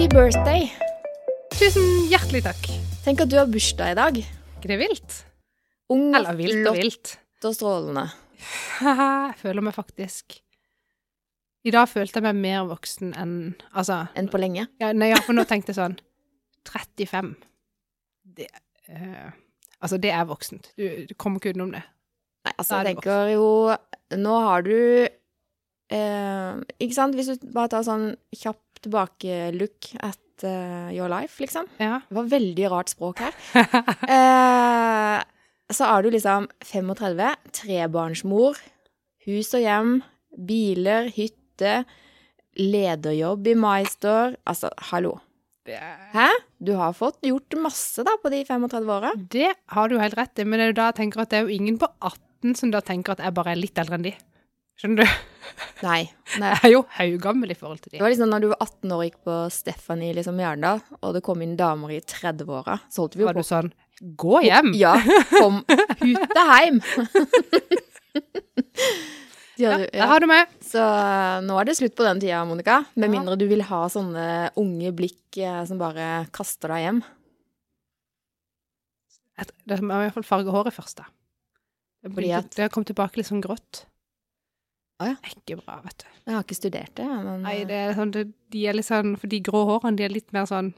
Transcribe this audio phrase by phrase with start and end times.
[0.00, 0.62] Happy birthday!
[1.60, 2.68] Tusen hjertelig takk.
[3.04, 4.20] Tenk at du har bursdag i dag.
[4.64, 5.16] det vilt?
[5.92, 7.10] Ung, Eller vilt og vilt.
[7.44, 8.06] og strålende.
[8.80, 10.38] Jeg føler meg faktisk
[11.68, 13.34] I dag følte jeg meg mer voksen enn
[13.76, 14.70] Altså, Enn på lenge.
[14.80, 15.98] ja, nei, ja, for nå tenkte jeg sånn
[16.64, 17.36] 35.
[18.24, 18.48] Det
[18.88, 19.36] uh,
[19.84, 20.72] Altså, det er voksent.
[20.80, 21.84] Du, du kommer ikke utenom det.
[22.48, 23.76] Nei, altså, er jeg tenker jo
[24.16, 24.76] Nå har du
[25.92, 27.20] eh, Ikke sant?
[27.20, 31.68] Hvis du bare tar sånn kjapp tilbake-look at uh, your life, liksom.
[31.80, 32.00] Ja.
[32.08, 33.36] Det var veldig rart språk her.
[33.54, 35.18] uh,
[35.76, 38.60] så er du liksom 35, trebarnsmor,
[39.28, 39.96] hus og hjem,
[40.48, 41.82] biler, hytte,
[42.58, 44.38] lederjobb i Maestor.
[44.48, 45.18] Altså, hallo.
[45.70, 46.28] Hæ?
[46.58, 49.12] Du har fått gjort masse da på de 35 åra.
[49.30, 51.38] det har du helt rett i, men det er jo da jeg tenker at det
[51.38, 54.08] er jo ingen på 18 som da tenker at jeg bare er litt eldre enn
[54.08, 54.14] de.
[54.80, 55.18] Skjønner du?
[55.84, 56.00] Nei.
[56.40, 56.50] nei.
[56.54, 58.02] Jeg er jo haugammel i forhold til Det de.
[58.04, 61.14] var liksom når du var 18 år og gikk på Stephanie liksom i Arendal, og
[61.16, 63.44] det kom inn damer i 30-åra, så holdt vi jo Var på.
[63.44, 63.72] du sånn
[64.16, 64.70] Gå hjem!
[64.80, 64.94] Ja,
[65.36, 65.58] kom
[66.00, 66.80] hute heim!
[69.60, 70.48] Ja, hadde- der har du meg.
[70.64, 72.78] Så eh, nå er det slutt på den tida, Monica.
[72.96, 73.12] Med Ja.
[73.12, 77.02] mindre du vil ha sånne unge blikk eh, som bare kaster deg hjem.
[79.68, 81.04] Det må i hvert fall farge håret først, da.
[82.08, 82.24] Det,
[82.56, 83.82] det har kommet tilbake litt sånn grått.
[85.00, 85.16] Å ja.
[85.16, 86.06] Det er ikke bra, vet du.
[86.26, 89.14] Jeg har ikke studert det, men Nei, eh, det er sånn, de er litt sånn,
[89.20, 90.74] for de grå hårene, de er litt mer sånn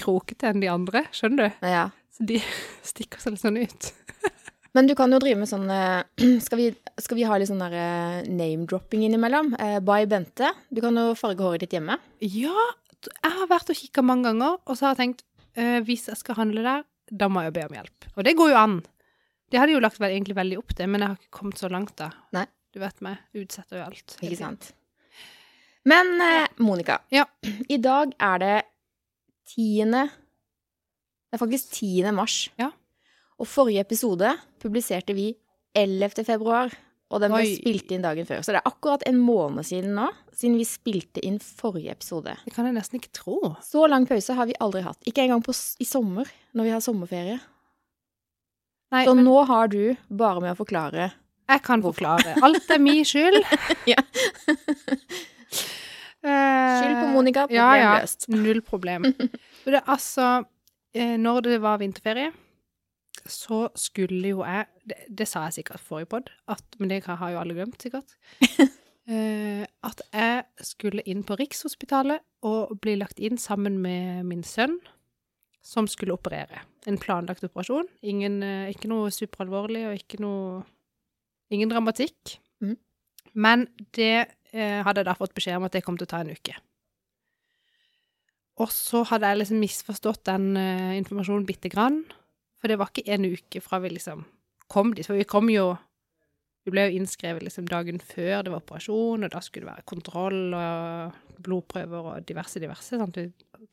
[0.00, 1.68] krokete enn de andre, skjønner du?
[1.70, 1.90] ja.
[2.14, 2.38] Så de
[2.94, 3.88] stikker seg litt sånn ut.
[4.74, 6.06] Men du kan jo drive med sånn eh,
[6.46, 6.68] skal, vi,
[7.02, 9.52] skal vi ha litt sånn eh, name-dropping innimellom?
[9.58, 10.52] Eh, By Bente.
[10.70, 11.98] Du kan jo farge håret ditt hjemme.
[12.22, 12.54] Ja,
[13.10, 15.24] jeg har vært og kikket mange ganger, og så har jeg tenkt,
[15.58, 18.06] eh, hvis jeg skal handle der, da må jeg be om hjelp.
[18.14, 18.76] Og det går jo an.
[19.54, 21.68] Det hadde jo lagt vel, egentlig veldig opp til, men jeg har ikke kommet så
[21.70, 22.08] langt da.
[22.34, 22.42] Nei.
[22.74, 24.16] Du vet meg, utsetter jo alt.
[24.18, 24.72] Ikke sant?
[25.86, 27.22] Men eh, Monica, Ja.
[27.70, 28.56] i dag er det
[29.52, 32.10] tiende Det er faktisk 10.
[32.16, 32.48] mars.
[32.58, 32.72] Ja.
[33.38, 35.28] Og forrige episode publiserte vi
[35.78, 36.24] 11.
[36.26, 36.74] februar,
[37.14, 37.54] og den ble Oi.
[37.60, 38.42] spilt inn dagen før.
[38.42, 42.34] Så det er akkurat en måned siden nå, siden vi spilte inn forrige episode.
[42.46, 43.38] Det kan jeg nesten ikke tro.
[43.62, 44.98] Så lang pause har vi aldri hatt.
[45.06, 47.38] Ikke engang på, i sommer, når vi har sommerferie.
[48.94, 51.10] Nei, Så men nå har du bare med å forklare
[51.44, 52.38] jeg kan forklare.
[52.44, 53.42] Alt er min skyld.
[53.92, 54.00] Ja.
[56.24, 57.90] Eh, Skyld på Monica, problem ja, ja.
[58.00, 58.28] løst.
[58.32, 59.04] Null problem.
[59.64, 60.44] Det altså
[60.96, 62.30] eh, Når det var vinterferie,
[63.28, 66.32] så skulle jo jeg Det, det sa jeg sikkert forrige pod,
[66.78, 68.16] men det har jo alle glemt, sikkert.
[69.04, 74.78] Eh, at jeg skulle inn på Rikshospitalet og bli lagt inn sammen med min sønn,
[75.64, 76.62] som skulle operere.
[76.86, 77.88] En planlagt operasjon.
[78.04, 80.64] Ingen, eh, ikke noe superalvorlig og ikke noe
[81.52, 82.38] Ingen dramatikk.
[82.64, 82.78] Mm.
[83.36, 86.22] Men det eh, hadde jeg da fått beskjed om at det kom til å ta
[86.24, 86.54] en uke.
[88.64, 92.00] Og så hadde jeg liksom misforstått den eh, informasjonen bitte grann.
[92.58, 94.24] For det var ikke en uke fra vi liksom
[94.72, 95.06] kom dit.
[95.06, 95.74] For vi kom jo
[96.64, 99.88] Vi ble jo innskrevet liksom dagen før det var operasjon, og da skulle det være
[99.90, 102.96] kontroll og blodprøver og diverse, diverse.
[102.96, 103.18] Sant?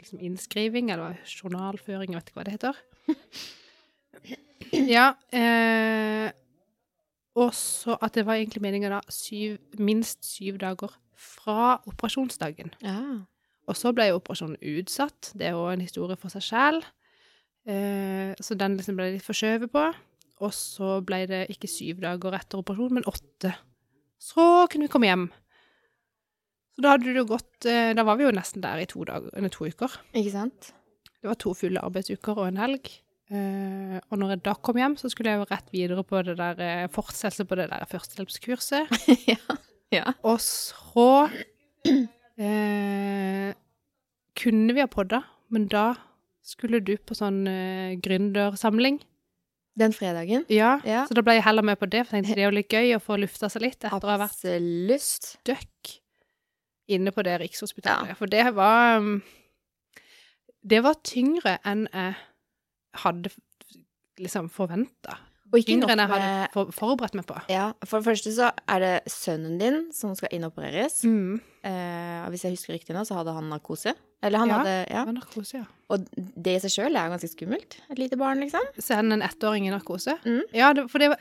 [0.02, 2.85] Liksom innskriving, eller journalføring, jeg vet ikke hva det heter.
[4.72, 5.09] Ja.
[5.35, 6.29] Eh,
[7.35, 12.73] og så at det var egentlig meninga da syv, minst syv dager fra operasjonsdagen.
[12.84, 13.02] Ja.
[13.69, 15.31] Og så ble jo operasjonen utsatt.
[15.38, 16.81] Det er jo en historie for seg sjæl.
[17.69, 19.85] Eh, så den liksom ble litt forskjøvet på.
[20.41, 23.53] Og så ble det ikke syv dager etter operasjonen, men åtte.
[24.22, 25.29] Så kunne vi komme hjem.
[26.75, 29.03] Så da hadde det jo gått eh, Da var vi jo nesten der i to,
[29.07, 29.97] dager, eller to uker.
[30.18, 30.72] Ikke sant?
[31.22, 32.90] Det var to fulle arbeidsuker og en helg.
[33.31, 36.38] Eh, og når jeg da kom hjem, så skulle jeg jo rett videre på det
[36.40, 38.96] der eh, fortsettelse på det der førstehjelpskurset.
[39.31, 39.58] ja.
[39.94, 40.16] ja.
[40.28, 41.29] Og så
[42.41, 43.52] eh,
[44.41, 45.22] kunne vi ha podda,
[45.53, 45.91] men da
[46.41, 49.00] skulle du på sånn eh, gründersamling.
[49.81, 50.45] Den fredagen.
[50.51, 51.03] Ja, Ja.
[51.09, 52.69] så da ble jeg heller med på det, for jeg tenkte det er jo litt
[52.73, 55.95] gøy å få lufta seg litt etter å ha vært døkk
[56.91, 58.17] inne på det Rikshospitalet.
[58.19, 59.22] For det var um,
[60.61, 62.13] Det var tyngre enn jeg
[63.01, 63.31] hadde
[64.22, 65.17] liksom forventa.
[65.51, 67.35] Og ikke Tyngre enn jeg hadde for, forberedt meg på.
[67.51, 71.01] Ja, for det første så er det sønnen din som skal inopereres.
[71.03, 71.41] Mm.
[71.67, 73.93] Eh, hvis jeg husker riktig nå, så hadde han narkose.
[74.23, 74.57] Eller han Ja.
[74.61, 75.03] hadde Ja.
[75.11, 75.65] Narkose, ja.
[75.89, 77.77] Og det i seg sjøl er ganske skummelt.
[77.91, 78.61] Et lite barn, liksom.
[78.79, 80.15] Send en ettåring i narkose?
[80.23, 80.41] Mm.
[80.53, 81.19] Ja, det, for det var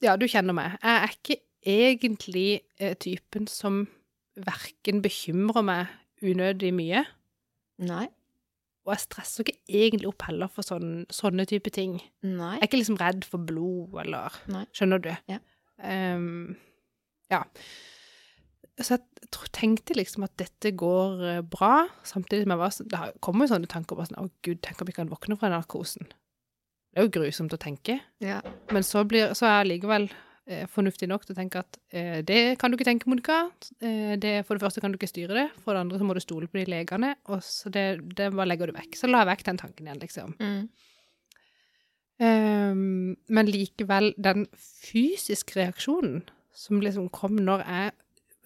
[0.00, 0.78] Ja, du kjenner meg.
[0.80, 3.88] Jeg er ikke egentlig eh, typen som
[4.38, 5.88] verken bekymrer meg
[6.22, 7.04] unødig mye,
[7.78, 8.08] Nei.
[8.88, 11.98] Og jeg stresser ikke egentlig opp heller for sånne, sånne type ting.
[12.24, 12.54] Nei.
[12.56, 14.64] Jeg er ikke liksom redd for blod, eller Nei.
[14.72, 15.10] Skjønner du?
[15.28, 15.42] Ja.
[15.84, 16.56] Um,
[17.30, 17.42] ja.
[18.80, 23.44] så jeg tenkte liksom at dette går eh, bra, samtidig som jeg var Det kommer
[23.46, 26.08] jo sånne tanker bare sånn Å, gud, tenk om vi kan våkne fra narkosen.
[26.08, 28.00] Det er jo grusomt å tenke.
[28.24, 28.40] Ja.
[28.72, 30.08] Men så, blir, så er jeg likevel
[30.70, 33.42] fornuftig nok til å tenke at eh, det kan du ikke tenke, Monica.
[33.84, 36.16] Eh, det, for det første kan du ikke styre det, for det andre så må
[36.16, 37.86] du stole på de legene, og så det,
[38.16, 38.96] det bare legger du vekk.
[38.96, 40.34] Så la jeg vekk den tanken igjen, liksom.
[40.40, 40.68] Mm.
[42.18, 46.24] Um, men likevel, den fysiske reaksjonen
[46.56, 47.92] som liksom kom når jeg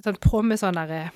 [0.05, 1.07] sånn, på med sånn derre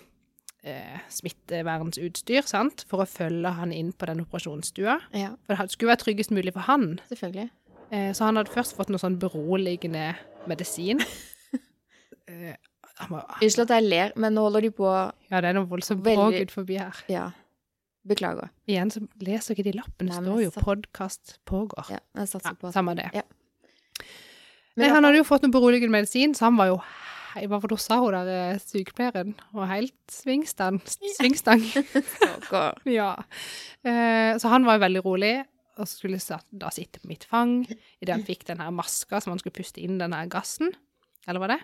[0.67, 4.99] eh, smittevernutstyr, sant, for å følge han inn på den operasjonsstua.
[5.13, 6.97] ja, For det skulle være tryggest mulig for han.
[7.11, 7.51] selvfølgelig.
[7.91, 10.15] Eh, så han hadde først fått noe sånn beroligende
[10.51, 11.03] medisin.
[12.31, 12.55] eh,
[12.97, 16.39] Unnskyld at jeg ler, men nå holder de på ja, det er noe voldsomt bråk
[16.47, 16.97] ut forbi her.
[17.13, 17.27] Ja.
[18.07, 18.49] Beklager.
[18.71, 21.91] Igjen så leser ikke de lappen, det står jo satt- 'podkast pågår'.
[21.91, 23.11] Ja, jeg satser på Ja, at samme det.
[23.13, 23.23] Ja.
[24.77, 26.81] Nei, han hadde jo fått noe beroligende medisin, så han var jo
[27.37, 29.35] Hva var det hun sa, hun der eh, sykepleieren?
[29.53, 30.79] Og helt svingstang.
[31.19, 31.61] Svingstang.
[32.89, 33.11] Ja.
[33.85, 35.35] Eh, så han var jo veldig rolig,
[35.77, 36.21] og skulle
[36.51, 39.83] da sitte på mitt fang idet han fikk den her maska som han skulle puste
[39.83, 40.73] inn den her gassen.
[41.29, 41.61] Eller var det?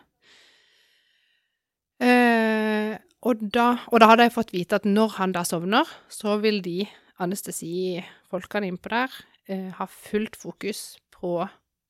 [2.02, 6.36] Eh, og, da, og da hadde jeg fått vite at når han da sovner, så
[6.42, 6.82] vil de
[7.22, 9.14] anestesifolkene innpå der
[9.46, 11.44] eh, ha fullt fokus på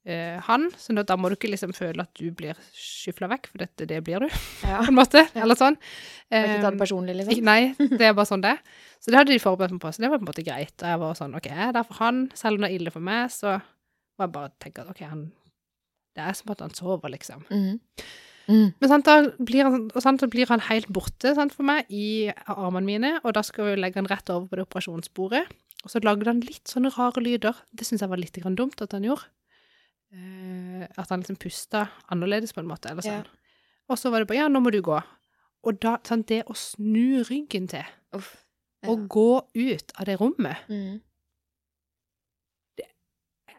[0.06, 3.50] eh, han, så da, da må du ikke liksom føle at du blir skyfla vekk,
[3.52, 4.28] for dette, det blir du,
[4.68, 4.80] Ja.
[4.82, 5.42] på en måte, Ja.
[5.44, 5.76] eller sånn.
[6.32, 7.44] Må ikke ta det Eh, personlig, liksom.
[7.44, 8.56] Nei, det er bare sånn det.
[9.02, 10.74] Så det hadde de forberedt meg på, så det var på en måte greit.
[10.80, 12.90] Og jeg var sånn, ok, jeg er der for han, selv om det er ille
[12.94, 13.56] for meg, så
[14.18, 15.24] må jeg bare tenke at ok, han,
[16.16, 17.42] det er som at han sover, liksom.
[17.50, 17.80] Mm.
[18.50, 18.72] Mm.
[18.82, 22.26] Men sant, da blir han, sant, da blir han helt borte sant, for meg i
[22.50, 25.44] armene mine, og da skal vi legge han rett over på det operasjonsbordet.
[25.82, 27.56] Og så lagde han litt sånne rare lyder.
[27.74, 29.26] Det syns jeg var litt dumt at han gjorde.
[30.12, 33.26] Eh, at han liksom pusta annerledes, på en måte, eller sånn.
[33.88, 34.98] Og så var det bare ja, nå må du gå.
[35.62, 37.84] Og da, sånn, det å snu ryggen til
[38.16, 38.32] Uff.
[38.90, 41.00] og gå ut av det rommet Mm.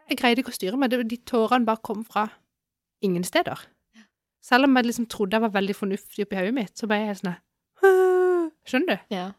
[0.09, 0.91] Jeg greide ikke å styre meg.
[0.91, 2.27] Det, de tårene bare kom fra
[3.01, 3.61] ingen steder.
[4.43, 7.21] Selv om jeg liksom trodde jeg var veldig fornuftig oppi hodet mitt, så ble jeg
[7.21, 7.37] sånn
[8.67, 9.15] Skjønner du?
[9.15, 9.31] Ja.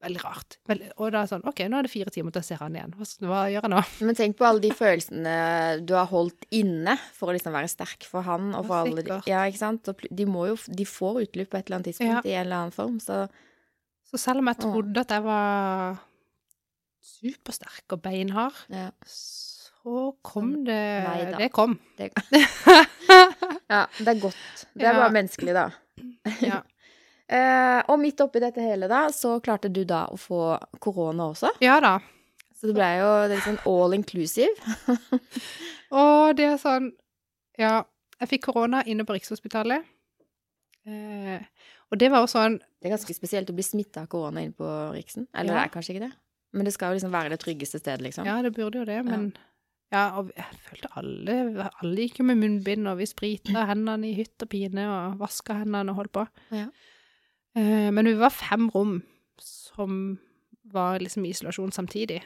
[0.00, 0.56] Veldig rart.
[0.70, 2.76] Veldig, og da er sånn OK, nå er det fire timer til å se han
[2.78, 2.94] igjen.
[2.96, 3.80] Hva, hva gjør jeg nå?
[4.08, 5.34] Men tenk på alle de følelsene
[5.84, 9.18] du har holdt inne for å liksom være sterk for han og for alle de.
[9.28, 9.90] Ja, ikke sant?
[10.08, 12.76] De må jo De får utløp på et eller annet tidspunkt i en eller annen
[12.76, 13.26] form, så
[14.10, 16.00] Så selv om jeg trodde at jeg var
[17.00, 18.88] supersterk og beinhard, ja.
[19.06, 21.36] så kom det Nei da.
[21.40, 21.76] Det kom.
[21.96, 22.10] Det,
[23.72, 24.66] ja, det er godt.
[24.74, 24.98] Det er Ja.
[25.04, 25.68] bare menneskelig, da.
[26.44, 26.58] Ja.
[27.30, 31.52] Eh, og midt oppi dette hele, da, så klarte du da å få korona også.
[31.62, 31.98] ja da.
[32.60, 34.52] Så det ble jo det er liksom all inclusive.
[35.96, 36.90] Og det er sånn
[37.58, 37.78] Ja,
[38.20, 39.86] jeg fikk korona inne på Rikshospitalet.
[40.86, 41.40] Eh,
[41.90, 44.56] og det var jo sånn Det er ganske spesielt å bli smitta av korona inne
[44.56, 45.26] på Riksen.
[45.34, 45.60] Eller Ja.
[45.60, 46.12] det er kanskje ikke det.
[46.52, 48.26] Men det skal jo liksom være det tryggeste stedet, liksom.
[48.26, 49.32] Ja, det burde jo det, men
[49.92, 54.14] Ja, og jeg følte alle Alle gikk jo med munnbind, og vi sprita hendene i
[54.14, 56.26] hytt og pine og vaska hendene og holdt på.
[56.52, 56.66] Ja.
[57.56, 59.00] Eh, men vi var fem rom
[59.40, 60.18] som
[60.70, 62.20] var liksom i isolasjon samtidig.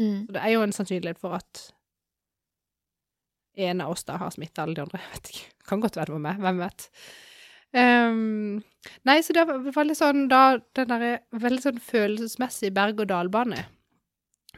[0.00, 0.26] Mm.
[0.26, 1.66] Så det er jo en sannsynlighet for at
[3.60, 5.00] en av oss da har smitta alle de andre.
[5.02, 5.50] Jeg vet ikke.
[5.68, 6.40] Kan godt være det var meg.
[6.40, 6.86] Hvem vet.
[7.70, 8.62] Um,
[9.06, 13.60] nei, så det var veldig sånn da Den derre veldig sånn følelsesmessig berg-og-dal-bane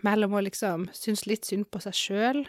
[0.01, 2.41] mellom å liksom synes litt synd på seg sjøl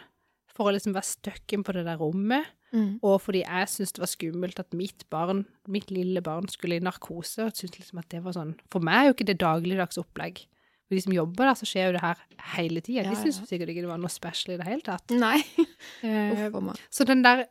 [0.54, 2.98] for å liksom være stuck inn på det der rommet, Mm.
[3.06, 6.82] og fordi jeg syntes det var skummelt at mitt barn, mitt lille barn, skulle i
[6.82, 10.00] narkose, og syntes liksom at det var sånn For meg er jo ikke det dagligdags
[10.02, 10.42] opplegg.
[10.88, 12.18] For de som jobber der, så skjer jo det her
[12.58, 13.04] hele tida.
[13.06, 13.46] Ja, De syns ja.
[13.48, 15.14] sikkert ikke det var noe special i det hele tatt.
[15.14, 15.38] Nei.
[16.04, 16.50] Eh,
[16.92, 17.46] så den der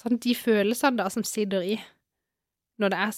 [0.00, 1.76] sånn, De følelsene da som sitter i
[2.82, 3.12] når det er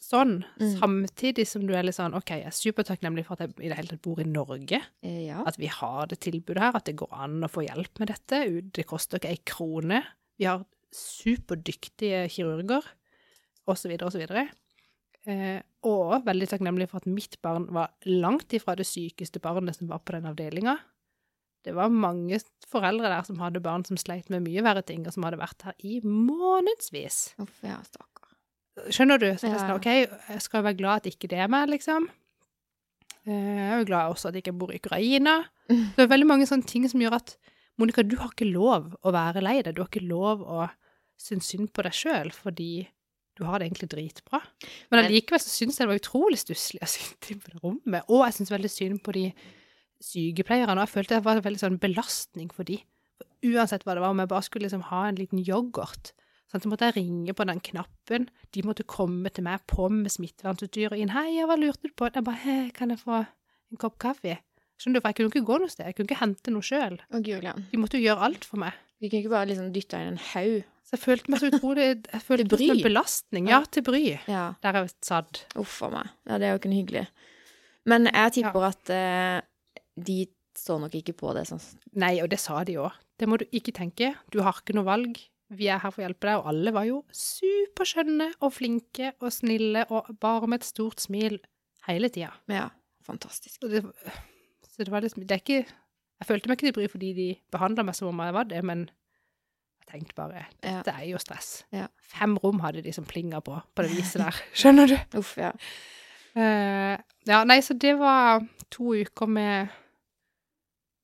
[0.00, 0.78] sånn, Mm.
[0.80, 3.76] samtidig som du er litt sånn OK, jeg er supertakknemlig for at jeg i det
[3.76, 4.80] hele tatt bor i Norge.
[5.04, 5.42] Eh, Ja.
[5.46, 8.62] At vi har det tilbudet her, at det går an å få hjelp med dette.
[8.72, 10.02] Det koster ikke ei krone.
[10.40, 10.62] Vi har
[10.96, 12.86] superdyktige kirurger,
[13.70, 14.24] osv., osv.
[15.28, 19.90] Eh, og veldig takknemlig for at mitt barn var langt ifra det sykeste barnet som
[19.92, 20.78] var på den avdelinga.
[21.60, 22.38] Det var mange
[22.72, 25.66] foreldre der som hadde barn som sleit med mye verre ting, og som hadde vært
[25.68, 27.34] her i månedsvis.
[27.44, 28.30] Uff, ja, stakkar.
[28.88, 29.28] Skjønner du?
[29.36, 29.58] Så Ja.
[29.60, 29.86] sånn, OK,
[30.30, 32.08] jeg skal være glad at ikke det er meg, liksom.
[33.26, 35.44] Eh, Jeg er jo glad også at jeg ikke bor i Ukraina.
[35.68, 37.36] Det er veldig mange sånne ting som gjør at
[37.80, 39.74] Monica, du har ikke lov å være lei deg.
[39.74, 40.68] Du har ikke lov å
[41.20, 42.86] synes synd på deg sjøl fordi
[43.38, 44.40] du har det egentlig dritbra.
[44.92, 48.06] Men allikevel så syns jeg det var utrolig stusslig å sitte på det rommet.
[48.08, 49.26] Og jeg syns veldig synd på de
[50.04, 50.76] sykepleierne.
[50.76, 52.80] Og jeg følte det var en veldig sånn belastning for de.
[53.20, 56.14] For uansett hva det var, om jeg bare skulle liksom ha en liten yoghurt,
[56.50, 58.24] Sånn, så måtte jeg ringe på den knappen.
[58.50, 61.12] De måtte komme til meg på med smittevernutstyr og inn.
[61.14, 64.40] 'Hei, hva lurte du på?' Jeg bare kan jeg få en kopp kaffe?'
[64.80, 65.86] Skjønner du, for jeg kunne ikke gå noe sted.
[65.90, 66.94] Jeg kunne ikke hente noe sjøl.
[67.12, 68.78] De måtte jo gjøre alt for meg.
[69.00, 70.62] De kunne ikke bare liksom dytte inn en haug.
[70.88, 73.50] Så jeg følte meg så utrolig Jeg følte Til som en belastning.
[73.52, 74.02] Ja, til bry.
[74.26, 74.44] Ja.
[74.64, 75.44] Der jeg satt.
[75.60, 76.10] Uff a meg.
[76.26, 77.04] Ja, det er jo ikke hyggelig.
[77.88, 79.38] Men jeg tipper at eh,
[80.00, 80.18] de
[80.58, 81.62] så nok ikke på det sånn.
[82.00, 82.96] Nei, og det sa de òg.
[83.20, 84.14] Det må du ikke tenke.
[84.32, 85.20] Du har ikke noe valg.
[85.50, 86.40] Vi er her for å hjelpe deg.
[86.42, 91.38] Og alle var jo superskjønne og flinke og snille og bare med et stort smil
[91.86, 92.32] hele tida.
[92.52, 92.68] Ja,
[93.06, 93.62] fantastisk.
[93.64, 93.84] Og det,
[94.80, 97.28] så det var liksom Det er ikke Jeg følte meg ikke til bry fordi de
[97.52, 98.86] behandla meg som om jeg var det, men
[99.84, 100.78] jeg tenkte bare Ja.
[100.80, 101.64] Dette er jo stress.
[101.72, 101.86] Ja.
[102.00, 104.40] Fem rom hadde de som plinga på på det viset der.
[104.62, 104.96] Skjønner du?
[105.20, 105.52] Uff, ja.
[106.36, 106.96] Uh,
[107.26, 109.68] ja, nei, så det var to uker med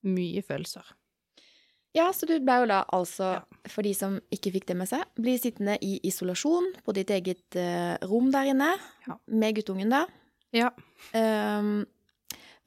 [0.07, 0.85] mye følelser.
[1.97, 3.33] Ja, så du ble jo da altså,
[3.67, 7.57] for de som ikke fikk det med seg, bli sittende i isolasjon på ditt eget
[7.57, 8.71] uh, rom der inne,
[9.07, 9.17] Ja.
[9.27, 10.05] med guttungen da.
[10.55, 10.69] Ja.
[11.11, 11.81] Um,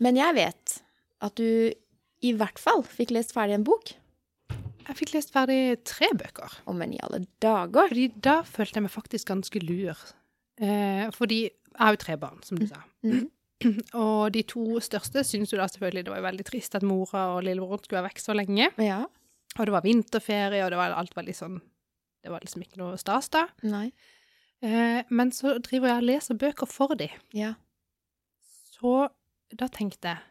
[0.02, 0.80] men jeg vet
[1.24, 1.72] at du
[2.20, 3.94] i hvert fall fikk lest ferdig en bok.
[4.88, 6.52] Jeg fikk lest ferdig tre bøker.
[6.66, 7.92] Å, men i alle dager!
[7.92, 10.00] Fordi da følte jeg meg faktisk ganske lur.
[10.60, 12.82] Eh, fordi jeg har jo tre barn, som du sa.
[13.06, 13.28] Mhm.
[14.00, 17.42] Og de to største syns jo da selvfølgelig det var veldig trist at mora og
[17.44, 18.70] lillebroren skulle være vekk så lenge.
[18.80, 19.02] Ja.
[19.58, 21.58] Og det var vinterferie, og det var alt veldig sånn
[22.24, 23.42] Det var liksom ikke noe stas da.
[23.68, 23.90] Nei.
[24.64, 27.10] Eh, men så driver jeg og leser bøker for de.
[27.36, 27.54] Ja.
[28.72, 29.10] Så
[29.52, 30.29] da tenkte jeg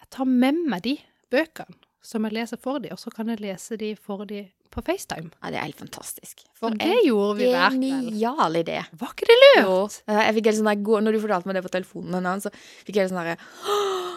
[0.00, 0.96] jeg tar med meg de
[1.30, 4.82] bøkene som jeg leser for de, og så kan jeg lese de for de på
[4.86, 5.30] FaceTime.
[5.42, 6.44] ja, det er helt fantastisk.
[6.54, 8.04] For det en gjorde vi hver kveld.
[8.06, 8.76] genial idé.
[9.00, 9.96] Var ikke det lurt?
[10.06, 12.50] Eh, Jeg fikk helt sånn der, Når du fortalte meg det på telefonen, så
[12.86, 14.16] fikk jeg helt sånn derre «Åh,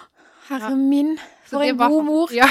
[0.49, 1.17] Herre min,
[1.49, 2.29] for en var god mor!
[2.41, 2.47] Ja.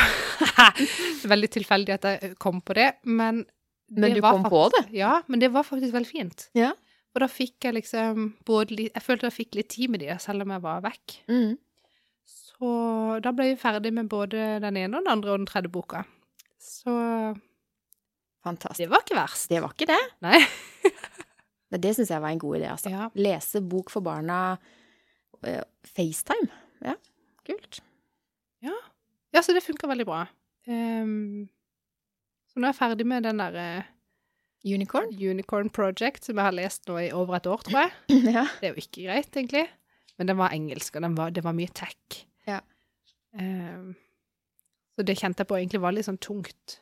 [1.33, 3.45] veldig tilfeldig at jeg kom på det, men
[3.89, 4.99] Men det du kom på faktisk- det?
[4.99, 6.49] Ja, men det var faktisk veldig fint.
[6.55, 6.73] Ja.
[7.15, 10.43] Og da fikk jeg liksom både Jeg følte jeg fikk litt tid med de, selv
[10.43, 11.19] om jeg var vekk.
[11.29, 11.59] Mm.
[12.63, 12.73] Så
[13.25, 16.05] da ble vi ferdig med både den ene og den andre og den tredje boka.
[16.63, 16.93] Så
[18.47, 18.85] Fantastisk.
[18.85, 19.49] det var ikke verst.
[19.51, 20.03] Det var ikke det.
[20.23, 20.39] Nei.
[21.75, 22.93] Men det syns jeg var en god idé, altså.
[22.93, 23.09] Ja.
[23.19, 24.39] Lese bok for barna
[25.43, 26.53] eh, FaceTime.
[26.87, 26.95] Ja,
[27.49, 27.83] kult.
[29.33, 30.27] Ja, så det funka veldig bra.
[30.69, 31.49] Um,
[32.53, 33.67] så nå er jeg ferdig med den derre
[34.63, 35.09] Unicorn?
[35.11, 37.95] Unicorn Project, som jeg har lest nå i over et år, tror jeg.
[38.37, 38.45] ja.
[38.61, 39.65] Det er jo ikke greit, egentlig.
[40.21, 42.21] Men den var engelsk, og den var, det var mye tech.
[43.39, 43.95] Ehm,
[44.97, 46.79] så det kjente jeg på egentlig var litt sånn tungt.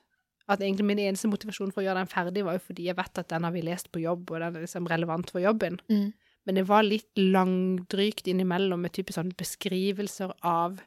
[0.51, 3.21] At egentlig min eneste motivasjon for å gjøre den ferdig, var jo fordi jeg vet
[3.23, 5.79] at den har vi lest på jobb, og den er liksom relevant for jobben.
[5.93, 6.09] Mm.
[6.49, 10.81] Men det var litt langdrygt innimellom med type sånn beskrivelser av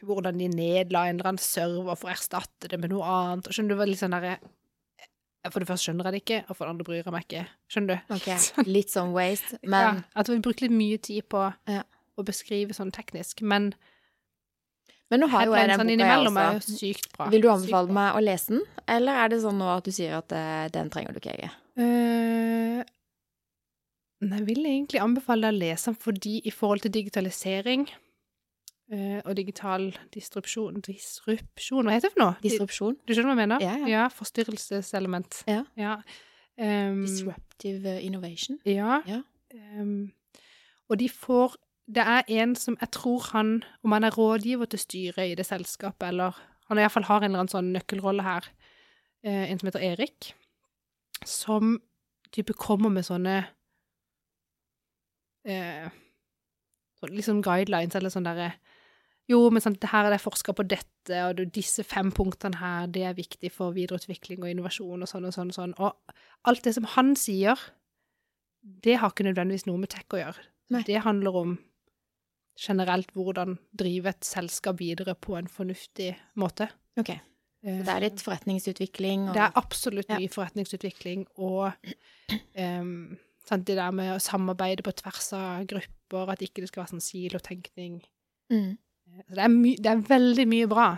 [0.00, 3.48] hvordan de nedla en eller annen server for å erstatte det med noe annet.
[3.50, 4.36] Og skjønner du, det var litt sånn derre
[5.48, 7.42] For det første skjønner jeg det ikke, og for det andre bryr jeg meg ikke.
[7.72, 8.14] Skjønner du?
[8.16, 8.26] Ok,
[8.76, 11.82] litt sånn waste, ja, at vi brukte litt mye tid på Ja.
[12.18, 13.40] å beskrive sånn teknisk.
[13.42, 13.70] Men
[15.08, 16.74] Men nå har jo jeg den boka, jeg innimellom er jo også.
[16.76, 17.28] sykt bra.
[17.32, 20.18] Vil du anbefale meg å lese den, eller er det sånn nå at du sier
[20.18, 21.48] at eh, den trenger du ikke, Ege?
[21.78, 22.82] Uh,
[24.26, 27.86] nei, jeg egentlig anbefale deg å lese den fordi i forhold til digitalisering
[28.92, 32.36] uh, og digital distrupsjon Disrupsjon, hva heter det for noe?
[32.44, 32.98] Disrupsjon?
[33.06, 33.64] Du skjønner hva jeg mener?
[33.64, 34.04] Ja, ja.
[34.12, 35.42] forstyrrelseselement.
[35.48, 35.62] Ja.
[35.78, 35.96] Ja.
[36.58, 38.60] Um, Disruptive eh, innovation?
[38.66, 39.00] ja.
[39.08, 39.22] Ja.
[39.78, 40.10] Um,
[40.88, 41.54] og de får
[41.88, 45.46] Det er en som jeg tror han Om han er rådgiver til styret i det
[45.46, 46.36] selskapet, eller
[46.68, 48.44] Han iallfall har en eller annen sånn nøkkelrolle her.
[49.24, 50.34] eh, en som heter Erik.
[51.24, 51.80] Som
[52.30, 53.48] type kommer med sånne
[55.48, 55.88] eh,
[57.00, 58.52] så liksom guidelines, eller sånn derre
[59.28, 63.02] Jo, men sånn, her er det forska på dette, og disse fem punktene her, det
[63.04, 65.74] er viktig for videreutvikling og innovasjon og sånn og sånn og sånn.
[65.76, 66.14] Og
[66.48, 67.60] alt det som han sier,
[68.64, 70.46] det har ikke nødvendigvis noe med tech å gjøre.
[70.72, 70.80] Nei.
[70.88, 71.58] Det handler om
[72.58, 76.10] generelt hvordan drive et selskap videre på en fornuftig
[76.40, 76.68] måte.
[76.98, 77.12] Ok,
[77.62, 80.18] så det er litt forretningsutvikling og Det er absolutt Ja.
[80.18, 81.72] mye forretningsutvikling og
[82.58, 86.82] um, sant, det der med å samarbeide på tvers av grupper, at ikke det skal
[86.84, 88.02] være sånn silotenkning.
[88.50, 88.76] mm.
[89.28, 89.48] Så det, er
[89.82, 90.88] det er veldig mye bra.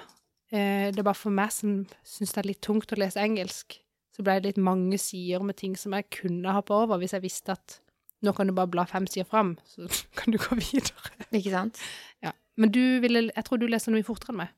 [0.53, 3.79] Uh, det er bare for meg som syns det er litt tungt å lese engelsk,
[4.17, 7.23] så ble det litt mange sider med ting som jeg kunne hoppe over hvis jeg
[7.23, 7.79] visste at
[8.25, 11.15] nå kan du bare bla fem sider fram, så kan du gå videre.
[11.31, 11.81] Ikke sant?
[12.25, 12.35] Ja.
[12.61, 14.57] Men du ville Jeg tror du leser noe mye fortere enn meg.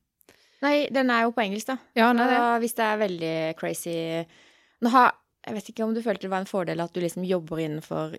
[0.63, 1.79] Nei, den er jo på engelsk, da.
[1.99, 2.41] Ja, nei, det.
[2.63, 3.95] Hvis det er veldig crazy
[4.83, 7.27] Nå har Jeg vet ikke om du følte det var en fordel at du liksom
[7.27, 8.15] jobber innenfor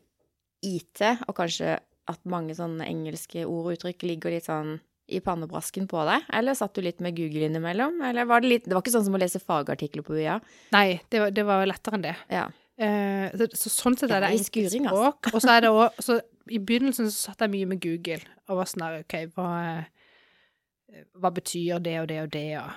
[0.63, 1.77] IT, og kanskje
[2.11, 4.77] at mange sånne engelske ord og uttrykk ligger litt sånn
[5.11, 7.99] i pannebrasken på deg, eller satt du litt med Google innimellom?
[8.07, 10.37] Eller var det litt Det var ikke sånn som å lese fagartikler på UiA?
[10.75, 12.13] Nei, det var, det var lettere enn det.
[12.31, 12.45] Ja.
[12.83, 15.33] Eh, så, så sånn sett er det enkelt språk.
[15.33, 15.73] Og så er det
[16.07, 16.19] så
[16.51, 21.31] I begynnelsen så satt jeg mye med Google og var sånn OK, hva, eh, hva
[21.33, 22.73] betyr det og det og det, og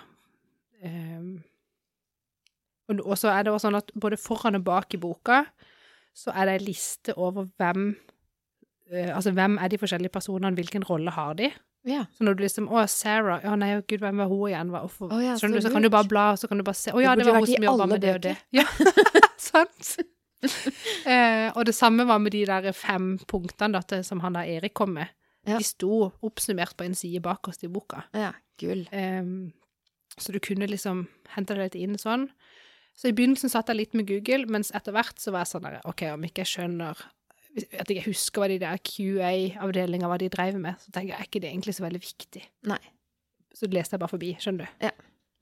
[0.86, 1.42] Um,
[2.88, 5.40] og, så er det også sånn at både foran og bak i boka
[6.16, 7.88] så er det ei liste over hvem
[8.92, 11.50] uh, Altså hvem er de forskjellige personene, hvilken rolle har de?
[11.86, 12.04] ja.
[12.14, 14.70] Så når du liksom Å, Sarah Ja, nei, gud, hvem var hun igjen?
[14.74, 14.84] Hva?
[14.86, 16.94] Å ja, så du, så kan du bare bla, og så kan du bare se
[16.94, 18.36] Å ja, Det det var hun som jobba med det og det.
[18.54, 18.66] Ja.
[21.12, 24.76] eh, og det samme var med de der fem punktene da, som han der Erik
[24.76, 25.12] kom med.
[25.46, 25.60] Ja.
[25.60, 28.04] De sto oppsummert på en side bakerst i boka.
[28.16, 28.32] ja.
[28.56, 28.86] Gull.
[28.90, 29.52] Ehm,
[30.16, 31.02] så du kunne liksom
[31.34, 32.30] hente det litt inn sånn.
[32.96, 35.66] Så i begynnelsen satt jeg litt med Google, mens etter hvert så var jeg sånn
[35.66, 37.02] der, OK, om ikke jeg skjønner
[37.76, 41.28] At jeg husker hva de der QA-avdelinga hva de drev med, så tenker jeg er
[41.28, 42.42] ikke det egentlig så veldig viktig.
[42.72, 42.80] Nei.
[43.56, 44.82] Så leste jeg bare forbi, skjønner du.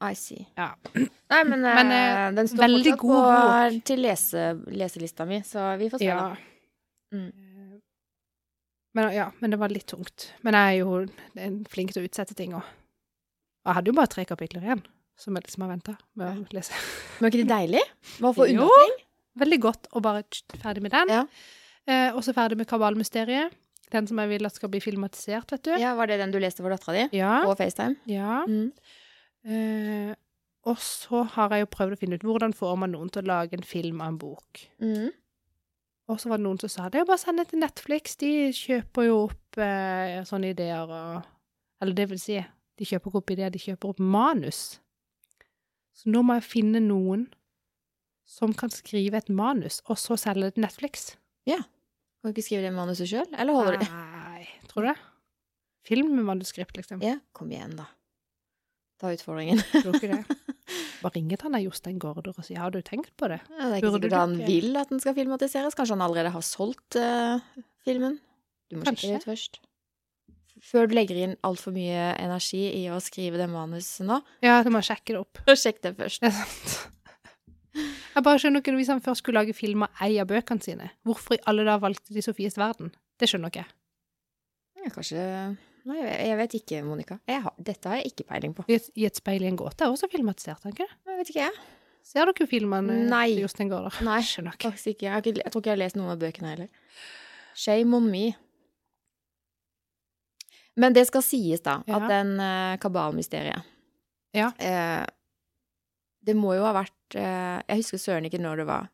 [0.02, 0.46] I see.
[0.58, 0.72] Ja.
[0.94, 3.20] Nei, men, Men, eh, eh, den står fortsatt god på,
[3.74, 3.84] bok.
[3.88, 4.42] til lese,
[4.74, 6.08] leselista mi, så vi får se.
[6.10, 6.26] Ja.
[7.14, 7.28] Mm.
[7.28, 7.78] Eh,
[8.94, 10.28] Men ja, men det var litt tungt.
[10.46, 10.98] Men jeg er jo
[11.70, 12.62] flink til å utsette ting òg.
[13.64, 14.82] Og jeg hadde jo bare tre kapitler igjen,
[15.18, 16.74] som jeg liksom har venta med å lese.
[17.18, 17.82] Men er ikke det deilig?
[18.20, 18.96] Bare få unna ting?
[19.44, 20.22] Veldig godt å bare
[20.62, 21.10] ferdig med den.
[21.10, 21.22] Ja.
[21.90, 23.54] Eh, også ferdig med Kabalmysteriet.
[23.94, 25.72] Den som jeg vil at skal bli filmatisert, vet du.
[25.78, 27.18] ja, Var det den du leste for dattera di?
[27.18, 27.40] Ja.
[27.46, 27.96] På FaceTime?
[28.10, 28.42] ja.
[28.46, 28.70] Mm.
[29.44, 30.14] Eh,
[30.64, 33.30] og så har jeg jo prøvd å finne ut hvordan får man noen til å
[33.34, 34.64] lage en film av en bok.
[34.80, 35.10] Mm.
[36.08, 38.30] Og så var det noen som sa det er bare å sende til Netflix, de
[38.56, 41.30] kjøper jo opp eh, sånne ideer og
[41.82, 42.36] Eller det vil si,
[42.78, 44.60] de kjøper ikke opp ideer, de kjøper opp manus.
[45.92, 47.26] Så nå må jeg finne noen
[48.24, 51.10] som kan skrive et manus, og så selge det til Netflix.
[52.24, 53.88] Kan du ikke skrive det manuset sjøl, eller holder det?
[53.92, 54.96] Nei, tror du det?
[55.84, 57.02] Film med manuskript, liksom.
[57.04, 57.90] Ja, kom igjen, da.
[59.04, 59.60] Ta utfordringen.
[59.74, 60.38] Tror ikke det?
[61.04, 63.36] Bare ringe til han der Jostein Gaarder og si har du tenkt på det?
[63.52, 65.76] Ja, det er ikke sikkert han vil at den skal filmatiseres.
[65.76, 67.44] Kanskje han allerede har solgt uh,
[67.84, 68.16] filmen.
[68.72, 69.10] Du må Kanskje.
[69.10, 69.60] sjekke det ut først.
[70.64, 74.70] Før du legger inn altfor mye energi i å skrive det manuset nå, Ja, du
[74.72, 75.42] må sjekke det opp.
[75.44, 76.24] Og sjekk det først.
[76.24, 76.94] Det er sant.
[78.14, 80.88] Jeg bare skjønner ikke hvis han først skulle lage film av ei av bøkene sine.
[81.04, 82.94] Hvorfor i alle dager valgte de Sofies verden?
[83.20, 83.72] Det skjønner ikke jeg.
[84.80, 85.24] Ja, kanskje
[85.84, 87.18] Nei, jeg vet- ikke, Monica.
[87.28, 88.64] Har, dette har jeg ikke peiling på.
[88.68, 90.96] I et, I et speil i en gåte er også filmatisert, er ikke det?
[91.10, 91.66] Jeg vet ikke, jeg.
[92.04, 93.26] Ser dere filmene Nei.
[93.34, 93.98] til Jostein Gaarder?
[94.04, 94.20] Nei,
[94.54, 95.06] faktisk ikke.
[95.10, 95.42] Jeg, ikke.
[95.44, 96.68] jeg tror ikke jeg har lest noen av bøkene heller.
[97.54, 98.24] Shame on me.
[100.76, 102.00] Men det skal sies, da, Ja.
[102.00, 103.62] at den uh, kabalmysteriet
[104.34, 104.48] Ja.
[104.58, 105.04] Uh,
[106.24, 108.88] Det må jo ha vært uh, Jeg husker søren ikke når det var.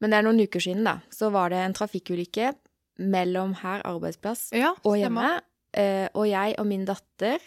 [0.00, 0.96] Men det er noen uker siden, da.
[1.14, 2.54] Så var det en trafikkulykke
[2.98, 5.40] mellom her arbeidsplass Ja, og stemmer.
[5.76, 7.42] Eh, og jeg og min datter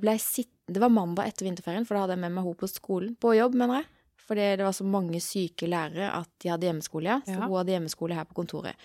[0.00, 2.68] ble sittende Det var mandag etter vinterferien, for da hadde jeg med meg henne på
[2.70, 3.14] skolen.
[3.18, 3.88] På jobb, mener jeg.
[4.22, 7.16] Fordi det var så mange syke lærere at de hadde hjemmeskole, ja.
[7.26, 7.48] Så Ja.
[7.48, 8.76] hun hadde hjemmeskole her på kontoret.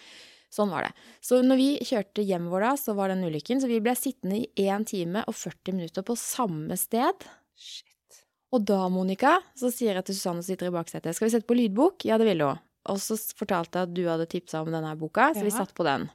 [0.50, 0.94] Sånn var det.
[1.22, 3.62] Så når vi kjørte hjemover da, så var den ulykken.
[3.62, 7.14] Så vi ble sittende i 1 time og 40 minutter på samme sted.
[7.56, 8.24] Shit.
[8.52, 11.46] Og da, Monica, så sier jeg til Susanne som sitter i baksetet, skal vi sette
[11.46, 12.06] på lydbok?
[12.10, 12.58] Ja, det ville hun.
[12.90, 15.84] Og så fortalte jeg at du hadde tipsa om denne boka, så vi satt på
[15.86, 16.10] den.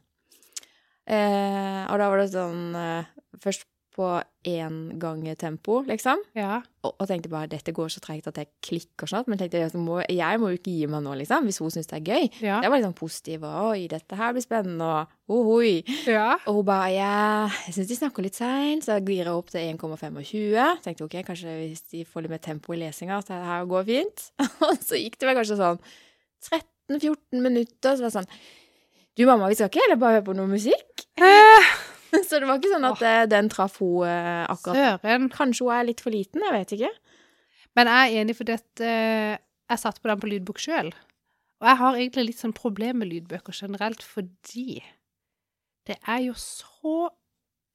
[1.10, 3.64] Eh, og da var det sånn eh, Først
[4.00, 4.08] på
[4.46, 6.20] én gang tempo, liksom.
[6.38, 6.60] Ja.
[6.86, 9.28] Og, og tenkte bare dette går så tregt at jeg klikker snart.
[9.28, 11.90] Men tenkte jeg, må, jeg må jo ikke gi meg nå, liksom, hvis hun syns
[11.90, 12.28] det er gøy.
[12.46, 12.60] Ja.
[12.62, 15.72] Jeg var litt sånn positiv og oi, dette her blir spennende og ohoi.
[16.08, 16.38] ja.
[16.46, 17.10] Og hun bare ja,
[17.66, 20.22] jeg syns de snakker litt seint, så jeg gira opp til 1,25.
[20.86, 23.90] Tenkte ok, kanskje hvis de får litt mer tempo i lesinga, at det her går
[23.90, 24.30] fint.
[24.70, 25.82] Og så gikk det vel kanskje sånn
[26.46, 28.32] 13-14 minutter, så var det sånn
[29.20, 31.02] Du mamma, vi skal ikke heller bare høre på noe musikk?
[32.28, 33.24] Så det var ikke sånn at oh.
[33.28, 35.02] den traff hun eh, akkurat.
[35.02, 35.26] Søren.
[35.34, 36.90] Kanskje hun er litt for liten, jeg vet ikke.
[37.76, 40.88] Men jeg er enig, for dette Jeg satt på den på lydbok sjøl.
[41.60, 44.80] Og jeg har egentlig litt sånn problem med lydbøker generelt, fordi
[45.88, 47.10] det er jo så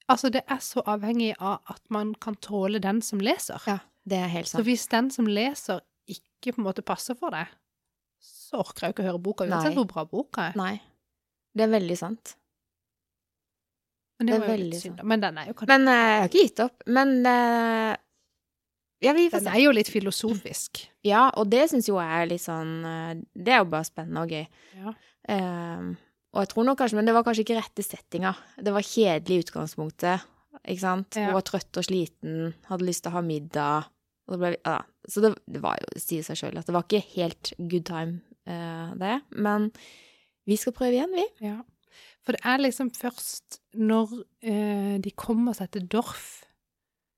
[0.10, 3.62] Altså, det er så avhengig av at man kan tåle den som leser.
[3.66, 4.60] Ja, det er helt sant.
[4.60, 7.50] Så hvis den som leser, ikke på en måte passer for deg,
[8.22, 10.60] så orker jeg jo ikke å høre boka, uansett hvor bra boka er.
[10.62, 10.76] Nei.
[11.56, 12.36] Det er veldig sant.
[14.20, 15.08] Men, det er var jo litt synd, sant.
[15.12, 16.84] Men den er jo kanskje Men uh, jeg har ikke gitt opp.
[16.98, 17.94] Men uh,
[19.04, 20.86] Ja, vi får Den er jo litt filosofisk.
[21.06, 24.24] Ja, og det syns jo jeg er litt sånn eh, Det er jo bare spennende
[24.24, 24.46] og gøy.
[24.80, 24.94] Ja.
[25.36, 25.90] Eh,
[26.36, 28.32] og jeg tror nok kanskje Men det var kanskje ikke rette settinga.
[28.58, 30.32] Det var kjedelig i utgangspunktet.
[30.64, 31.20] Ikke sant?
[31.20, 31.28] Ja.
[31.30, 33.92] Hun var trøtt og sliten, hadde lyst til å ha middag.
[34.26, 34.80] Og det ble, ja.
[35.12, 38.24] Så det, det var jo, sier seg sjøl, at det var ikke helt good time,
[38.50, 39.20] uh, det.
[39.38, 39.70] Men
[40.46, 41.26] vi skal prøve igjen, vi.
[41.48, 41.58] Ja.
[42.26, 44.12] For det er liksom først når
[44.46, 46.42] eh, de kommer seg til Dorf,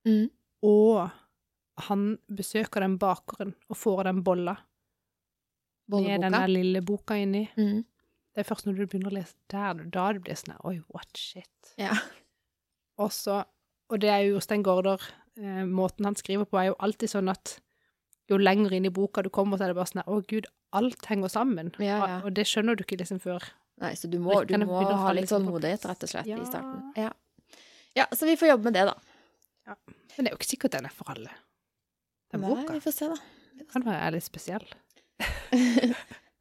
[0.08, 0.30] Mm.
[0.64, 1.10] og
[1.90, 4.54] han besøker den bakeren og får den bolla
[5.92, 7.42] med den der lille boka inni.
[7.58, 7.82] Mm.
[8.36, 11.12] Det er først når du begynner å lese der, da det blir sånn Oi, what
[11.18, 11.74] shit.
[11.80, 11.92] Ja.
[12.98, 13.44] Og så
[13.90, 15.00] Og det er jo Jostein Gaarder
[15.40, 17.58] eh, Måten han skriver på, er jo alltid sånn at
[18.28, 20.50] jo lenger inn i boka du kommer, så er det bare sånn at Å, gud,
[20.76, 21.72] alt henger sammen.
[21.80, 22.18] Ja, ja.
[22.20, 23.46] Og, og det skjønner du ikke liksom før.
[23.84, 26.82] Nei, så du må, du må ha litt liksom tålmodighet, rett og slett, i starten.
[26.98, 27.12] Ja.
[28.00, 29.76] ja, så vi får jobbe med det, da.
[30.18, 31.34] Men det er jo ikke sikkert den er for alle.
[32.34, 33.66] Den Nei, boka vi får se, da.
[33.72, 34.66] kan være litt spesiell.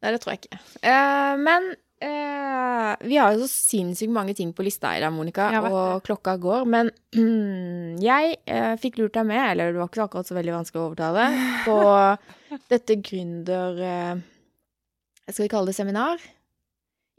[0.01, 0.59] Nei, det tror jeg ikke.
[0.81, 1.69] Uh, men
[2.01, 6.37] eh, vi har jo så sinnssykt mange ting på lista i dag, Monica, og klokka
[6.41, 6.65] går.
[6.69, 6.91] Men
[8.09, 10.87] jeg eh, fikk lurt deg med, eller det var ikke akkurat så veldig vanskelig å
[10.91, 11.27] overtale,
[11.67, 11.77] på
[12.71, 13.81] dette gründer...
[13.83, 14.25] Eh,
[15.27, 16.21] skal vi kalle det seminar?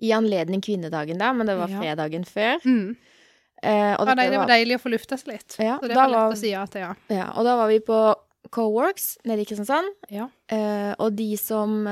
[0.00, 1.80] I anledning kvinnedagen, da, men det var Ja.
[1.82, 2.62] fredagen før.
[2.64, 2.94] Mm.
[3.60, 5.56] Eh, og Ja, nei, det var var- deilig å få lufta seg litt.
[5.58, 6.94] Ja, så det var lett var- å si ja til, ja.
[7.12, 7.98] Ja, og da var vi på
[8.54, 9.90] Coworks nede i Kristiansand.
[10.08, 10.28] Ja.
[10.48, 11.82] Eh, og de som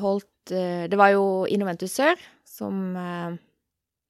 [0.00, 0.39] holdt
[0.90, 3.36] Det var jo Innoventus Sør som eh,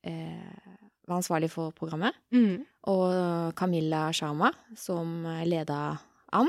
[0.08, 0.76] eh,
[1.08, 2.14] var ansvarlig for programmet.
[2.32, 2.62] Mm.
[2.90, 5.98] Og Camilla Sharma som eh, leda
[6.32, 6.48] an.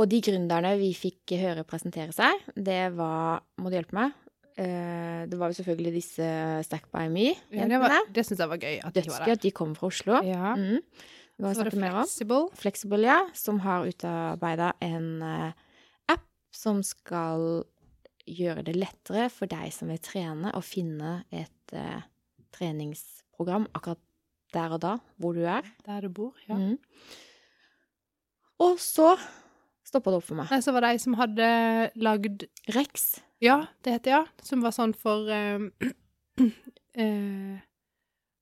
[0.00, 4.12] Og de gründerne vi fikk høre presentere seg, det var Må du hjelpe meg?
[4.60, 6.26] Eh, det var jo selvfølgelig disse
[6.66, 7.80] Stack by Ja, det Me-jentene.
[7.80, 9.32] var- det syns jeg var gøy at de var Dødsgøy der.
[9.32, 10.20] at de kom fra Oslo.
[10.24, 10.54] Ja.
[10.56, 10.80] Mm.
[11.40, 12.50] Det Så var det flexible.
[12.54, 15.52] Flexible, ja, som har utarbeida en eh,
[16.12, 17.64] app som skal
[18.36, 22.00] gjøre det lettere for deg som vil trene, å finne et uh,
[22.56, 24.00] treningsprogram akkurat
[24.54, 25.66] der og da, hvor du er.
[25.86, 26.56] Der du bor, ja.
[26.58, 26.76] Mm.
[28.60, 29.12] Og så
[29.86, 30.50] stoppa det opp for meg.
[30.52, 31.46] Nei, så var det ei som hadde
[32.02, 33.20] lagd Rex.
[33.42, 34.22] Ja, det heter ja.
[34.44, 35.62] Som var sånn for eh,
[36.40, 37.58] uh,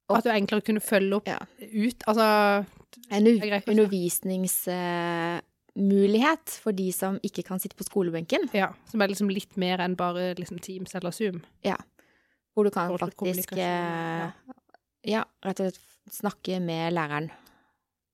[0.17, 1.37] At du enklere kunne følge opp Ja.
[1.61, 2.05] ut.
[2.09, 2.65] Altså
[3.13, 4.55] En undervisnings...
[4.65, 5.45] Det
[5.79, 8.49] undervisningsmulighet for de som ikke kan sitte på skolebenken.
[8.53, 8.73] Ja.
[8.91, 11.43] Som er liksom litt mer enn bare liksom Teams eller Zoom.
[12.55, 14.31] Hvor du kan faktisk eh,
[15.07, 17.31] ja, rett og slett snakke med læreren.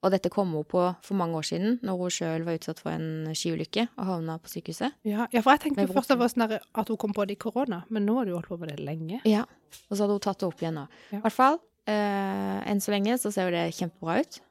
[0.05, 2.93] Og dette kom hun på for mange år siden, når hun sjøl var utsatt for
[2.93, 4.99] en skiulykke og havna på sykehuset.
[5.09, 8.05] Ja, ja for jeg tenkte først sånn at hun kom på det i korona, men
[8.05, 9.23] nå har du holdt på med det lenge.
[9.25, 9.47] Ja,
[9.89, 10.85] Og så hadde hun tatt det opp igjen nå.
[11.09, 11.23] Ja.
[11.23, 11.57] I hvert fall,
[11.89, 14.43] eh, enn så lenge så ser jo det kjempebra ut.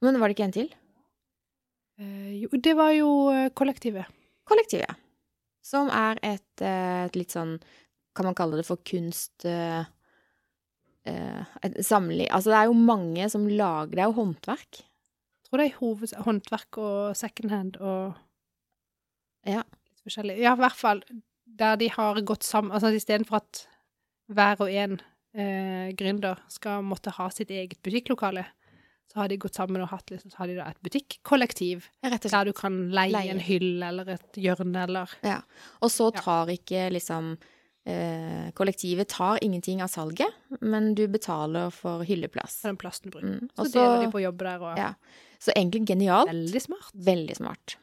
[0.00, 0.70] Men var det ikke en til?
[2.00, 4.08] Eh, jo, det var jo eh, kollektivet.
[4.48, 4.96] Kollektivet.
[5.64, 7.58] Som er et, eh, et litt sånn
[8.16, 9.86] Kan man kalle det for kunst Et
[11.84, 14.80] samling Altså, det er jo mange som lager Det er jo håndverk.
[14.80, 18.16] Jeg tror det er hoved, håndverk og second hand og
[19.46, 19.62] Ja.
[19.62, 20.38] litt forskjellig.
[20.40, 21.02] Ja, i hvert fall
[21.44, 23.66] der de har gått sammen Altså istedenfor at
[24.30, 25.00] hver og en
[25.34, 28.46] eh, gründer skal måtte ha sitt eget butikklokale,
[29.10, 32.44] så har de gått sammen og hatt liksom, så har de da et butikkollektiv der
[32.46, 33.32] du kan leie, Leie.
[33.34, 35.40] en hylle eller et hjørne eller Ja.
[35.82, 37.32] Og så tar ikke liksom
[37.90, 42.60] eh, Kollektivet tar ingenting av salget, men du betaler for hylleplass.
[42.62, 43.40] for den plassen du bruker.
[43.40, 43.50] Mm.
[43.56, 44.94] Så så, deler de på jobb der og ja.
[45.40, 46.30] så egentlig genialt.
[46.30, 46.94] Veldig smart.
[46.94, 47.76] Veldig smart.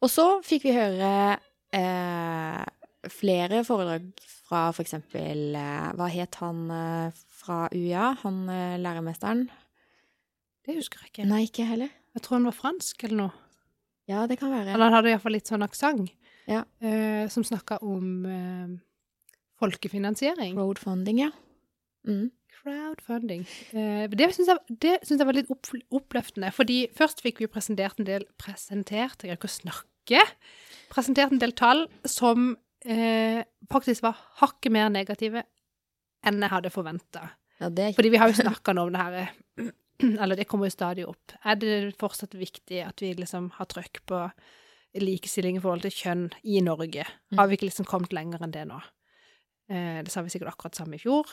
[0.00, 1.12] Og så fikk vi høre
[1.74, 2.64] eh,
[3.12, 4.08] flere foredrag
[4.48, 8.14] fra for eksempel eh, Hva het han eh, fra UiA?
[8.22, 9.48] Han eh, læremesteren?
[10.66, 11.28] Det husker jeg ikke.
[11.28, 11.92] Nei, ikke heller.
[12.16, 13.44] Jeg tror han var fransk eller noe.
[14.08, 14.72] Ja, det kan være.
[14.72, 16.10] Eller han hadde iallfall litt sånn aksent.
[16.48, 16.62] Ja.
[16.80, 18.76] Eh, som snakka om eh,
[19.60, 20.56] folkefinansiering.
[20.56, 21.30] Crowdfunding, ja.
[22.08, 22.30] Mm.
[22.58, 23.44] Crowdfunding.
[23.76, 25.68] Eh, det syns jeg, jeg var litt opp,
[26.00, 26.50] oppløftende.
[26.56, 30.24] Fordi først fikk vi presentert en del Presentert, jeg greier ikke å snakke.
[30.92, 32.54] Presentert en del tall som
[32.88, 35.44] eh, faktisk var hakket mer negative
[36.26, 37.28] enn jeg hadde forventa.
[37.60, 39.34] ja det Fordi vi har jo snakka nå om det her
[40.22, 41.32] Eller det kommer jo stadig opp.
[41.44, 44.20] Er det fortsatt viktig at vi liksom har trøkk på
[44.98, 47.04] likestilling i forhold til kjønn i Norge?
[47.36, 48.78] Har vi ikke liksom kommet lenger enn det nå?
[49.68, 51.28] Eh, det sa vi sikkert akkurat samme i fjor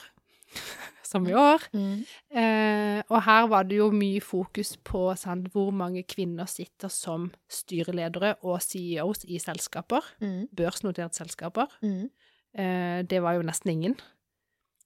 [1.06, 1.62] som i år.
[1.72, 2.02] mm.
[2.36, 7.28] Eh, og her var det jo mye fokus på sant, hvor mange kvinner sitter som
[7.50, 10.48] styreledere og CEOs i selskaper, Mm.
[10.56, 11.66] børsnoterte selskaper.
[11.82, 12.10] Mm.
[12.56, 13.96] Eh, det var jo nesten ingen.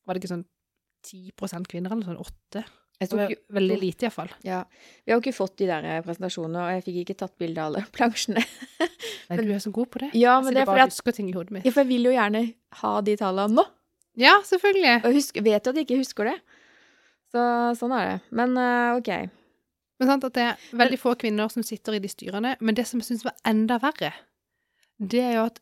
[0.06, 0.46] Var det ikke sånn
[1.06, 2.64] 10% kvinner, eller sånn 8
[3.00, 4.30] Jeg tok, jo veldig lite, iallfall.
[4.44, 4.60] ja.
[5.04, 7.62] Vi har jo ikke fått de der eh, presentasjonene, og jeg fikk ikke tatt bilde
[7.62, 8.42] av alle plansjene.
[9.30, 10.10] Nei, du er så god på det.
[10.20, 11.64] Ja, men det er bare husker ting i hodet mitt.
[11.64, 12.44] ja, For jeg vil jo gjerne
[12.82, 13.66] ha de tallene nå.
[14.20, 14.96] Ja, selvfølgelig.
[15.08, 16.36] Og husk, vet jo at jeg ikke husker det.
[17.32, 17.42] Så
[17.78, 18.18] sånn er det.
[18.36, 19.10] Men uh, OK.
[20.00, 22.56] Men sant at det er veldig få kvinner som sitter i de styrene.
[22.60, 24.12] Men det som jeg syns var enda verre,
[25.00, 25.60] det er jo at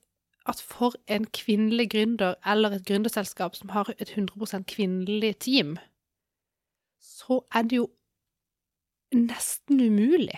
[0.49, 5.75] at for en kvinnelig gründer eller et gründerselskap som har et 100% kvinnelig team,
[7.01, 7.87] så er det jo
[9.15, 10.37] nesten umulig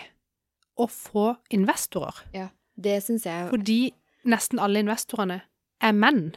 [0.79, 2.21] å få investorer.
[2.35, 2.47] Ja,
[2.79, 3.79] det syns jeg Fordi
[4.29, 5.41] nesten alle investorene
[5.81, 6.31] er menn.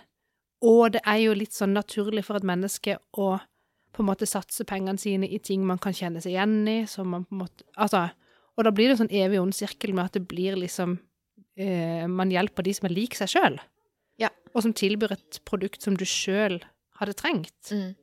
[0.65, 3.35] Og det er jo litt sånn naturlig for et menneske å
[3.95, 7.13] på en måte satse pengene sine i ting man kan kjenne seg igjen i, som
[7.13, 8.09] man på en måte Altså,
[8.57, 10.97] og da blir det en sånn evig ond sirkel med at det blir liksom
[11.59, 13.61] eh, Man hjelper de som er lik seg sjøl,
[14.19, 14.31] Ja.
[14.55, 16.59] og som tilbyr et produkt som du sjøl
[16.99, 17.71] hadde trengt.
[17.71, 17.95] Mm.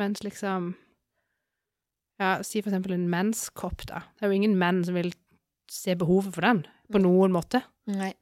[0.00, 0.74] Mens liksom
[2.20, 4.00] Ja, si for eksempel en menskopp, da.
[4.16, 5.12] Det er jo ingen menn som vil
[5.68, 7.02] se behovet for den, på Mm.
[7.08, 7.62] noen måte.
[7.86, 8.14] Nei,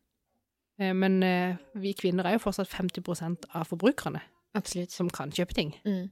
[0.81, 4.21] Eh, Men eh, vi kvinner er jo fortsatt 50 av forbrukerne
[4.57, 4.91] absolutt.
[4.91, 5.73] som kan kjøpe ting.
[5.87, 6.11] Mm.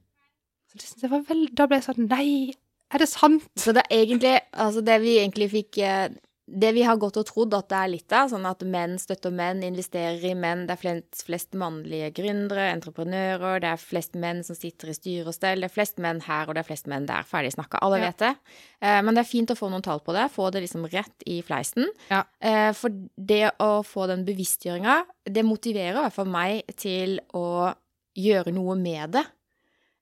[0.69, 2.53] Så det, synes var vel, da ble jeg sånn Nei,
[2.89, 3.43] er det sant?
[3.57, 6.09] Så det er egentlig Altså, det vi egentlig fikk eh,
[6.45, 9.31] Det vi har gått og trodd at det er litt av, sånn at menn støtter
[9.31, 14.41] menn, investerer i menn, det er flest, flest mannlige gründere, entreprenører, det er flest menn
[14.43, 16.89] som sitter i styre og stell, det er flest menn her, og det er flest
[16.91, 17.23] menn der.
[17.23, 17.79] Ferdig snakka.
[17.81, 18.09] Alle Ja.
[18.11, 18.33] vet det.
[18.81, 21.23] Eh, men det er fint å få noen tall på det, få det liksom rett
[21.25, 21.87] i fleisen.
[22.09, 22.25] Ja.
[22.41, 27.73] Eh, for det å få den bevisstgjøringa, det motiverer i hvert fall meg til å
[28.19, 29.23] gjøre noe med det.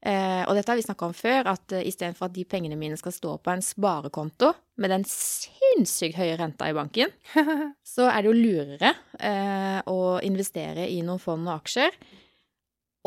[0.01, 2.97] Eh, og dette har vi snakka om før, at eh, istedenfor at de pengene mine
[2.97, 4.49] skal stå på en sparekonto
[4.81, 7.13] med den sinnssykt høye renta i banken,
[7.93, 11.93] så er det jo lurere eh, å investere i noen fond og aksjer.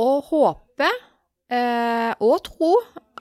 [0.04, 0.90] Og håpe
[1.50, 2.70] eh, og tro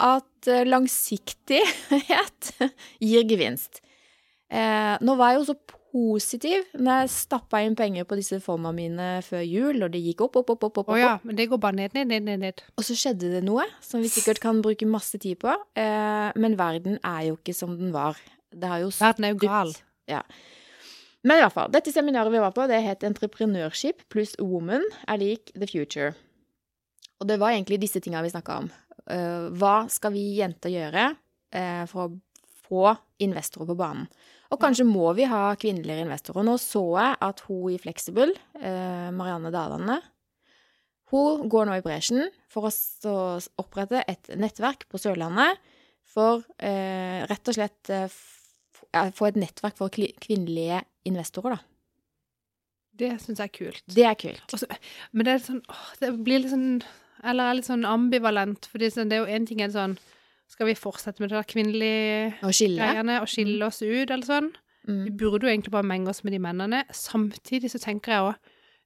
[0.06, 2.54] at eh, langsiktighet
[3.10, 3.82] gir gevinst.
[4.54, 5.58] Eh, nå var jeg jo så
[5.94, 10.26] positiv når jeg stappa inn penger på disse fondene mine før jul, og det gikk
[10.26, 10.98] opp, opp, opp, opp, opp, opp.
[11.00, 12.42] ja, men det går bare ned, ned, ned, ned.
[12.42, 12.64] ned.
[12.80, 15.54] Og så skjedde det noe som vi sikkert kan bruke masse tid på.
[15.78, 18.18] Eh, men verden er jo ikke som den var.
[18.50, 19.74] Det har jo Verden er jo gal.
[20.10, 20.24] Ja.
[21.24, 25.22] Men i hvert fall, dette seminaret vi var på, det het Entreprenørskip pluss Woman er
[25.22, 26.12] lik The Future.
[27.22, 28.72] Og det var egentlig disse tinga vi snakka om.
[29.14, 31.10] Eh, hva skal vi jenter gjøre
[31.56, 32.14] eh, for å
[32.68, 34.10] få investorer på banen?
[34.54, 36.46] Og kanskje må vi ha kvinnelige investorer.
[36.46, 39.98] Nå så jeg at hun i Flexible, eh, Marianne Dalane,
[41.14, 43.18] hun går nå i bresjen for å
[43.62, 45.60] opprette et nettverk på Sørlandet
[46.14, 48.10] for eh, rett og slett eh,
[49.14, 51.70] få et nettverk for kvinnelige investorer, da.
[52.94, 53.86] Det syns jeg er kult.
[53.90, 54.54] Det er kult.
[55.12, 56.84] Men det er sånn åh, Det blir litt sånn
[57.26, 59.96] Eller er litt sånn ambivalent, sånn, det er jo én ting er sånn
[60.54, 64.52] Skal vi fortsette med det der kvinnelige og greiene og skille oss ut, eller sånn?
[64.84, 65.18] Vi Mm.
[65.18, 66.84] burde jo egentlig bare menge oss med de mennene.
[66.92, 68.36] Samtidig så tenker jeg òg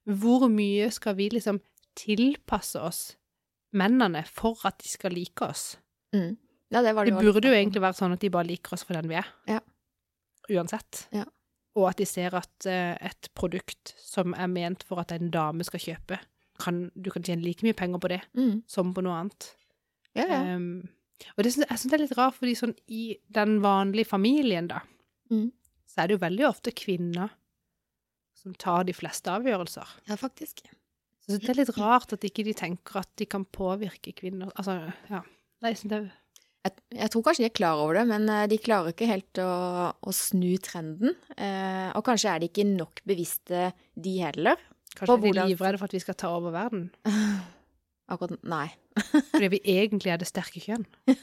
[0.08, 1.58] Hvor mye skal vi liksom
[1.98, 3.16] tilpasse oss
[3.74, 5.76] mennene for at de skal like oss?
[6.14, 6.38] Mm.
[6.72, 8.84] Ja, det var Det det burde jo egentlig være sånn at de bare liker oss
[8.84, 9.26] for den vi er.
[9.46, 9.58] Ja.
[10.48, 11.08] Uansett.
[11.12, 11.24] Ja.
[11.76, 15.64] Og at de ser at uh, et produkt som er ment for at en dame
[15.64, 16.18] skal kjøpe,
[16.58, 18.62] kan, du kan tjene like mye penger på det mm.
[18.66, 19.50] som på noe annet.
[20.16, 20.40] Ja, ja.
[20.54, 20.88] Ehm,
[21.36, 24.68] og det, synes, jeg syns det er litt rart, fordi sånn i den vanlige familien,
[24.68, 24.80] da,
[25.30, 25.50] Mm.
[25.86, 27.30] så er det jo veldig ofte kvinner
[28.34, 29.86] som tar de fleste avgjørelser.
[30.08, 30.62] ja, faktisk.
[31.28, 34.78] Så det er litt rart at ikke de tenker at de kan påvirke kvinner Altså,
[35.10, 35.20] ja.
[35.60, 36.10] Nei, jeg det
[36.64, 39.38] Jeg, jeg tror kanskje de er klar over det, men eh, de klarer ikke helt
[39.38, 41.14] å, å snu trenden.
[41.36, 44.56] Eh, og kanskje er de ikke nok bevisste, de heller.
[44.96, 46.90] Kanskje På de er hvordan- livredde for at vi skal ta over verden.
[48.08, 48.66] Akkurat Nei.
[49.32, 50.86] Fordi vi egentlig er det sterke kjønn.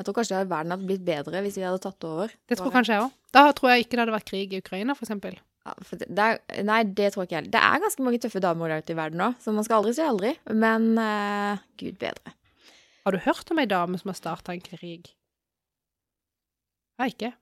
[0.00, 2.30] Jeg tror kanskje verden hadde blitt bedre hvis vi hadde tatt over.
[2.48, 3.16] Det tror kanskje jeg òg.
[3.36, 5.34] Da tror jeg ikke det hadde vært krig i Ukraina, for eksempel.
[5.68, 7.52] Ja, for det, det er, nei, det tror jeg ikke heller.
[7.52, 9.92] Det er ganske mange tøffe damer der ute i verden nå, så man skal aldri
[9.98, 10.30] si aldri.
[10.56, 12.32] Men uh, gud bedre.
[13.04, 15.12] Har du hørt om ei dame som har starta en krig?
[17.00, 17.32] Jeg ikke.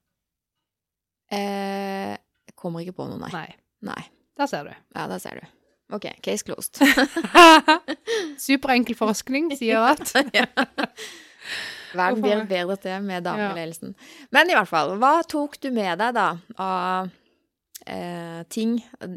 [1.35, 3.31] Eh, jeg kommer ikke på noe, nei.
[3.39, 3.49] Nei.
[3.87, 4.03] Nei.
[4.39, 4.75] Der ser du.
[4.99, 5.47] Ja, der ser du.
[5.90, 6.77] OK, case closed.
[8.48, 10.03] Superenkel forskning sier at
[11.96, 13.31] Verden blir bedre til med Ja.
[13.31, 13.94] dameledelsen.
[14.31, 16.27] Men i hvert fall, hva tok du med deg da
[16.61, 17.09] av
[17.88, 18.74] eh, ting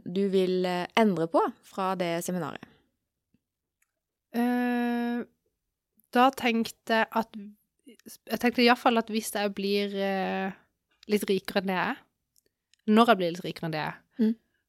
[0.08, 2.64] du vil eh, endre på fra det seminaret?
[4.34, 5.26] Eh,
[6.12, 7.36] Da tenkte jeg at
[8.32, 10.52] Jeg tenkte iallfall at hvis jeg blir eh,
[11.12, 12.00] litt rikere enn det jeg er,
[12.96, 13.98] når jeg blir litt rikere enn det jeg er.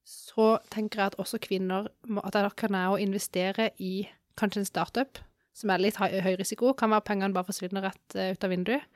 [0.05, 1.87] Så tenker jeg at også kvinner
[2.25, 5.21] At det kan være å investere i kanskje en startup
[5.55, 6.73] som er litt høy risiko.
[6.73, 8.87] Kan være pengene bare forsvinner rett eh, ut av vinduet.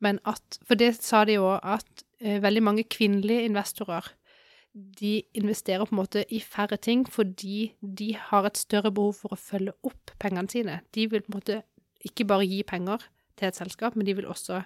[0.00, 4.12] Men at For det sa de jo at eh, veldig mange kvinnelige investorer
[4.76, 9.32] de investerer på en måte i færre ting fordi de har et større behov for
[9.32, 10.80] å følge opp pengene sine.
[10.92, 11.60] De vil på en måte
[12.04, 13.06] ikke bare gi penger
[13.40, 14.60] til et selskap, men de vil også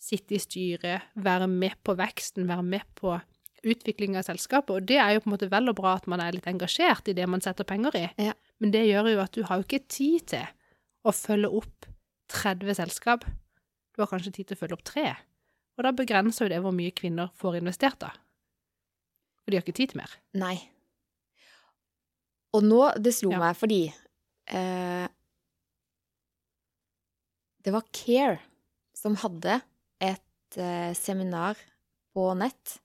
[0.00, 3.14] sitte i styret, være med på veksten, være med på
[3.72, 6.20] utvikling av selskapet, og det er jo på en måte vel og bra at man
[6.22, 8.32] er litt engasjert i det man setter penger i, Ja.
[8.60, 10.46] men det gjør jo at du har jo ikke tid til
[11.04, 11.86] å følge opp
[12.28, 13.24] 30 selskap.
[13.94, 15.16] Du har kanskje tid til å følge opp tre,
[15.78, 18.10] og da begrenser jo det hvor mye kvinner får investert da.
[19.44, 20.10] For de har ikke tid til mer.
[20.34, 20.56] Nei.
[22.56, 23.38] Og nå, det slo Ja.
[23.38, 23.92] meg fordi
[24.48, 25.08] eh,
[27.62, 28.38] Det var Care
[28.94, 29.60] som hadde
[30.00, 31.56] et eh, seminar
[32.14, 32.78] på nett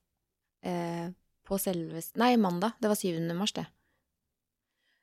[0.64, 1.10] eh,
[1.48, 2.74] på selveste Nei, mandag.
[2.82, 3.20] Det var 7.
[3.38, 3.66] mars, det.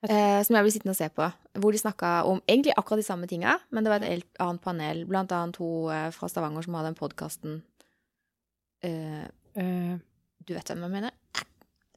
[0.09, 1.27] Eh, som jeg ble sittende og se på.
[1.59, 4.62] Hvor de snakka om egentlig akkurat de samme tinga, men det var et helt annet
[4.62, 7.57] panel, blant annet hun eh, fra Stavanger som hadde den podkasten
[8.87, 9.27] eh,
[9.59, 9.97] Eh,
[10.47, 11.14] Du vet hvem jeg mener?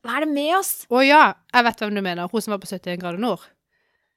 [0.02, 0.72] Hva er det med oss?
[0.90, 1.20] Å ja,
[1.54, 2.32] jeg vet hvem du mener.
[2.32, 3.44] Hun som var på 71 grader nord.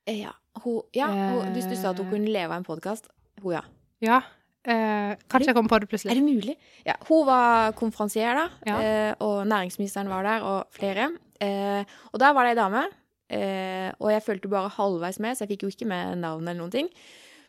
[0.09, 0.33] Eh, Ja,
[0.65, 3.11] hun, ja hun, du, du sa at hun kunne leve av en podkast.
[3.43, 3.61] Hun, ja.
[4.01, 4.23] Ja.
[4.65, 6.11] Eh, kanskje jeg kommer på det plutselig.
[6.15, 6.57] Er det mulig?
[6.87, 8.79] Ja, hun var konferansier da, Ja.
[8.81, 11.11] eh, og næringsministeren var der, og flere.
[11.41, 12.85] Eh, og der var det ei dame,
[13.29, 16.63] eh, og jeg fulgte bare halvveis med, så jeg fikk jo ikke med navnet eller
[16.63, 16.89] noen ting.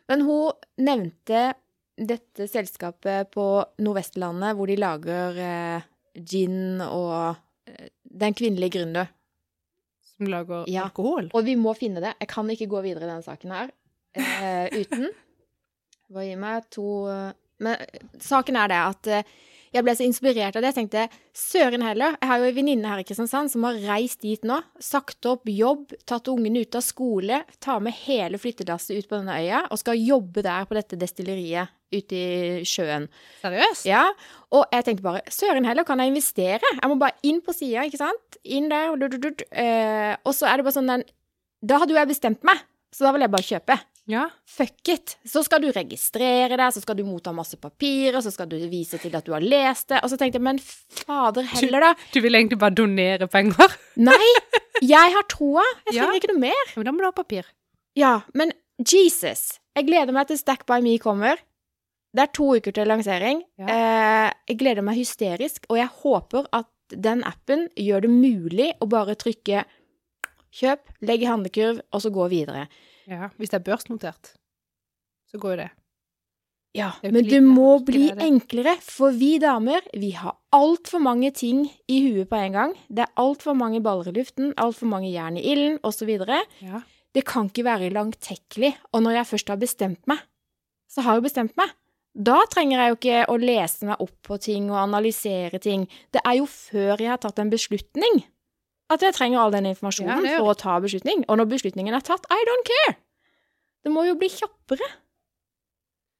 [0.08, 1.54] Men hun nevnte
[1.96, 5.82] dette selskapet på Nordvestlandet hvor de lager
[6.14, 7.36] gin og
[8.16, 9.08] Den kvinnelige gründer.
[10.16, 10.84] Som lager Ja.
[10.84, 11.30] alkohol.
[11.34, 12.14] Og vi må finne det.
[12.20, 13.70] Jeg kan ikke gå videre i denne saken her
[14.14, 15.10] eh, uten.
[16.12, 19.36] Hva gir meg to eh, Men eh, saken er det at eh,
[19.74, 20.70] jeg ble så inspirert av det.
[20.70, 21.02] Jeg tenkte
[21.36, 22.14] søren heller.
[22.16, 24.56] Jeg har jo en venninne her i Kristiansand som har reist dit nå.
[24.80, 29.34] Sagt opp jobb, tatt ungene ut av skole, tar med hele flyttedasset ut på denne
[29.36, 33.08] øya og skal jobbe der på dette destilleriet ute i sjøen.
[33.42, 33.84] Seriøst?
[33.90, 34.06] Ja,
[34.54, 36.72] og jeg tenkte bare, søren heller, kan jeg investere?
[36.78, 38.40] Jeg må bare inn på sida, ikke sant?
[38.46, 41.04] Inn der, og, så er det bare sånn den
[41.66, 42.64] Da hadde jo jeg bestemt meg,
[42.94, 43.78] så da vil jeg bare kjøpe.
[44.06, 44.28] Ja.
[44.46, 45.16] Fuck it.
[45.26, 49.00] Så skal du registrere deg, så skal du motta masse papirer, så skal du vise
[49.02, 49.98] til at du har lest det.
[50.06, 51.90] Og så tenkte jeg, men fader heller, da.
[52.14, 53.74] Du vil egentlig bare donere penger?
[54.08, 54.30] Nei,
[54.86, 55.64] jeg har troa.
[55.90, 56.06] Jeg Ja.
[56.14, 56.72] ikke noe mer.
[56.76, 57.50] Men da må du ha papir.
[57.98, 59.56] Ja, men Jesus.
[59.76, 61.42] Jeg gleder meg til Stack by Me kommer.
[62.16, 63.42] Det er to uker til lansering.
[63.60, 63.66] Ja.
[63.66, 68.86] Eh, jeg gleder meg hysterisk, og jeg håper at den appen gjør det mulig å
[68.88, 69.64] bare trykke
[70.56, 72.68] kjøp, legg i handlekurv, og så gå videre.
[73.06, 73.30] Ja.
[73.38, 74.32] Hvis det er børsnotert,
[75.30, 75.70] så går jo det.
[76.76, 81.00] Ja, Det men det må bli det er enklere, for vi damer, vi har altfor
[81.00, 82.74] mange ting i huet på en gang.
[82.92, 86.10] Det er altfor mange baller i luften, altfor mange jern i ilden, osv.
[86.60, 86.82] Ja.
[87.16, 88.74] Det kan ikke være langtekkelig.
[88.92, 90.20] Og når jeg først har bestemt meg,
[90.92, 91.72] så har jeg bestemt meg.
[92.12, 95.88] Da trenger jeg jo ikke å lese meg opp på ting og analysere ting.
[96.12, 98.22] Det er jo før jeg har tatt en beslutning
[98.92, 101.24] at jeg trenger all den informasjonen er for å ta beslutning.
[101.26, 102.94] Og når beslutningen er tatt, I don't care!
[103.86, 104.86] Det må jo bli kjappere.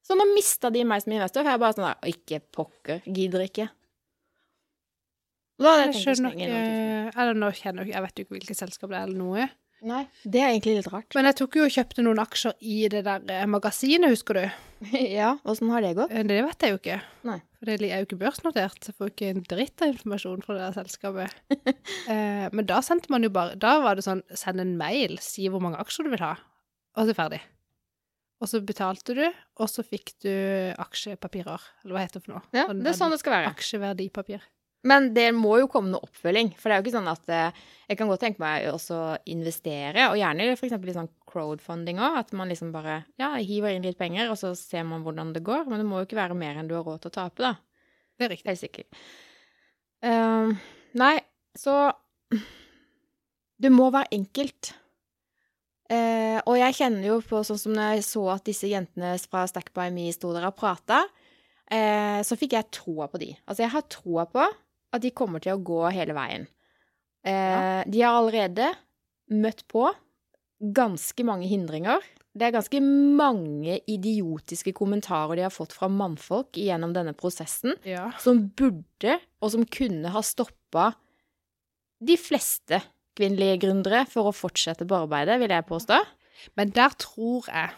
[0.07, 3.01] Så nå mista de meg som investor, for jeg er bare sånn der Ikke pokker,
[3.07, 3.67] gidder ikke.
[5.57, 6.35] Da hadde Jeg jeg tenkt å stenge.
[6.37, 9.47] ikke jeg Jeg vet jo ikke hvilket selskap det er eller noe.
[9.85, 11.13] Nei, det er egentlig litt rart.
[11.13, 14.45] Men jeg tok jo og kjøpte noen aksjer i det der eh, magasinet, husker du?
[15.19, 16.13] ja, åssen har det gått?
[16.13, 16.97] Eh, Det vet jeg jo ikke.
[17.29, 17.37] Nei.
[17.59, 18.79] For det er jo ikke børsnotert.
[18.81, 21.37] så Jeg får ikke en dritt av informasjon fra det der selskapet.
[22.13, 25.47] eh, men da sendte man jo bare Da var det sånn Send en mail, si
[25.49, 26.33] hvor mange aksjer du vil ha,
[26.97, 27.43] og så er ferdig.
[28.37, 29.23] Og så betalte du,
[29.57, 30.29] og så fikk du
[30.77, 31.63] aksjepapirer.
[31.83, 32.43] Eller hva heter det for noe?
[32.53, 33.53] Ja, det er sånn det skal være.
[33.55, 34.43] Aksjeverdipapir.
[34.87, 36.53] Men det må jo komme noe oppfølging.
[36.55, 38.97] For det er jo ikke sånn at eh, Jeg kan godt tenke meg også
[39.31, 40.73] investere, og gjerne f.eks.
[40.75, 42.17] i sånn crowdfunding òg.
[42.23, 45.45] At man liksom bare ja, hiver inn litt penger, og så ser man hvordan det
[45.47, 45.67] går.
[45.69, 47.55] Men det må jo ikke være mer enn du har råd til å tape, da.
[48.17, 48.49] Det er riktig.
[48.51, 48.99] Helt sikkert.
[50.03, 50.51] Uh,
[50.99, 51.15] nei,
[51.57, 51.77] så
[53.57, 54.75] Det må være enkelt.
[55.87, 59.45] Uh, og jeg kjenner jo på sånn som når jeg så at disse jentene fra
[59.49, 60.99] Stack by Me sto der og prata,
[61.71, 63.31] uh, så fikk jeg troa på de.
[63.47, 64.43] Altså, jeg har troa på
[64.93, 66.47] at de kommer til å gå hele veien.
[67.27, 68.69] Eh, De har allerede
[69.29, 69.89] møtt på
[70.73, 71.99] ganske mange hindringer.
[72.37, 78.11] Det er ganske mange idiotiske kommentarer de har fått fra mannfolk gjennom denne prosessen Ja.
[78.21, 80.93] som burde, og som kunne ha stoppa
[81.99, 82.81] de fleste
[83.17, 85.97] kvinnelige gründere for å fortsette på arbeidet, vil jeg påstå.
[86.55, 87.71] Men der tror jeg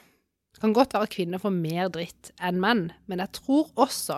[0.54, 4.18] Det kan godt være kvinner får mer dritt enn menn, men jeg tror også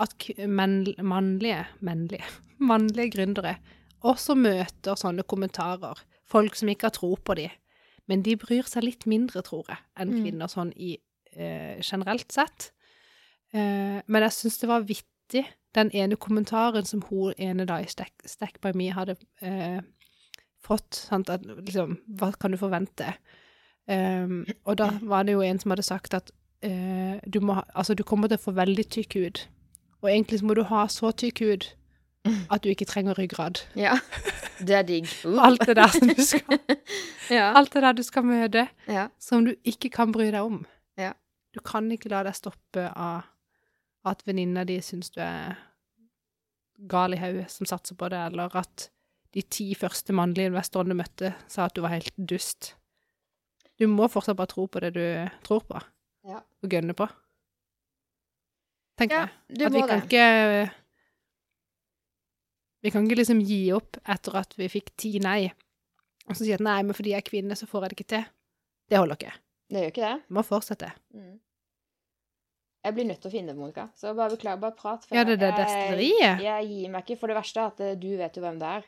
[0.00, 0.14] at
[0.48, 2.24] men, mannlige, mannlige,
[2.70, 3.56] mannlige gründere
[4.02, 6.00] også møter sånne kommentarer.
[6.26, 7.50] Folk som ikke har tro på dem.
[8.10, 10.22] Men de bryr seg litt mindre, tror jeg, enn Mm.
[10.24, 10.96] kvinner sånn i
[11.36, 12.72] eh, generelt sett.
[13.54, 17.86] Eh, men jeg syns det var vittig, den ene kommentaren som hun ene da i
[17.88, 19.80] Stack, Stack by Me hadde eh,
[20.60, 20.98] fått.
[21.08, 21.30] Sant?
[21.30, 23.14] At, liksom, hva kan du forvente?
[23.88, 26.30] Um, og da var det jo en som hadde sagt at
[26.62, 29.40] eh, du, må, altså, du kommer til å få veldig tykk hud.
[30.02, 31.66] Og egentlig så må du ha så tykk hud
[32.54, 33.60] at du ikke trenger ryggrad.
[33.78, 33.96] Ja.
[34.62, 35.08] Det er digg.
[35.26, 35.38] Uh.
[35.46, 36.58] Alt det der som du skal,
[37.32, 37.52] Ja.
[37.56, 39.08] alt det der du skal møte, ja.
[39.18, 40.64] som du ikke kan bry deg om.
[40.98, 41.12] Ja.
[41.54, 43.24] Du kan ikke la deg stoppe av
[44.04, 45.54] at venninna di syns du er
[46.90, 48.88] gal i hodet som satser på det, eller at
[49.32, 52.72] de ti første mannlige investorene du møtte, sa at du var helt dust.
[53.78, 55.04] Du må fortsatt bare tro på det du
[55.46, 55.78] tror på,
[56.28, 56.40] Ja.
[56.62, 57.06] og gønne på.
[59.00, 59.66] Tenker Ja, jeg.
[59.66, 60.04] At vi kan det.
[60.08, 60.70] ikke
[62.82, 65.52] Vi kan ikke liksom gi opp etter at vi fikk ti nei,
[66.26, 68.10] og så si at nei, men fordi jeg er kvinne, så får jeg det ikke
[68.16, 68.24] til.
[68.90, 69.34] Det holder ikke.
[69.72, 70.16] Det gjør ikke det.
[70.28, 70.88] Vi må fortsette.
[71.14, 71.36] Mm.
[72.82, 73.84] Jeg blir nødt til å finne det, Monica.
[73.94, 75.06] Så bare beklager, bare prat.
[75.14, 77.18] Ja, det er det jeg- Jeg gir meg ikke.
[77.20, 78.84] For det verste er at eh, du vet jo hvem det er.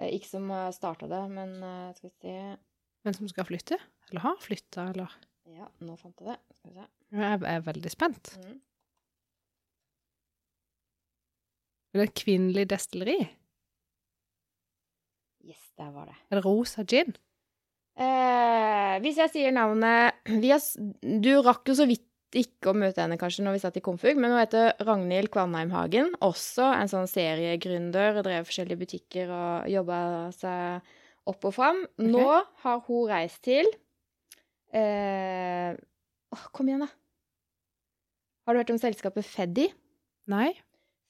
[0.00, 2.56] Eh, Ikke som starta det, men eh, skal vi se
[3.04, 3.78] Men som skal flytte?
[4.10, 5.08] Eller har flytta, eller?
[5.46, 6.38] Ja, nå fant jeg det.
[6.58, 6.88] Skal vi se.
[7.12, 8.36] Jeg er veldig spent.
[8.42, 8.60] Mm.
[11.92, 13.18] Det et kvinnelig destilleri?
[15.44, 16.16] Yes, der var det.
[16.30, 17.12] Er det Rosa gin?
[18.00, 20.62] Eh, hvis jeg sier navnet vi har,
[21.02, 24.16] Du rakk jo så vidt ikke å møte henne kanskje når vi satt i Komfug,
[24.16, 26.14] men hun heter Ragnhild Kvanheim Hagen.
[26.24, 28.22] Også en sånn seriegründer.
[28.24, 29.98] Drev forskjellige butikker og jobba
[30.38, 30.94] seg
[31.28, 31.82] opp og fram.
[32.00, 32.24] Nå
[32.64, 33.68] har hun reist til
[34.72, 35.76] eh,
[36.32, 36.90] åh, Kom igjen, da.
[38.46, 39.68] Har du hørt om selskapet Feddy?
[40.32, 40.48] Nei?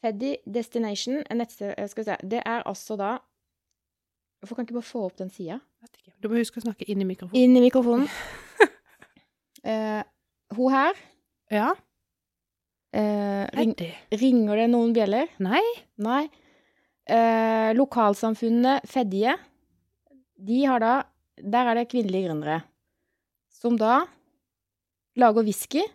[0.03, 1.23] Feddy Destination.
[1.31, 2.17] En nettsted eh, Skal vi se.
[2.35, 3.19] Det er altså da
[4.43, 5.61] Hvorfor kan jeg ikke bare få opp den sida?
[6.19, 7.39] Du må huske å snakke inn i mikrofonen.
[7.39, 8.09] Inn i mikrofonen.
[9.63, 10.03] uh,
[10.59, 10.99] hun her
[11.53, 11.69] Ja?
[12.91, 13.77] Uh, ring,
[14.11, 15.31] Ringer det noen bjeller?
[15.43, 15.63] Nei?
[16.03, 16.25] Nei.
[17.07, 19.37] Uh, lokalsamfunnet Fedje,
[20.43, 20.93] de har da
[21.39, 22.61] Der er det kvinnelige gründere.
[23.51, 24.03] Som da
[25.19, 25.87] lager whisky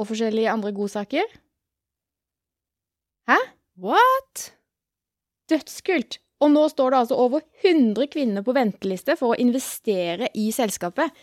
[0.00, 1.28] og forskjellige andre godsaker.
[3.82, 4.50] What?
[5.50, 6.18] Dødskult!
[6.42, 11.14] Og nå står det altså over 100 kvinner på venteliste for å investere i selskapet.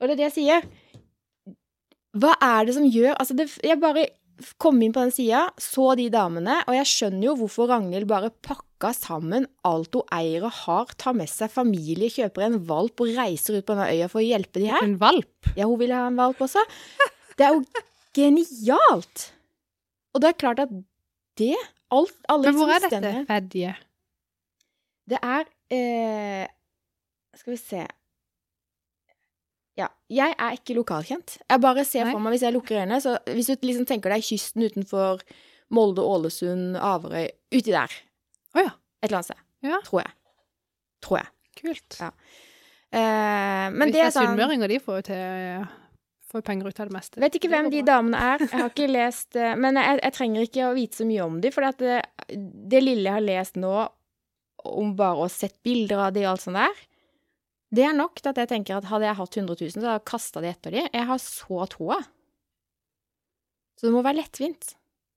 [0.00, 0.66] Og det er det jeg sier.
[2.14, 4.08] Hva er det som gjør Altså, det, jeg bare
[4.58, 8.32] kom inn på den sida, så de damene, og jeg skjønner jo hvorfor Ragnhild bare
[8.42, 13.12] pakka sammen alt hun eier og har, tar med seg familie, kjøper en valp og
[13.14, 14.82] reiser ut på denne øya for å hjelpe de her.
[14.82, 15.52] En valp?
[15.54, 16.66] Ja, hun ville ha en valp også.
[17.38, 17.62] Det er jo
[18.14, 19.28] genialt!
[20.14, 20.74] Og det er klart at
[21.38, 21.56] det
[21.94, 23.74] alt, alle Men hvor er dette Fedje?
[25.10, 26.46] det er eh,
[27.36, 27.82] Skal vi se
[29.76, 29.88] Ja.
[30.08, 31.38] Jeg er ikke lokalkjent.
[31.50, 32.12] Jeg bare ser Nei.
[32.14, 35.22] for meg, hvis jeg lukker øynene så Hvis du liksom tenker deg kysten utenfor
[35.74, 37.90] Molde, Ålesund, Averøy Uti der.
[38.54, 38.70] Oh, ja.
[39.02, 39.40] Et eller annet sted.
[39.66, 39.78] Ja.
[39.84, 40.12] Tror jeg.
[41.02, 41.26] Tror jeg.
[41.58, 41.96] Kult.
[42.00, 42.10] Ja.
[42.94, 45.66] Eh, men Hvis det er er sånn sunnmøringer, de får jo til
[46.34, 47.20] Får penger ut av det meste.
[47.22, 48.42] Vet ikke hvem de damene er.
[48.42, 51.36] Jeg har ikke lest eh, Men jeg, jeg trenger ikke å vite så mye om
[51.44, 52.00] de, for det,
[52.74, 53.74] det lille jeg har lest nå,
[54.64, 56.82] om bare å sett bilder av de og alt sånt der,
[57.74, 59.94] det er nok til at jeg tenker at hadde jeg hatt 100 000, så hadde
[59.96, 60.82] jeg kasta de etter de.
[60.84, 62.00] Jeg har så troa.
[63.74, 64.74] Så det må være lettvint.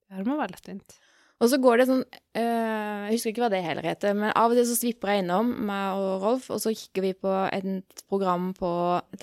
[0.08, 0.96] Ja, det må være lettvint.
[1.38, 4.50] Og så går det sånn øh, Jeg husker ikke hva det heller heter, men av
[4.50, 8.02] og til så svipper jeg innom, meg og Rolf, og så kikker vi på et
[8.10, 8.72] program på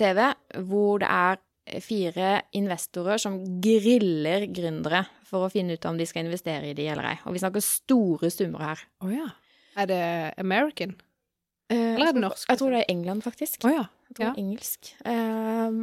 [0.00, 0.22] TV
[0.64, 1.42] hvor det er
[1.82, 6.86] fire investorer som griller gründere for å finne ut om de skal investere i de
[6.92, 7.16] eller ei.
[7.26, 8.84] Og vi snakker store summer her.
[9.02, 9.26] Å ja.
[9.76, 10.00] Er det
[10.40, 10.94] American?
[11.68, 12.76] Eh, Eller er det norsk, Jeg tror liksom?
[12.76, 13.64] det er England, faktisk.
[13.66, 13.84] Oh, ja.
[14.08, 14.30] Jeg tror Ja.
[14.32, 14.92] det er engelsk.
[15.04, 15.80] Ehm,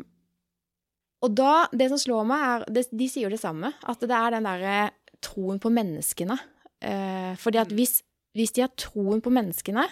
[1.24, 3.74] og da, det som slår meg, er det, De sier jo det samme.
[3.84, 6.40] At det er den derre troen på menneskene.
[6.82, 8.02] Eh, fordi at hvis,
[8.36, 9.86] hvis de har troen på menneskene,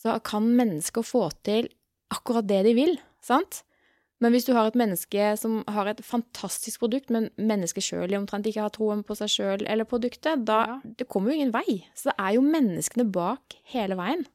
[0.00, 1.68] så kan mennesker få til
[2.12, 2.96] akkurat det de vil.
[3.22, 3.62] Sant?
[4.20, 8.46] Men hvis du har et menneske som har et fantastisk produkt, men mennesket sjøl omtrent
[8.50, 10.80] ikke har troen på seg sjøl eller produktet, da Ja.
[10.84, 11.86] det kommer jo ingen vei.
[11.94, 14.26] Så det er jo menneskene bak hele veien.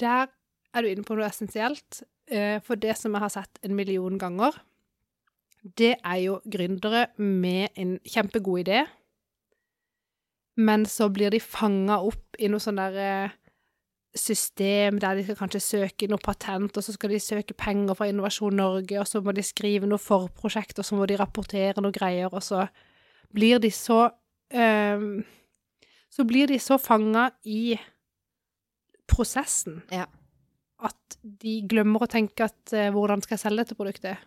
[0.00, 0.28] Der
[0.74, 2.02] er du inne på noe essensielt.
[2.28, 4.52] eh, For det som jeg har sett en million ganger,
[5.76, 8.86] det er jo gründere med en kjempegod idé,
[10.56, 13.30] men så blir de fanga opp i noe sånn der eh,
[14.14, 18.06] system der de skal kanskje søke noe patent, og så skal de søke penger fra
[18.10, 21.94] Innovasjon Norge, og så må de skrive noe forprosjekt, og så må de rapportere noe
[21.94, 22.66] greier, og så
[23.34, 24.04] blir de så
[24.54, 25.08] eh,
[26.14, 27.74] Så blir de så fanga i
[29.10, 30.06] prosessen Ja.
[30.78, 34.22] at de glemmer å tenke at eh, hvordan skal jeg selge dette produktet?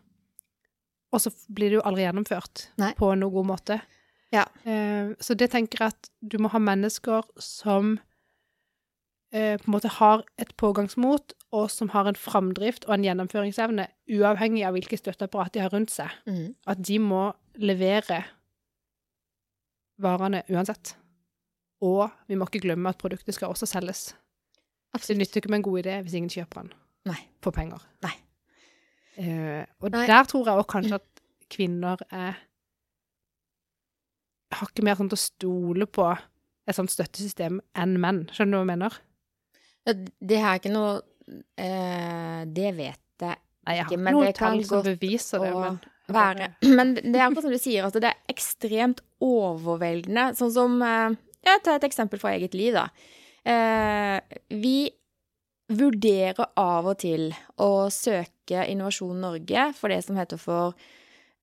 [1.16, 2.92] Og så blir det jo aldri gjennomført Nei.
[3.00, 3.80] på noen god måte.
[4.36, 4.44] Ja.
[4.68, 7.96] Uh, så det tenker jeg at du må ha mennesker som
[9.34, 13.88] eh, på en måte har et pågangsmot, og som har en framdrift og en gjennomføringsevne,
[14.18, 16.12] uavhengig av hvilket støtteapparat de har rundt seg.
[16.28, 16.56] Mm.
[16.68, 18.24] At de må levere
[20.02, 20.96] varene uansett.
[21.86, 24.10] Og vi må ikke glemme at produktet skal også selges.
[24.98, 26.72] Det nytter ikke med en god idé hvis ingen kjøper den
[27.12, 27.20] Nei.
[27.44, 27.84] for penger.
[28.02, 28.16] Nei.
[29.18, 30.06] Eh, og Nei.
[30.10, 31.24] der tror jeg også kanskje at
[31.54, 32.44] kvinner er
[34.58, 38.22] Har ikke mer sånn til å stole på et sånt støttesystem enn menn.
[38.32, 38.94] Skjønner du hva jeg mener?
[39.88, 40.96] Ja, Det har jeg ikke noe
[41.56, 45.80] eh, Det vet jeg Nei, jeg har Ikke, men noen tall som beviser det, men
[46.08, 46.52] være.
[46.78, 50.30] Men det er akkurat som du sier, at det er ekstremt overveldende.
[50.38, 52.88] Sånn som eh, ta et eksempel fra eget liv, da.
[53.48, 54.78] Eh, vi
[55.68, 57.30] vurderer av og til
[57.60, 60.78] å søke Innovasjon Norge for det som heter for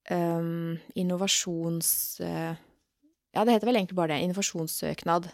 [0.09, 1.91] um, innovasjons...
[2.25, 2.57] Uh,
[3.35, 4.25] ja, det heter vel egentlig bare det.
[4.25, 5.29] Innovasjonssøknad.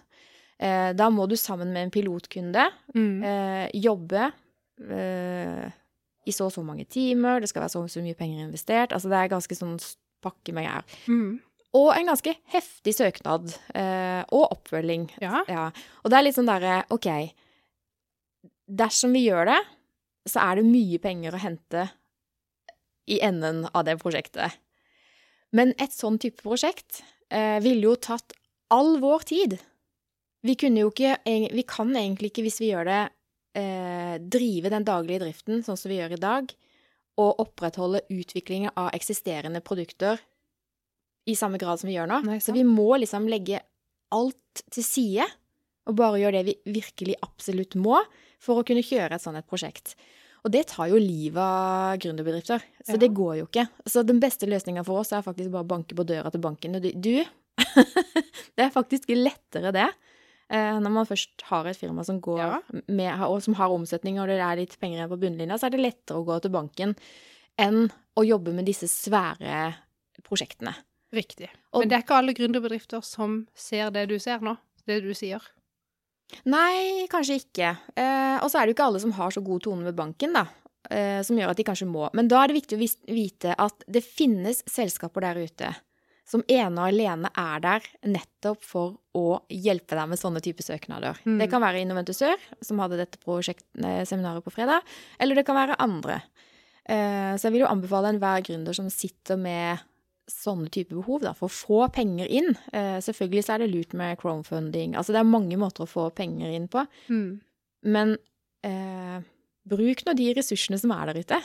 [0.60, 3.22] Eh, da må du sammen med en pilotkunde mm.
[3.24, 4.26] eh, jobbe
[4.84, 5.68] eh,
[6.28, 8.92] i så og så mange timer, det skal være så og så mye penger investert.
[8.92, 9.78] Altså det er ganske sånn
[10.20, 10.98] pakke med greier.
[11.08, 11.38] Mm.
[11.78, 13.54] Og en ganske heftig søknad.
[13.78, 15.08] Eh, og oppfølging.
[15.22, 15.44] Ja.
[15.48, 15.68] Ja.
[16.02, 17.08] Og det er litt sånn derre OK.
[18.70, 19.60] Dersom vi gjør det,
[20.28, 21.86] så er det mye penger å hente
[23.10, 24.58] i enden av det prosjektet.
[25.56, 27.00] Men et sånn type prosjekt
[27.32, 28.36] eh, ville jo tatt
[28.70, 29.56] all vår tid.
[30.46, 33.00] Vi kunne jo ikke Vi kan egentlig ikke, hvis vi gjør det,
[33.60, 36.52] eh, drive den daglige driften sånn som vi gjør i dag,
[37.18, 40.20] og opprettholde utviklingen av eksisterende produkter
[41.28, 42.20] i samme grad som vi gjør nå.
[42.24, 43.60] Nei, så vi må liksom legge
[44.14, 45.26] alt til side
[45.90, 47.98] og bare gjøre det vi virkelig absolutt må
[48.40, 49.96] for å kunne kjøre et sånt et prosjekt.
[50.44, 52.96] Og det tar jo livet av gründerbedrifter, så Ja.
[52.96, 53.68] det går jo ikke.
[53.84, 56.76] Så den beste løsninga for oss er faktisk bare å banke på døra til banken.
[56.76, 57.24] Og du, du
[58.56, 59.90] Det er faktisk lettere det.
[60.50, 62.60] Eh, når man først har et firma som går Ja.
[62.88, 65.70] med, og som har omsetning, og det er litt penger igjen på bunnlinja, så er
[65.70, 66.96] det lettere å gå til banken
[67.56, 69.74] enn å jobbe med disse svære
[70.26, 70.74] prosjektene.
[71.12, 71.48] Riktig.
[71.72, 75.12] Og- Men det er ikke alle gründerbedrifter som ser det du ser nå, det du
[75.14, 75.40] sier.
[76.46, 77.76] Nei, kanskje ikke.
[77.96, 80.32] Eh, og så er det jo ikke alle som har så god tone med banken,
[80.32, 80.46] da.
[80.90, 82.08] Eh, som gjør at de kanskje må.
[82.14, 85.76] Men da er det viktig å vite at det finnes selskaper der ute
[86.30, 91.18] som ene og alene er der nettopp for å hjelpe deg med sånne typer søknader.
[91.26, 91.40] Mm.
[91.42, 94.86] Det kan være Innoventusør, som hadde dette prosjekt, eh, seminaret på fredag,
[95.18, 96.20] eller det kan være andre.
[96.86, 99.82] Eh, så jeg vil jo anbefale enhver gründer som sitter med
[100.30, 102.52] sånne type behov, da, for å få penger inn.
[102.72, 104.94] Eh, selvfølgelig så er det lurt med crowdfunding.
[104.94, 106.84] Altså det er mange måter å få penger inn på.
[107.10, 107.40] Mm.
[107.90, 108.14] Men
[108.66, 109.18] eh,
[109.70, 111.40] bruk nå de ressursene som er der ute.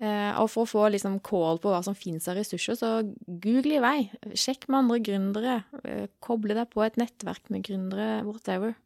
[0.00, 2.90] Eh, og for å få liksom call på hva som finnes av ressurser, så
[3.26, 4.10] google i vei.
[4.38, 5.56] Sjekk med andre gründere.
[5.84, 8.76] Eh, koble deg på et nettverk med gründere, whatever.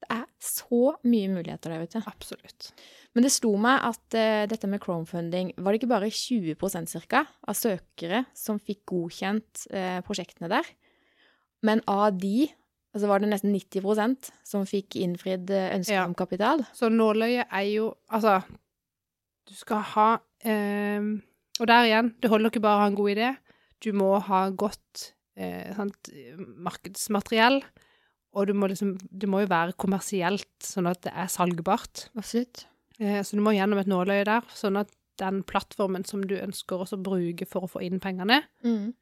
[0.00, 2.02] Det er så mye muligheter der ute.
[2.08, 2.70] Absolutt.
[3.14, 7.24] Men det slo meg at eh, dette med Chromefunding, Var det ikke bare 20% cirka
[7.48, 10.64] av søkere som fikk godkjent eh, prosjektene der?
[11.62, 12.48] Men av de
[12.94, 16.04] altså var det nesten 90% som fikk innfridd ønsket Ja.
[16.08, 16.64] om kapital.
[16.74, 18.40] Så nåløyet er jo Altså,
[19.50, 20.08] du skal ha
[20.46, 21.02] eh,
[21.60, 23.30] Og der igjen, det holder ikke bare å ha en god idé.
[23.82, 27.60] Du må ha godt eh, sant, markedsmateriell.
[28.38, 32.06] Og du må liksom Det må jo være kommersielt, sånn at det er salgbart.
[32.16, 32.64] Absolutt.
[33.02, 36.80] Eh, så du må gjennom et nåløye der, sånn at den plattformen som du ønsker
[36.86, 38.94] å bruke for å få inn pengene, Mm.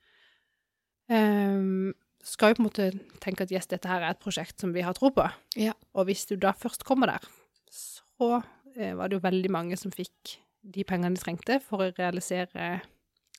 [1.11, 1.93] eh,
[2.25, 2.87] skal jo på en måte
[3.23, 5.29] tenke at yes, dette her er et prosjekt som vi har tro på.
[5.57, 5.73] Ja.
[5.95, 7.29] Og hvis du da først kommer der,
[7.71, 8.41] så
[8.79, 12.79] var det jo veldig mange som fikk de pengene de trengte for å realisere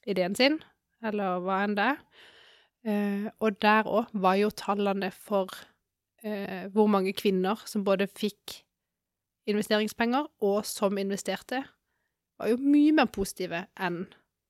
[0.09, 0.59] ideen sin,
[1.05, 2.01] eller hva enn det er.
[2.87, 5.51] Eh, og der òg var jo tallene for
[6.23, 8.61] eh, hvor mange kvinner som både fikk
[9.49, 11.63] investeringspenger og som investerte,
[12.39, 14.05] var jo mye mer positive enn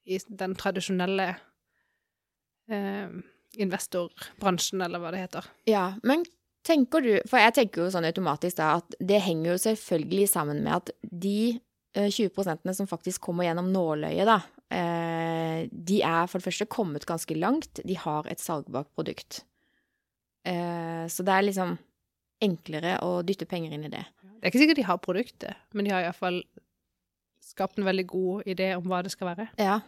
[0.09, 1.29] i den tradisjonelle
[2.69, 3.15] eh,
[3.57, 5.49] investorbransjen, eller hva det heter.
[5.69, 6.25] Ja, men
[6.65, 10.63] tenker du For jeg tenker jo sånn automatisk da at det henger jo selvfølgelig sammen
[10.65, 11.59] med at de
[11.95, 14.39] eh, 20% som faktisk kommer gjennom nåløyet, da,
[14.75, 17.81] eh, de er for det første kommet ganske langt.
[17.85, 19.43] De har et salgbart produkt.
[20.47, 21.77] Eh, så det er liksom
[22.43, 24.05] enklere å dytte penger inn i det.
[24.23, 26.43] Det er ikke sikkert de har produktet, men de har iallfall
[27.43, 29.49] skapt en veldig god idé om hva det skal være.
[29.59, 29.79] Ja.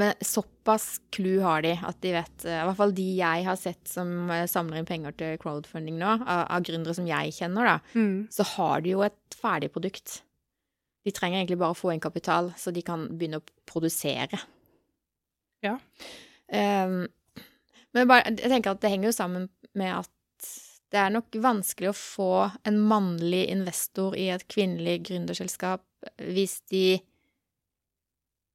[0.00, 3.58] Men såpass clou har de at de vet eh, I hvert fall de jeg har
[3.60, 7.68] sett som eh, samler inn penger til crowdfunding nå, av, av gründere som jeg kjenner,
[7.68, 7.76] da,
[8.32, 10.20] så har de jo et ferdig produkt.
[11.04, 14.40] De trenger egentlig bare å få inn kapital, så de kan begynne å produsere.
[15.64, 15.76] Ja.
[16.48, 17.04] Um,
[17.96, 19.46] men bare, jeg tenker at det henger jo sammen
[19.76, 20.50] med at
[20.90, 22.32] det er nok vanskelig å få
[22.66, 25.84] en mannlig investor i et kvinnelig gründerselskap
[26.18, 26.98] hvis de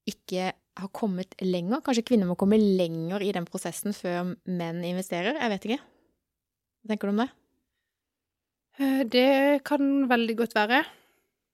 [0.10, 1.82] ikke har kommet lenger.
[1.86, 5.38] Kanskje kvinner må komme lenger i den prosessen før menn investerer.
[5.40, 5.82] Jeg vet ikke.
[6.84, 7.30] Hva tenker du om det?
[8.80, 10.84] Eh, Det kan veldig godt være.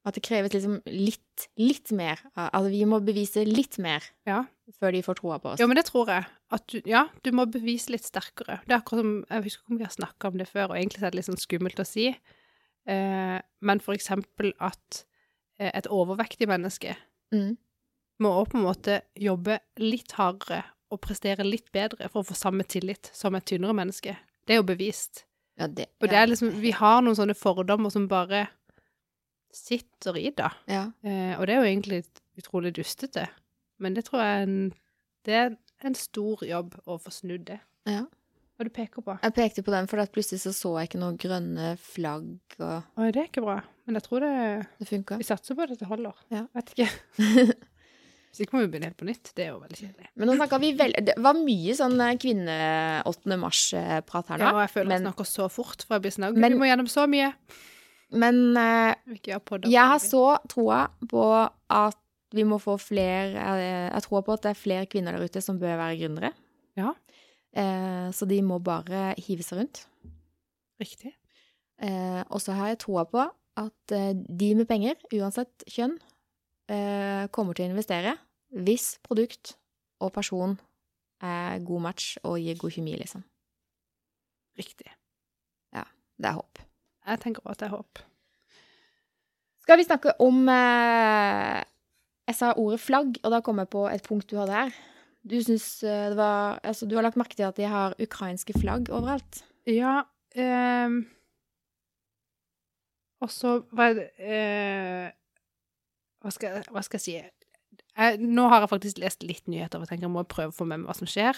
[0.03, 2.17] At det kreves liksom litt, litt mer.
[2.35, 4.45] Altså vi må bevise litt mer Ja.
[4.79, 5.59] før de får troa på oss.
[5.59, 6.25] Ja, men det tror jeg.
[6.51, 8.61] At du, ja, du må bevise litt sterkere.
[8.65, 10.75] Det er akkurat som Jeg husker ikke om vi har snakka om det før, og
[10.77, 12.07] egentlig er det litt sånn skummelt å si.
[12.87, 15.03] Eh, men for eksempel at
[15.59, 16.95] eh, et overvektig menneske
[17.31, 17.55] Mm.
[18.21, 20.61] Må også på en måte jobbe litt hardere
[20.91, 24.15] og prestere litt bedre for å få samme tillit som et tynnere menneske.
[24.45, 25.23] Det er jo bevist.
[25.59, 28.45] Ja, det, Og det er liksom Vi har noen sånne fordommer som bare
[29.51, 30.51] sitter i, da.
[30.71, 30.85] ja.
[31.03, 32.01] Eh, og det er jo egentlig
[32.39, 33.27] utrolig dustete.
[33.83, 34.57] Men det tror jeg er en,
[35.27, 35.53] det er
[35.87, 37.59] en stor jobb å få snudd det.
[37.89, 38.05] ja.
[38.61, 39.13] Hva du peker på?
[39.23, 42.99] Jeg pekte på den, for at plutselig så, så jeg ikke noen grønne flagg, og
[43.01, 43.55] Oi, det er ikke bra.
[43.89, 44.33] Men jeg tror det
[44.77, 45.17] det funker.
[45.17, 46.19] Vi satser på at det holder.
[46.29, 46.43] Ja.
[46.53, 46.89] Vet ikke.
[48.31, 49.33] Hvis ikke må vi begynne helt på nytt.
[49.35, 50.05] Det er jo veldig kjedelig.
[50.15, 52.59] Men nå snakka vi vel Det var mye sånn eh, kvinne
[53.09, 53.37] 8.
[53.41, 54.45] mars-prat her nå.
[54.47, 56.69] Ja, og jeg føler men- jeg snakker så fort, for jeg blir sånn Vi må
[56.69, 57.33] gjennom så mye.
[58.11, 58.55] Men
[59.07, 59.69] Vi podder.
[59.69, 61.25] jeg har så troa på
[61.69, 61.97] at
[62.31, 65.41] vi må få flere eh, Jeg tror på at det er flere kvinner der ute
[65.43, 66.33] som bør være gründere.
[66.79, 66.93] Ja.
[67.51, 69.85] Uh, så de må bare hive seg rundt.
[70.79, 71.11] Riktig.
[71.83, 73.25] Uh, og så har jeg troa på
[73.59, 75.97] at de med penger, uansett kjønn,
[77.33, 78.15] kommer til å investere
[78.51, 79.55] hvis produkt
[80.01, 80.53] og person
[81.23, 83.23] er god match og gir god kjemi, liksom.
[84.59, 84.89] Riktig.
[85.75, 85.83] Ja.
[86.19, 86.61] Det er håp.
[87.07, 88.01] Jeg tenker også at det er håp.
[89.61, 91.61] Skal vi snakke om eh,
[92.27, 94.73] Jeg sa ordet flagg, og da kom jeg på et punkt du hadde her.
[95.21, 98.57] Du syns eh, det var Altså, du har lagt merke til at de har ukrainske
[98.59, 99.43] flagg overalt.
[99.69, 100.01] Ja
[100.31, 100.93] Eh,
[103.21, 105.11] Og så hva, eh,
[106.21, 109.89] hva, skal, hva skal jeg si jeg, Nå har jeg faktisk lest litt nyheter og
[109.89, 111.37] tenker jeg må prøve å få med meg hva som skjer.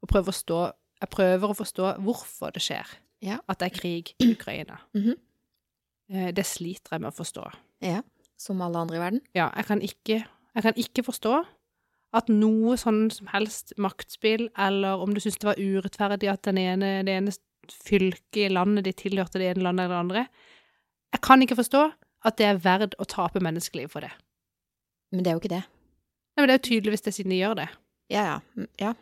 [0.00, 0.60] Og prøve å stå,
[1.02, 2.88] jeg prøver å forstå hvorfor det skjer.
[3.24, 3.40] Ja.
[3.50, 4.80] At det er krig i Ukraina.
[4.94, 6.32] Mm -hmm.
[6.32, 7.50] det sliter jeg med å forstå.
[7.80, 8.02] Ja.
[8.36, 9.20] Som alle andre i verden.
[9.34, 11.44] Ja, jeg kan ikke, jeg kan ikke forstå
[12.12, 16.58] at noe sånn som helst maktspill, eller om du syns det var urettferdig at den
[16.58, 17.32] ene, det ene
[17.70, 20.26] fylket i landet de tilhørte det ene landet eller det andre
[21.12, 21.92] Jeg kan ikke forstå
[22.26, 24.10] at det er verdt å tape menneskeliv for det.
[25.12, 25.62] Men det er jo ikke det.
[26.34, 27.68] Nei, men Det er jo tydeligvis det siden de gjør det.
[28.10, 28.38] Ja, ja.
[28.56, 28.94] Mm, ja.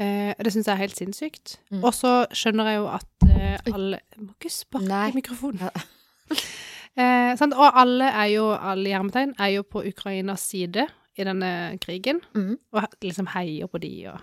[0.00, 1.58] Eh, det syns jeg er helt sinnssykt.
[1.70, 1.84] Mm.
[1.84, 5.70] Og så skjønner jeg jo at eh, alle Jeg må ikke sparke i mikrofonen.
[6.98, 7.38] Eh?
[7.38, 12.18] Og alle er jo, alle hjermetegn, er jo på Ukrainas side i denne krigen.
[12.34, 12.56] Mm.
[12.74, 14.18] Og liksom heier på de og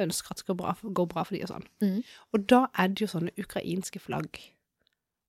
[0.00, 1.66] ønsker at det skal bra, gå bra for de og sånn.
[1.82, 1.98] Mm.
[2.32, 4.38] Og da er det jo sånne ukrainske flagg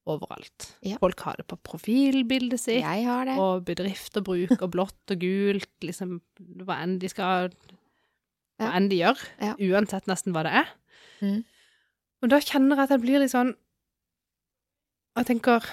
[0.06, 0.68] overalt.
[0.86, 0.96] Ja.
[1.02, 2.82] Folk har det på profilbildet sitt.
[2.84, 3.36] Jeg har det.
[3.42, 6.20] Og bedrifter bruker blått og gult, liksom
[6.64, 7.50] hva enn de skal
[8.56, 8.72] Hva Ja.
[8.78, 9.20] enn de gjør.
[9.42, 9.54] Ja.
[9.60, 10.70] Uansett nesten hva det er.
[11.20, 11.44] Mm.
[12.22, 13.54] Og da kjenner jeg at jeg blir litt sånn
[15.16, 15.64] Jeg tenker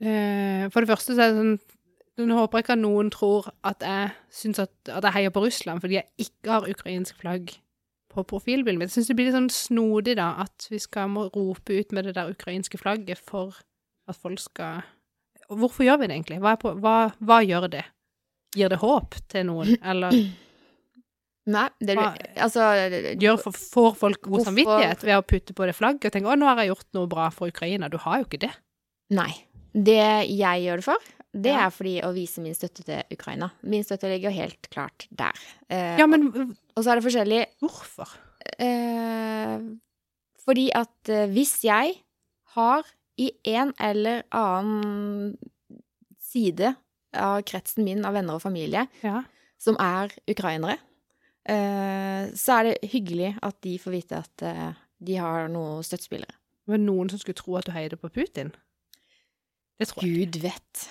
[0.00, 3.48] eh, For det første så er det sånn Nå håper jeg ikke at noen tror
[3.68, 7.52] at jeg syns at, at jeg heier på Russland fordi jeg ikke har ukrainsk flagg
[8.16, 8.90] på profilbildet mitt.
[8.90, 12.08] Jeg syns det blir litt sånn snodig, da, at vi skal må rope ut med
[12.08, 13.54] det der ukrainske flagget for
[14.08, 14.82] at folk skal
[15.46, 16.40] Hvorfor gjør vi det egentlig?
[16.42, 17.84] Hva, på, hva, hva gjør det?
[18.58, 20.10] Gir det håp til noen, eller
[21.46, 22.64] Nei, det Hva- Altså
[23.22, 26.32] gjør for, får folk god Hvorfor- samvittighet ved å putte på det flagget og tenke
[26.32, 27.90] 'Å, nå har jeg gjort noe bra for Ukraina'?
[27.92, 28.50] Du har jo ikke det.
[29.14, 29.30] Nei.
[29.76, 30.98] Det jeg gjør det for,
[31.34, 33.50] det er fordi å vise min støtte til Ukraina.
[33.62, 35.32] Min støtte ligger helt klart der.
[35.68, 36.28] Eh, Ja, men
[36.76, 38.08] Og så er det forskjellig hvorfor?
[38.58, 39.58] eh,
[40.46, 41.94] Fordi at eh, hvis jeg
[42.56, 42.82] har
[43.18, 45.36] i en eller annen
[46.20, 46.74] side
[47.16, 49.22] av kretsen min av venner og familie Ja.
[49.58, 50.78] som er ukrainere,
[51.48, 54.72] eh, så er det hyggelig at de får vite at eh,
[55.02, 56.32] de har noen støttespillere.
[56.66, 58.52] Var det noen som skulle tro at du heide på Putin?
[59.78, 60.30] Det tror jeg.
[60.32, 60.88] Gud vet.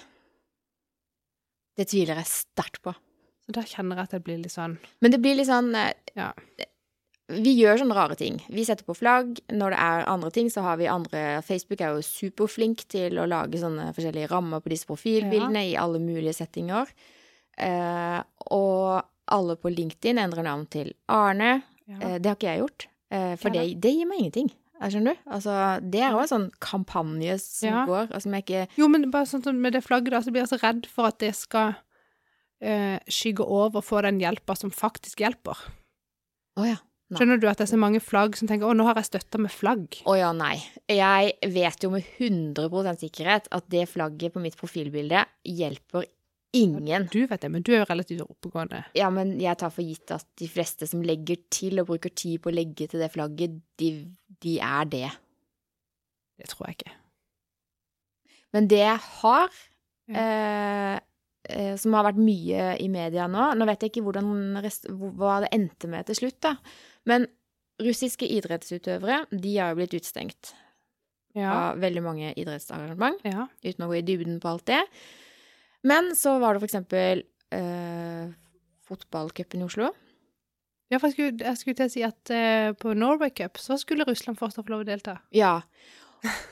[1.76, 2.94] Det tviler jeg sterkt på.
[3.46, 5.94] Så da kjenner jeg at det blir litt sånn Men det blir litt sånn eh,
[6.18, 6.32] Ja.
[7.28, 8.36] Vi gjør sånne rare ting.
[8.54, 9.40] Vi setter på flagg.
[9.50, 13.26] Når det er andre ting, så har vi andre Facebook er jo superflink til å
[13.26, 16.92] lage sånne forskjellige rammer på disse profilbildene i alle mulige settinger.
[17.58, 18.20] Eh,
[18.54, 19.02] og
[19.34, 21.64] alle på LinkedIn endrer navn til Arne.
[21.88, 21.98] ja.
[21.98, 22.88] Eh, det har ikke jeg gjort.
[23.10, 24.52] Eh, for det, det gir meg ingenting.
[24.82, 25.30] Skjønner du?
[25.32, 27.86] Altså, det er jo en sånn kampanje som Ja.
[27.88, 30.52] går, altså, ikke Jo, men bare sånn som med det flagget, da, så blir jeg
[30.52, 31.76] så redd for at det skal
[32.62, 35.58] eh, skygge over for den hjelpa som faktisk hjelper.
[36.58, 36.78] Å ja.
[37.08, 37.20] Nei.
[37.20, 39.38] Skjønner du at det er så mange flagg som tenker 'Å, nå har jeg støtta
[39.38, 40.02] med flagg'.
[40.10, 40.58] Å ja, nei.
[40.90, 46.06] Jeg vet jo med 100% sikkerhet at det flagget på mitt profilbilde hjelper
[46.56, 47.10] Ingen.
[47.12, 48.86] Du vet det, men du er jo relativt oppegående.
[48.96, 52.40] Ja, men jeg tar for gitt at de fleste som legger til og bruker tid
[52.44, 53.90] på å legge til det flagget, de,
[54.44, 55.10] de er det.
[56.40, 56.94] Det tror jeg ikke.
[58.56, 59.56] Men det jeg har,
[60.12, 61.00] ja.
[61.48, 64.14] eh, som har vært mye i media nå Nå vet jeg ikke
[64.64, 66.56] rest, hva det endte med til slutt, da.
[67.06, 67.28] Men
[67.84, 70.54] russiske idrettsutøvere, de har jo blitt utstengt
[71.36, 71.52] Ja.
[71.52, 73.50] av veldig mange idrettsarrangement, ja.
[73.64, 74.82] uten å gå i dybden på alt det.
[75.84, 78.32] Men så var det for eksempel eh,
[78.88, 79.90] fotballcupen i Oslo.
[80.94, 83.78] Ja, for jeg skulle, jeg skulle til å si at eh, på Norway Cup så
[83.82, 85.18] skulle Russland fortsatt få lov å delta.
[85.34, 85.58] Ja.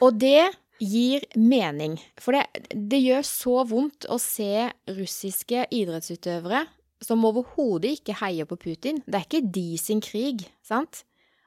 [0.03, 0.49] Og det
[0.81, 1.99] gir mening.
[2.21, 6.65] For det, det gjør så vondt å se russiske idrettsutøvere
[7.03, 9.01] som overhodet ikke heier på Putin.
[9.05, 11.03] Det er ikke de sin krig, sant?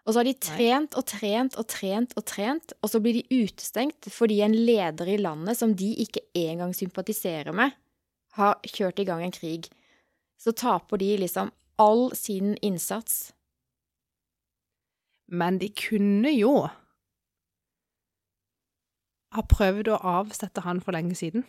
[0.07, 3.41] Og så har de trent og trent og trent og trent, og så blir de
[3.43, 7.75] utestengt fordi en leder i landet som de ikke engang sympatiserer med,
[8.39, 9.67] har kjørt i gang en krig.
[10.39, 13.33] Så taper de liksom all sin innsats.
[15.29, 16.69] Men de kunne jo
[19.37, 21.45] ha prøvd å avsette han for lenge siden.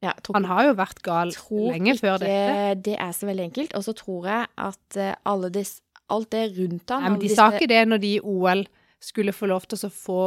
[0.00, 2.82] Ja, tror Han har jo vært gal lenge før ikke dette.
[2.88, 3.74] det er så veldig enkelt.
[3.76, 5.74] Og så tror jeg at eh, alle dis,
[6.08, 8.64] alt det rundt han Nei, men De de sa ikke det når de i OL
[9.00, 10.22] skulle få lov til å få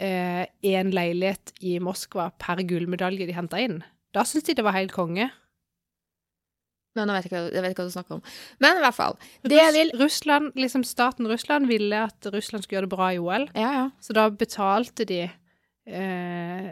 [0.00, 3.80] én leilighet i Moskva per gullmedalje de henta inn.
[4.14, 5.26] Da syntes de det var helt konge.
[6.98, 8.22] Men nå vet jeg, ikke, jeg vet ikke hva du snakker om.
[8.64, 9.18] Men i hvert fall.
[9.46, 13.46] Det vil Russland, liksom Staten Russland ville at Russland skulle gjøre det bra i OL,
[13.54, 13.84] Ja, ja.
[14.02, 15.20] så da betalte de
[15.86, 16.70] eh,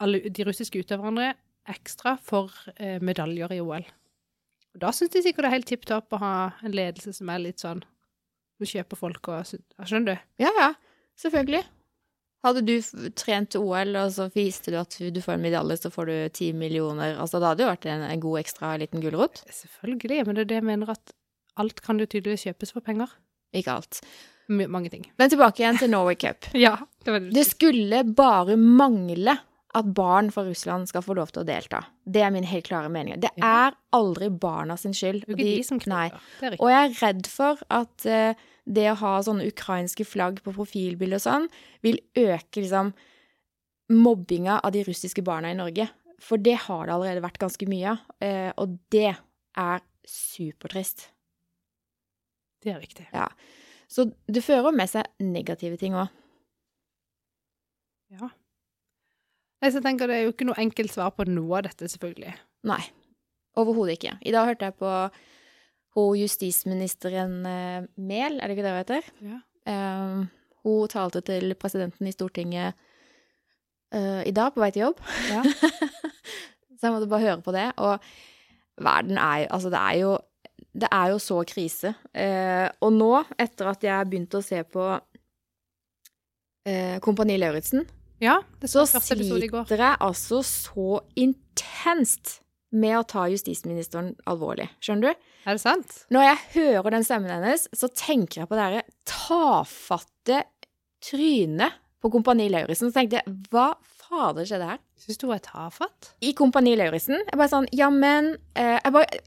[0.00, 1.32] alle de russiske utøverne
[1.70, 3.88] ekstra for eh, medaljer i OL.
[4.74, 7.32] Og da syns de sikkert det er helt tipp topp å ha en ledelse som
[7.32, 7.80] er litt sånn
[8.60, 9.48] Som kjøper folk og
[9.88, 10.28] Skjønner du?
[10.44, 10.68] Ja, ja.
[11.18, 11.64] Selvfølgelig.
[12.46, 12.74] Hadde du
[13.20, 16.14] trent til OL, og så viste du at du får en medalje, så får du
[16.32, 19.42] ti millioner Altså, det hadde jo vært en, en god ekstra liten gulrot.
[19.52, 21.12] Selvfølgelig, men det er det jeg mener at
[21.60, 23.12] alt kan jo tydeligvis kjøpes for penger.
[23.56, 24.00] Ikke alt.
[24.50, 25.04] M mange ting.
[25.20, 26.48] Men tilbake igjen til Norway Cup.
[26.66, 29.36] Ja, det var Det skulle bare mangle
[29.74, 31.84] at barn fra Russland skal få lov til å delta.
[32.02, 33.20] Det er min helt klare mening.
[33.22, 35.22] Det er aldri barna sin skyld.
[35.28, 36.08] Det er ikke de som nei.
[36.08, 36.24] kniver.
[36.40, 36.64] Det er riktig.
[36.64, 41.18] Og jeg er redd for at eh, det å ha sånne ukrainske flagg på profilbilder
[41.18, 41.48] og sånn,
[41.84, 42.92] vil øke liksom
[43.90, 45.88] mobbinga av de russiske barna i Norge.
[46.22, 49.16] For det har det allerede vært ganske mye av, eh, og det
[49.58, 51.08] er supertrist.
[52.60, 53.08] Det er riktig.
[53.88, 56.12] Så det fører med seg negative ting òg.
[58.10, 58.28] Ja.
[59.60, 62.34] Jeg tenker Det er jo ikke noe enkelt svar på noe av dette, selvfølgelig.
[62.64, 62.80] Nei.
[63.56, 64.16] Overhodet ikke.
[64.22, 64.92] I dag hørte jeg på
[65.96, 69.10] hun justisministeren eh, Mehl, er det ikke det hun heter?
[69.26, 69.40] Ja.
[69.70, 70.22] Eh,
[70.64, 72.78] hun talte til presidenten i Stortinget
[73.94, 75.00] eh, i dag på vei til jobb.
[75.30, 75.42] Ja.
[76.78, 77.68] så jeg måtte bare høre på det.
[77.78, 77.98] Og
[78.80, 80.18] verden er Altså, det er jo
[80.70, 81.94] Det er jo så krise.
[82.14, 84.84] Eh, og nå, etter at jeg begynte å se på
[86.68, 87.88] eh, Kompani Lauritzen,
[88.20, 88.36] ja
[88.68, 92.39] så sliter jeg altså så intenst
[92.70, 94.68] med å ta justisministeren alvorlig.
[94.84, 95.28] Skjønner du?
[95.46, 95.94] Er det sant?
[96.14, 100.44] Når jeg hører den stemmen hennes, så tenker jeg på det derre tafatte
[101.04, 102.90] trynet på Kompani Lauritzen.
[102.90, 104.78] Så tenkte jeg, hva fader skjedde her?
[105.00, 106.12] Syns du hun er tafatt?
[106.24, 107.18] I Kompani Lauritzen.
[107.24, 109.20] Jeg bare sånn, ja, men Jeg bare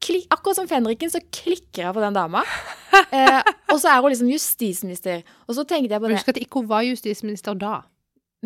[0.00, 2.44] klik, Akkurat som fenriken, så klikker jeg på den dama.
[3.10, 3.40] Eh,
[3.72, 5.22] og så er hun liksom justisminister.
[5.48, 7.80] Og så tenkte jeg på det Husk at ikke hun var justisminister da.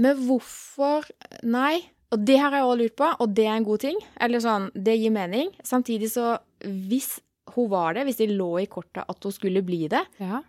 [0.01, 1.05] Men hvorfor
[1.43, 1.83] Nei.
[2.15, 4.01] Og det har jeg også lurt på, og det er en god ting.
[4.23, 5.51] Eller sånn, det gir mening.
[5.67, 7.17] Samtidig så, hvis
[7.55, 10.41] hun var det, hvis det lå i kortet at hun skulle bli det, Ja.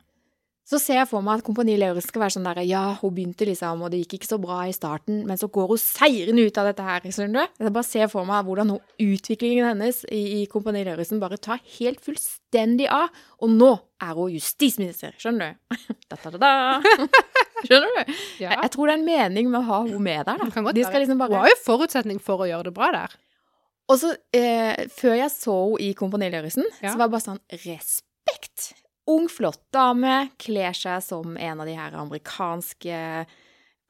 [0.66, 3.46] så ser jeg for meg at Kompani Lauritz skal være sånn der Ja, hun begynte
[3.46, 6.58] liksom, og det gikk ikke så bra i starten, men så går hun seirende ut
[6.58, 7.64] av dette her, skjønner du?
[7.66, 11.62] Jeg bare ser for meg hvordan hun, utviklingen hennes i, i Kompani Lauritzen bare tar
[11.80, 13.10] helt fullstendig av,
[13.42, 15.86] og nå er hun justisminister, skjønner du?
[16.10, 17.06] da, da, da, da.
[17.64, 18.14] Skjønner du?
[18.44, 18.50] ja.
[18.50, 20.42] Jeg, jeg tror det er en mening med å ha henne med der.
[20.44, 20.72] Da.
[20.76, 23.16] De liksom Hun har jo forutsetning for å gjøre det bra der.
[23.88, 26.92] Og så, eh, før jeg så henne i Kompani Lauritzen, Ja.
[26.92, 28.74] så var det bare sånn Respekt!
[29.08, 33.28] Ung, flott dame, kler seg som en av de her amerikanske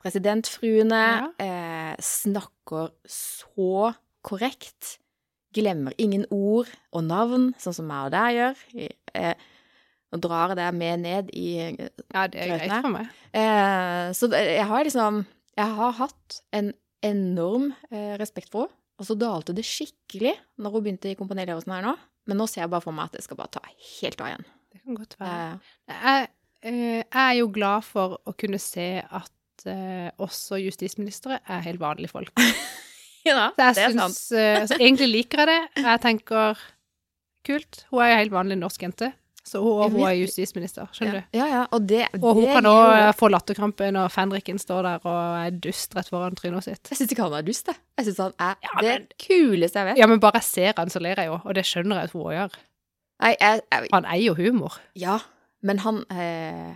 [0.03, 1.31] presidentfruene.
[1.39, 3.93] Eh, snakker så
[4.25, 4.97] korrekt.
[5.55, 8.63] Glemmer ingen ord og navn, sånn som meg og deg gjør.
[9.15, 9.33] Eh,
[10.15, 13.11] og drar det med ned i Ja, det er Greit, greit for meg.
[13.35, 15.21] Eh, så jeg har liksom
[15.55, 16.73] Jeg har hatt en
[17.05, 18.79] enorm eh, respekt for henne.
[18.95, 20.31] Og så dalte det skikkelig
[20.63, 21.97] når hun begynte i Lauritzen her nå.
[22.31, 24.45] Men nå ser jeg bare for meg at det skal bare ta helt av igjen.
[24.71, 25.49] Det kan godt være.
[25.91, 26.29] Eh, Jeg,
[26.63, 31.83] eh, jeg er jo glad for å kunne se at eh, også justisministre er helt
[31.83, 32.31] vanlige folk.
[33.25, 34.13] Ja, det er sant.
[34.13, 35.81] syns eh, altså, Egentlig liker jeg det.
[35.81, 36.59] Jeg tenker
[37.45, 37.79] kult.
[37.89, 39.07] Hun er jo helt vanlig norsk jente.
[39.45, 41.37] Så hun, og hun er justisminister, skjønner du.
[41.37, 44.81] Ja, ja, og det, Og hun det kan òg jo- få latterkrampe når fenriken står
[44.87, 46.89] der og er dust rett foran trynet sitt.
[46.89, 47.77] Jeg syns ikke han er dust, jeg.
[47.99, 49.97] Jeg syns han er Ja, det kuleste jeg vet.
[50.01, 52.15] Ja, men bare jeg ser han, så ler jeg jo, og det skjønner jeg at
[52.17, 52.57] hun òg gjør.
[53.21, 54.79] Nei, jeg, jeg, Han eier jo humor.
[54.95, 55.19] ja,
[55.61, 56.73] men han eh,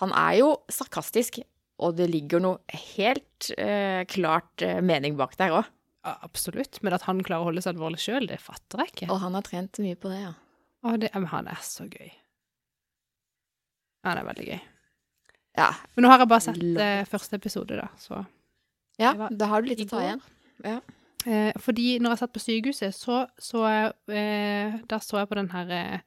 [0.00, 1.40] Han er jo sarkastisk,
[1.82, 2.58] og det ligger noe
[2.94, 5.64] helt eh, klart eh, mening bak der òg.
[6.06, 6.78] Absolutt.
[6.82, 9.10] Men at han klarer å holde seg alvorlig sjøl, det fatter jeg ikke.
[9.10, 10.32] Og han har trent mye på det, ja.
[10.82, 12.10] Å, det, han er så gøy.
[14.06, 14.60] Han er veldig gøy.
[15.58, 18.22] Ja, Men nå har jeg bare sett eh, første episode, da, så
[19.00, 20.20] ja var da har du litt å ta igjen.
[20.64, 20.80] igjen.
[21.26, 25.50] eh, Fordi når jeg satt på sykehuset, så så eh, Da så jeg på den
[25.52, 25.98] her eh,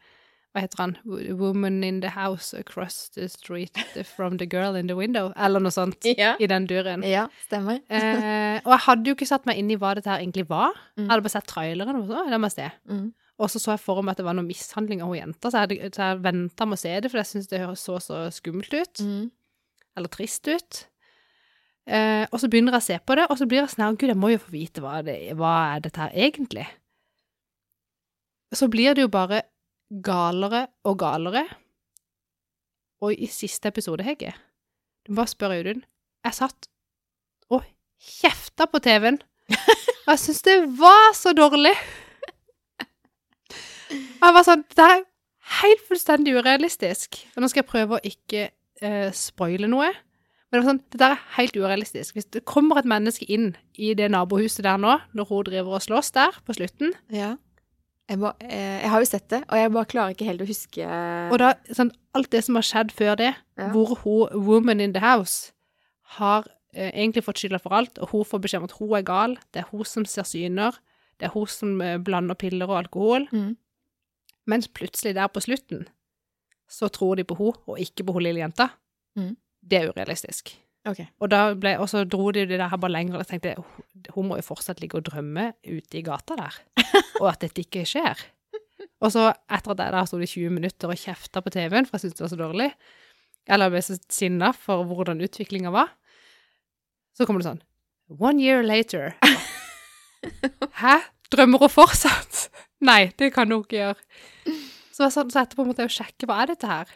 [0.55, 0.95] Hva heter han?
[1.05, 3.77] Woman in the house across the street
[4.15, 6.05] from the girl in the window, eller noe sånt.
[6.17, 7.03] Ja, I den duren.
[7.03, 7.81] ja stemmer.
[7.89, 10.71] Eh, og jeg hadde jo ikke satt meg inn i hva dette her egentlig var.
[10.95, 11.03] Mm.
[11.05, 12.69] Jeg hadde bare sett traileren, og så, det må jeg se.
[12.89, 13.05] Mm.
[13.35, 15.65] Og så så jeg for meg at det var noe mishandling av hun jenta, så
[15.65, 18.19] jeg, så jeg venta med å se det, for jeg syntes det høres så så
[18.31, 19.01] skummelt ut.
[19.03, 19.25] Mm.
[19.99, 20.85] Eller trist ut.
[21.85, 24.09] Eh, og så begynner jeg å se på det, og så blir jeg sånn Gud,
[24.09, 26.65] jeg må jo få vite hva, det, hva er dette her egentlig?
[28.55, 29.43] Så blir det jo bare
[30.05, 31.43] galere og galere.
[33.03, 34.31] Og i siste episode, Hegge
[35.05, 35.83] Du må bare spørre Audun.
[36.25, 36.69] Jeg satt
[37.53, 37.67] og
[38.01, 39.19] kjefta på TV-en.
[39.51, 41.75] Og jeg syntes det var så dårlig.
[43.95, 45.03] Og jeg var sånn Det er
[45.61, 47.19] helt fullstendig urealistisk.
[47.35, 48.49] Og nå skal jeg prøve å ikke
[48.81, 49.91] eh, spoile noe.
[50.49, 52.15] Men det var sånn, det der er helt urealistisk.
[52.17, 55.83] Hvis det kommer et menneske inn i det nabohuset der nå, når hun driver og
[55.85, 57.35] slåss der på slutten, Ja.
[58.07, 60.45] Jeg, må, eh, jeg har jo sett det, og jeg bare klarer ikke helt å
[60.45, 60.85] huske
[61.33, 63.69] og da sånn, alt det som har skjedd før det, Ja.
[63.73, 65.51] hvor hun, woman in the house,
[66.19, 69.01] har eh, egentlig fått skylda for alt, og hun får beskjed om at hun er
[69.01, 70.77] gal, det er hun som ser syner,
[71.19, 73.57] det er hun som eh, blander piller og alkohol, Mm.
[74.47, 75.87] Mens plutselig der på slutten,
[76.69, 78.69] så tror de på hun, og ikke på hun lille jenta.
[79.17, 79.35] Mm.
[79.65, 80.51] Det er urealistisk.
[80.85, 81.07] Okay.
[81.19, 81.29] Og,
[81.59, 84.35] ble, og så dro de det der her bare lenger, og tenkte hun- hun må
[84.37, 86.53] jo fortsatt ligge og drømme ute i gata der,
[87.21, 88.21] og at dette ikke skjer.
[89.01, 91.97] Og så, etter at jeg der sto i 20 minutter og kjefta på TV-en, for
[91.97, 92.69] jeg syntes det var så dårlig,
[93.47, 95.89] eller ble så sinna for hvordan utviklinga var,
[97.17, 97.63] så kommer det sånn
[98.21, 99.15] One year later.
[100.81, 100.95] Hæ?
[101.33, 102.49] Drømmer hun fortsatt?
[102.85, 103.95] Nei, det kan hun ikke gjøre.
[104.95, 106.91] Så, sånn, så etterpå måtte jeg jo sjekke hva er dette her.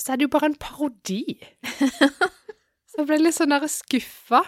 [0.00, 1.22] Så er det jo bare en parodi.
[2.90, 4.40] Så jeg ble litt sånn skuffa.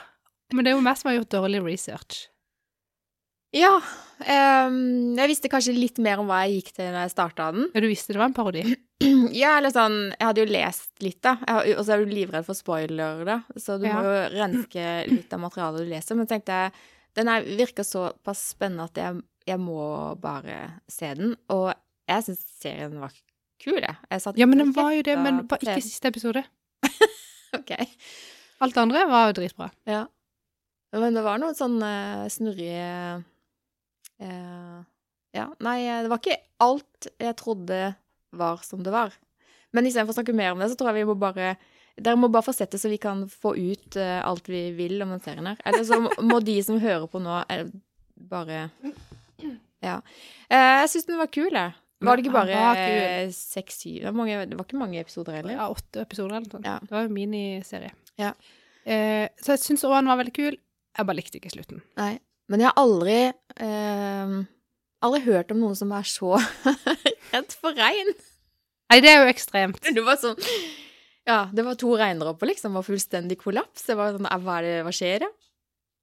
[0.53, 2.24] Men det er jo meg som har gjort dårlig research.
[3.53, 3.76] Ja.
[4.22, 7.66] Um, jeg visste kanskje litt mer om hva jeg gikk til når jeg starta den.
[7.74, 8.64] Ja, du visste det var en parodi?
[9.34, 11.32] Ja, eller sånn Jeg hadde jo lest litt, da.
[11.74, 13.38] Og så er du livredd for spoiler, da.
[13.59, 13.97] Så du Ja.
[13.99, 16.18] må jo renske litt av materialet du leser.
[16.18, 16.74] Men tenkte jeg
[17.18, 19.18] den virka såpass spennende at jeg,
[19.51, 19.82] jeg må
[20.22, 21.34] bare se den.
[21.53, 21.72] Og
[22.09, 23.14] jeg syns serien var
[23.62, 23.94] kul, jeg.
[24.11, 26.44] jeg Ja, men den var jo det, men bare ikke siste episode.
[27.53, 27.68] Ok.
[28.64, 29.66] Alt det andre var jo dritbra.
[29.84, 30.07] Ja.
[30.96, 31.90] Men det var noen sånne
[32.32, 32.86] snurrige
[34.20, 34.78] eh,
[35.36, 37.80] Ja, nei, det var ikke alt jeg trodde
[38.32, 39.12] var som det var.
[39.72, 41.55] Men istedenfor å snakke mer om det, så tror jeg vi må bare
[41.92, 45.03] Dere må bare få sett det, så vi kan få ut uh, alt vi vil
[45.05, 45.59] om den serien her.
[45.68, 47.66] Eller så må de som hører på nå, eh,
[48.16, 48.70] bare
[49.82, 49.98] Ja.
[50.48, 51.74] Uh, jeg syns den var kul, jeg.
[52.07, 54.03] Var det ikke bare seks-syv?
[54.05, 55.55] Det, var det var ikke mange episoder heller.
[55.57, 56.68] Ja, åtte episoder eller noe sånt.
[56.68, 56.78] Ja.
[56.82, 57.92] Det var jo miniserie.
[58.20, 58.32] Ja.
[58.82, 60.59] Eh, så jeg syns òg han var veldig kul.
[60.92, 61.80] Jeg bare likte ikke slutten.
[62.00, 62.16] Nei.
[62.53, 63.16] Men jeg har aldri
[63.64, 64.34] eh,
[65.03, 66.36] Aldri hørt om noen som er så
[67.32, 68.12] redd for regn.
[68.92, 69.80] Nei, det er jo ekstremt.
[69.82, 70.36] Det var sånn
[71.26, 72.74] Ja, det var to regndråper, liksom.
[72.74, 73.86] Det var fullstendig kollaps.
[73.88, 75.30] Det var sånn «Ah, Hva, det, hva skjer, ja?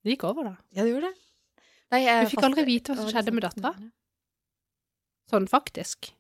[0.03, 0.55] Det gikk over, da.
[0.75, 1.17] Ja, det gjorde det.
[1.93, 3.71] Nei, jeg Vi fikk aldri vite hva som skjedde med dattera.
[5.29, 6.11] Sånn faktisk.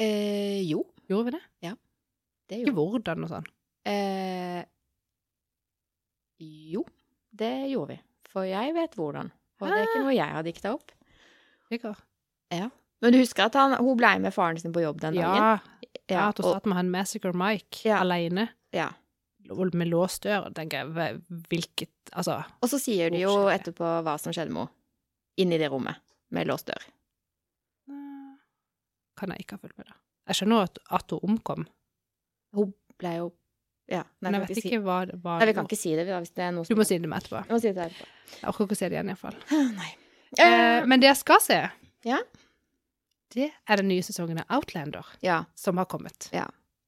[0.00, 1.42] Eh, jo, Gjorde vi det?
[1.66, 1.74] Ja.
[2.48, 2.70] det gjorde.
[2.70, 3.46] Ikke hvordan og sånn.
[3.90, 4.62] eh,
[6.40, 6.84] Jo,
[7.30, 7.98] det gjorde vi.
[8.30, 9.30] For jeg vet hvordan.
[9.60, 10.92] Og det er ikke noe jeg har dikta opp.
[11.68, 11.98] Sikker.
[13.00, 15.36] Men du husker at han, hun ble med faren sin på jobb den dagen?
[15.36, 18.00] Ja, ja, at hun og, satt med han Massacre Mike Ja.
[18.04, 18.88] alene ja.
[19.48, 20.50] med låst dør.
[20.54, 24.74] tenker jeg, hvilket Altså, og så sier de jo etterpå hva som skjedde med henne.
[25.40, 25.96] Inni det rommet
[26.30, 26.82] med låst dør.
[29.20, 29.96] Kan jeg ikke ha fulgt med, da.
[30.30, 31.66] Jeg skjønner at, at hun omkom,
[32.56, 33.28] Hun ble jo
[33.90, 34.04] Ja.
[34.22, 36.34] Nei, men jeg vet ikke si- hva, hva Nei, vi kan ikke si det hvis
[36.36, 37.40] det er noe Du må si det med etterpå.
[37.60, 38.06] Si det etterpå.
[38.36, 39.38] Jeg orker ikke å se det igjen, iallfall.
[39.80, 39.90] Nei.
[40.38, 41.58] Eh, men det jeg skal se,
[42.06, 42.20] Ja.
[43.34, 45.44] det er den nye sesongen av Outlander ja.
[45.58, 46.30] som har kommet.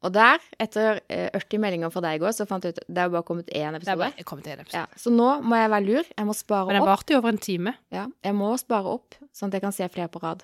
[0.03, 3.03] Og der, etter eh, 80 meldinger fra deg i går, så fant jeg ut det
[3.05, 4.81] er bare kommet én Det er bare kommet én episode.
[4.81, 6.09] Ja, så nå må jeg være lur.
[6.19, 7.77] Jeg må spare Men den varte jo over en time.
[7.95, 10.43] Ja, jeg må spare opp, sånn at jeg kan se flere på rad.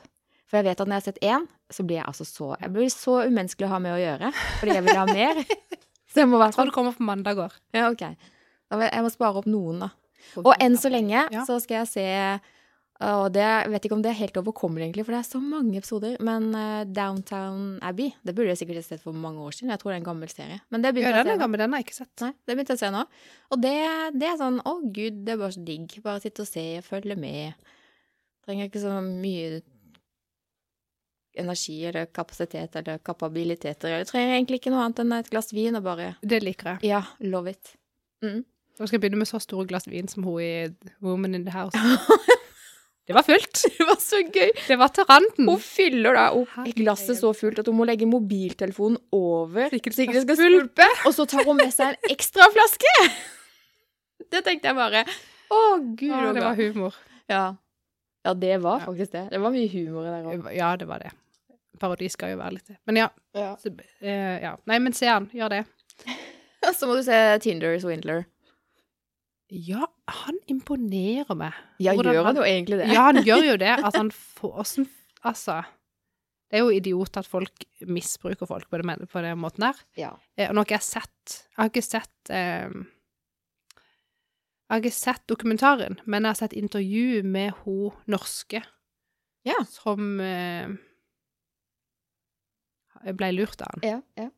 [0.48, 2.72] For jeg vet at når jeg har sett én, så blir jeg altså så Jeg
[2.72, 4.32] blir så umenneskelig å ha med å gjøre.
[4.60, 5.42] Fordi jeg vil ha mer.
[6.08, 6.62] Så jeg må være sånn.
[6.64, 7.52] Tror du kommer på mandager.
[7.76, 8.00] Ja, OK.
[8.00, 9.90] Jeg, må spare opp noen, da.
[10.40, 11.42] Og enn så lenge Ja.
[11.44, 12.06] så skal jeg se
[12.98, 15.38] og det, jeg vet ikke om det er helt overkommelig, egentlig, for det er så
[15.38, 16.16] mange episoder.
[16.24, 19.70] Men uh, Downtown Abbey det burde jeg sikkert sett for mange år siden.
[19.70, 20.58] Jeg tror det er en gammel serie.
[20.74, 22.24] Men det begynte Ja, den er gammel, den har jeg ikke sett.
[22.24, 23.04] Nei, det begynte jeg å se nå.
[23.54, 23.76] Og det,
[24.18, 25.94] det er sånn Å, gud, det er bare så digg.
[26.08, 27.70] Bare sitte og se, følge med.
[28.48, 29.62] Trenger ikke så mye
[31.40, 33.94] energi eller kapasitet eller kapabiliteter.
[33.96, 36.90] Jeg trenger egentlig ikke noe annet enn et glass vin og bare Det liker jeg.
[36.92, 37.74] Ja, love it.
[38.24, 38.42] Mm.
[38.78, 40.52] Nå skal jeg begynne med så store glass vin som hun i
[41.02, 41.78] Woman in the House.
[43.08, 43.62] Det var fullt.
[43.78, 44.50] Det var så gøy!
[44.66, 45.46] Det var til randen.
[45.48, 49.94] Hun fyller da opp glasset så fullt at hun må legge mobiltelefonen over så ikke
[49.96, 52.92] det skal skvulpe, og så tar hun med seg en ekstra flaske!
[54.28, 55.06] Det tenkte jeg bare.
[55.48, 55.62] Å,
[55.96, 57.00] gud Ja, det var humor.
[57.32, 57.42] Ja.
[58.28, 59.24] ja, det var faktisk det.
[59.32, 60.54] Det var mye humor i det.
[60.58, 61.14] Ja, det var det.
[61.80, 62.76] Parodi skal jo være litt det.
[62.88, 63.08] Men ja.
[63.36, 63.52] Ja.
[63.62, 63.72] Så,
[64.02, 64.56] eh, ja.
[64.70, 65.30] Nei, men se han.
[65.34, 65.62] Gjør det.
[66.78, 68.24] Så må du se Tinder Swindler.
[69.48, 71.54] Ja, han imponerer meg.
[71.80, 72.88] Ja, Hvordan gjør han jo egentlig det?
[72.92, 73.70] Ja, han gjør jo det.
[73.80, 74.88] At han får åssen
[75.26, 75.62] Altså.
[76.48, 79.80] Det er jo idiot at folk misbruker folk på, den måten der.
[79.98, 80.12] Ja.
[80.36, 82.76] Eh, Og nå har ikke jeg sett Jeg har ikke sett eh,
[84.68, 88.62] Jeg har ikke sett dokumentaren, men jeg har sett intervju med hun norske
[89.48, 89.56] Ja.
[89.68, 90.68] som eh,
[93.18, 93.86] ble lurt av han.
[93.86, 94.30] Ja, ja.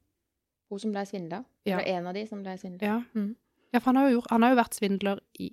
[0.71, 1.45] Hun som ble svindla.
[1.67, 1.79] Ja.
[1.81, 2.87] Eller en av de som ble svindla.
[2.87, 2.99] Ja.
[3.15, 3.33] Mm.
[3.73, 5.51] ja, for han har, jo han har jo vært svindler i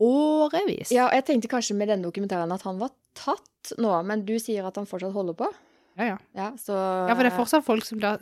[0.00, 0.92] årevis.
[0.94, 4.36] Ja, og jeg tenkte kanskje med denne dokumentaren at han var tatt nå, men du
[4.40, 5.50] sier at han fortsatt holder på?
[5.98, 6.18] ja, ja.
[6.36, 8.14] Ja, så Ja, for det er fortsatt folk som da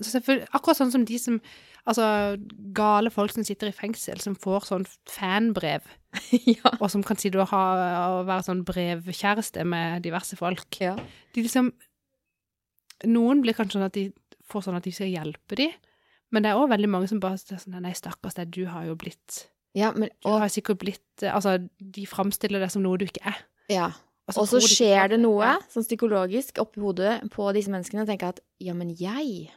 [0.56, 1.40] Akkurat sånn som de som
[1.88, 2.36] Altså
[2.76, 5.86] gale folk som sitter i fengsel, som får sånn fanbrev,
[6.58, 6.72] ja.
[6.74, 7.62] og som kan sitte og, ha,
[8.18, 10.66] og være sånn brevkjæreste med diverse folk.
[10.84, 10.98] ja.
[11.32, 11.70] De liksom
[13.06, 14.08] Noen blir kanskje sånn at de
[14.48, 15.74] får sånn at de skal hjelpe dem,
[16.32, 18.88] men det er òg veldig mange som bare sier sånn Nei, stakkars deg, du har
[18.88, 19.44] jo blitt
[19.76, 23.38] Ja, men, Du har sikkert blitt Altså, de framstiller deg som noe du ikke er.
[23.72, 23.92] ja.
[24.34, 28.34] og så skjer de det noe sånn psykologisk oppi hodet på disse menneskene og tenker
[28.34, 29.48] at ja, men jeg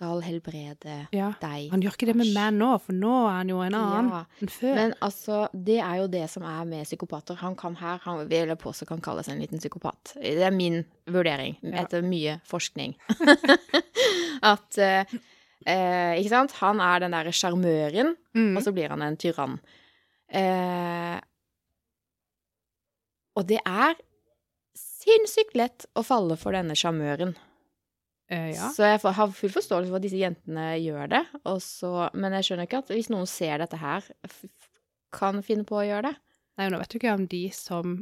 [0.00, 1.34] skal helbrede Ja.
[1.40, 1.70] deg.
[1.70, 4.24] Han gjør ikke det med meg nå, for nå er han jo en annen Ja.
[4.40, 4.74] enn før.
[4.74, 7.36] Men altså, det er jo det som er med psykopater.
[7.36, 10.14] Han kan her, han vil jeg påstå kan kalles en liten psykopat.
[10.14, 12.96] Det er min vurdering, etter mye forskning.
[14.42, 15.04] At eh,
[15.66, 16.52] eh, Ikke sant?
[16.52, 18.56] Han er den derre sjarmøren, mm.
[18.56, 19.60] og så blir han en tyrann.
[20.32, 21.20] Eh,
[23.36, 23.94] og det er
[24.74, 27.36] sinnssykt lett å falle for denne sjarmøren.
[28.30, 28.70] Eh, ja.
[28.74, 31.22] Så jeg har full forståelse for at disse jentene gjør det.
[31.50, 34.06] Og så, men jeg skjønner ikke at hvis noen ser dette her,
[35.14, 36.14] kan finne på å gjøre det.
[36.60, 38.00] Nei, nå vet du ikke om de som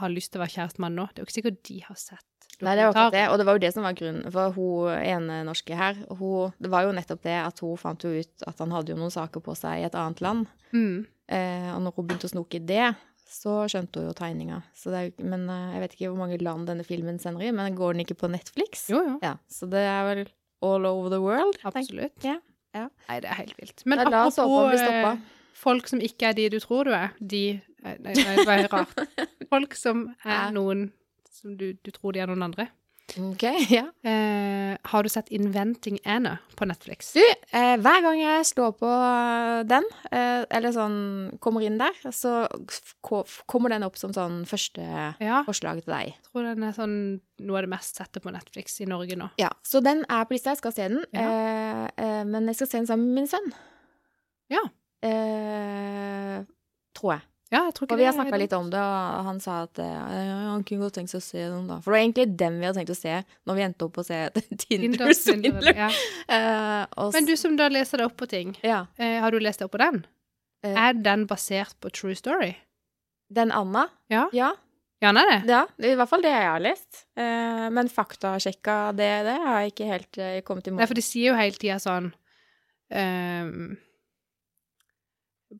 [0.00, 1.06] har lyst til å være kjæreste med han nå.
[1.10, 2.26] Det er jo ikke sikkert de har sett
[2.60, 3.22] Nei, det var akkurat det.
[3.30, 4.32] Og det var jo det som var grunnen.
[4.34, 8.10] For hun ene norske her, hun, det var jo nettopp det at hun fant jo
[8.12, 10.50] ut at han hadde jo noen saker på seg i et annet land.
[10.74, 11.06] Mm.
[11.30, 12.90] Eh, og når hun begynte å snoke i det,
[13.30, 14.60] så skjønte hun jo tegninga.
[14.74, 17.52] Så det jo- men eh, jeg vet ikke hvor mange land denne filmen sender i,
[17.54, 18.88] men går den ikke på Netflix?
[18.90, 19.18] Jo, jo.
[19.22, 20.24] Ja, så det er vel
[20.66, 21.56] all over the world.
[21.64, 22.16] Absolutt.
[22.26, 22.36] Ja,
[22.74, 22.88] ja.
[23.08, 23.84] Nei, det er helt vilt.
[23.86, 25.16] Men da, apropos eh,
[25.60, 29.06] folk som ikke er de du tror du er, de nei, det var rart.
[29.50, 30.90] Folk som er noen
[31.30, 32.68] som du, du tror de er noen andre.
[33.18, 33.42] Ok,
[33.74, 33.86] ja.
[34.06, 37.12] Eh, har du sett Inventing Anna på Netflix?
[37.16, 38.90] Du, eh, hver gang jeg slår på
[39.66, 40.98] den, eh, eller sånn
[41.42, 42.44] kommer inn der, så
[43.50, 44.84] kommer den opp som sånn første
[45.20, 45.42] Ja.
[45.48, 46.12] forslag til deg.
[46.14, 46.96] Jeg tror den er sånn
[47.40, 49.30] noe av det mest sette på Netflix i Norge nå.
[49.40, 51.04] Ja, så den er på lista, jeg skal se den.
[51.16, 51.26] Ja.
[51.26, 53.50] Eh, eh, men jeg skal se den sammen med min sønn.
[54.50, 54.62] Ja.
[55.02, 56.44] Eh,
[56.94, 57.22] tror jeg.
[57.50, 59.78] Ja, jeg tror ikke Og vi har snakka litt om det, og han sa at
[59.82, 59.86] uh,
[60.52, 61.80] han kunne godt tenkt seg å se noen, da.
[61.82, 63.14] For det var egentlig dem vi hadde tenkt å se
[63.50, 64.20] når vi endte opp å se
[64.62, 65.74] Tinder Tinder Swindler.
[65.74, 65.88] Ja.
[66.94, 68.84] uh, Men du som da leser deg opp på ting, Ja.
[69.02, 70.02] uh, har du lest deg opp på den?
[70.62, 70.76] Eh.
[70.78, 72.52] Er den basert på true story?
[73.32, 73.88] Den Anna?
[74.12, 74.28] Ja.
[74.36, 74.52] Ja,
[75.02, 75.38] Ja, den er det.
[75.48, 77.04] ja, i hvert fall det jeg har lest.
[77.16, 81.02] Eh, men faktasjekka det, det har jeg ikke helt eh, kommet i Nei, for de
[81.06, 82.10] sier jo hele tida sånn
[82.92, 83.78] ehm,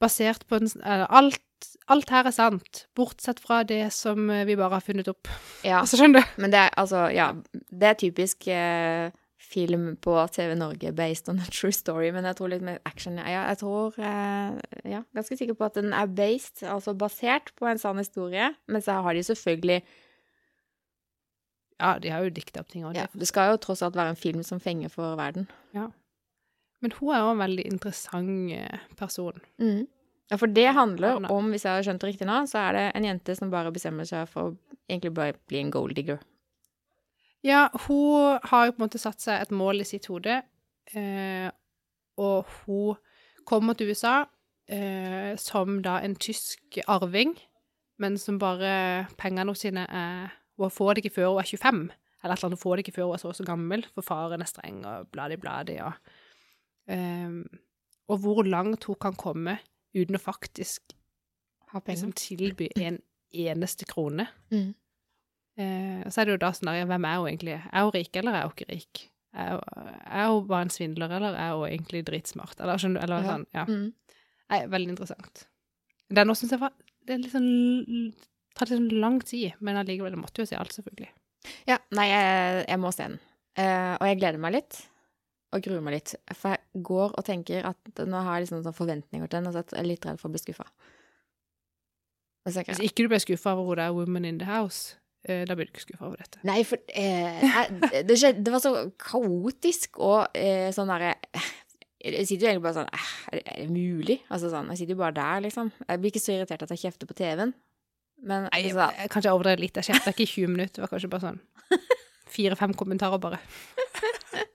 [0.00, 1.40] Basert på en s- alt,
[1.90, 5.28] alt her er sant, bortsett fra det som eh, vi bare har funnet opp.
[5.66, 6.36] Ja, Altså, skjønner du?
[6.42, 7.32] men det er altså, ja,
[7.70, 9.10] det er typisk eh,
[9.50, 13.16] film på TV Norge based on a true story, men jeg tror litt mer action.
[13.18, 14.60] Ja, jeg tror, eh,
[14.92, 18.82] ja, ganske sikker på at den er based, altså basert på en sann historie, men
[18.84, 19.80] så har de selvfølgelig,
[21.80, 22.84] Ja, de har jo dikta opp ting.
[22.84, 22.94] òg.
[22.94, 23.26] ja, det.
[23.28, 25.46] skal jo tross alt være en film som fenger for verden.
[25.72, 25.86] Ja.
[26.84, 29.40] Men hun er jo en veldig interessant eh, person.
[29.58, 29.86] Mm.
[30.30, 32.84] Ja, for det handler om, hvis jeg har skjønt det riktig nå, så er det
[32.94, 36.20] en jente som bare bestemmer seg for å egentlig bare bli en gold digger.
[37.42, 40.42] Ja, hun har jo på en måte satt seg et mål i sitt hode,
[40.94, 41.48] eh,
[42.20, 43.00] og hun
[43.48, 44.20] kommer til USA
[44.70, 47.32] eh, som da en tysk arving,
[48.00, 51.76] men som bare pengene sine er Hun får det ikke før hun er 25,
[52.20, 53.84] eller et eller annet, hun får det ikke før hun er så og så gammel,
[53.94, 55.94] for faren er streng og bladi-bladi og
[56.92, 57.32] eh,
[58.12, 59.56] Og hvor langt hun kan komme
[59.96, 60.94] uten å faktisk
[61.86, 64.26] liksom, tilby en eneste krone.
[64.50, 64.74] Mm.
[65.60, 67.56] Eh, og så er det jo da sånn hvem er hun egentlig?
[67.60, 69.04] Er hun rik, eller er hun ikke rik?
[69.36, 72.56] Er hun, er hun bare en svindler, eller er hun egentlig dritsmart?
[72.58, 73.06] Eller, skjønner du?
[73.06, 73.30] Eller Ja.
[73.34, 73.64] sånn, ja.
[73.68, 74.18] Mm.
[74.50, 75.46] Nei, veldig interessant.
[76.10, 76.72] Den også synes jeg var,
[77.06, 78.12] det er litt sånn,
[78.54, 81.10] tar tatt litt sånn lang tid, men allikevel, måtte jo se alt, selvfølgelig.
[81.70, 83.20] Ja, nei, jeg, jeg må se den.
[83.58, 84.89] Uh, og jeg gleder meg litt.
[85.50, 86.14] Og gruer meg litt.
[86.30, 89.56] For jeg går og tenker at nå har jeg liksom sånn forventninger til den, og
[89.56, 90.66] så er jeg litt redd for å bli skuffa.
[92.46, 94.96] Hvis ikke du ble skuffet over hun der Woman in the House,
[95.26, 96.40] eh, da blir du ikke skuffet over dette.
[96.48, 98.72] Nei, for eh, jeg, det, skjedde, det var så
[99.02, 101.16] kaotisk og eh, sånn derre
[102.00, 104.20] Jeg sitter jo egentlig bare sånn eh, Er det, mulig?
[104.32, 105.72] Altså sånn, Jeg sitter jo bare der, liksom.
[105.84, 107.52] Jeg blir ikke så irritert at jeg kjefter på TV-en.
[108.24, 109.82] Men Nei, altså, jeg, kanskje jeg overdrev litt.
[109.82, 111.42] Jeg kjefta ikke i 20 minutter, det var kanskje bare sånn
[112.30, 113.42] fire-fem kommentarer bare.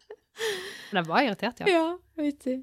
[0.95, 1.67] Men jeg var irritert, ja.
[1.67, 1.85] Ja,
[2.15, 2.61] vittig.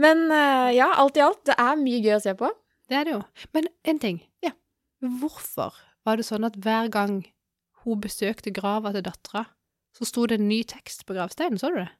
[0.00, 2.48] Men eh, ja, alt i alt, det er mye gøy å se på.
[2.88, 3.22] Det er det jo.
[3.52, 4.22] Men en ting.
[4.44, 4.54] Ja.
[5.20, 5.76] Hvorfor
[6.08, 7.18] var det sånn at hver gang
[7.84, 9.44] hun besøkte grava til dattera,
[9.92, 11.60] så sto det en ny tekst på gravsteinen?
[11.60, 11.90] Så du det?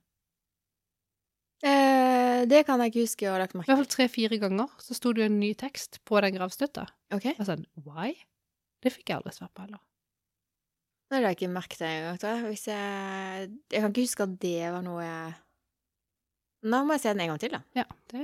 [1.68, 4.72] Eh, det kan jeg ikke huske å ha lagt I merke hvert fall tre-fire ganger
[4.82, 6.88] så sto det en ny tekst på den gravstøtta.
[7.14, 8.16] Ok, Og sånn, why?
[8.82, 9.84] Det fikk jeg aldri svar på heller.
[11.12, 12.44] Nei, det har jeg ikke merket engang, jeg.
[12.48, 15.34] Hvis jeg Jeg kan ikke huske at det var noe jeg
[16.72, 17.60] Nå må jeg se den en gang til, da.
[17.76, 18.22] Ja, det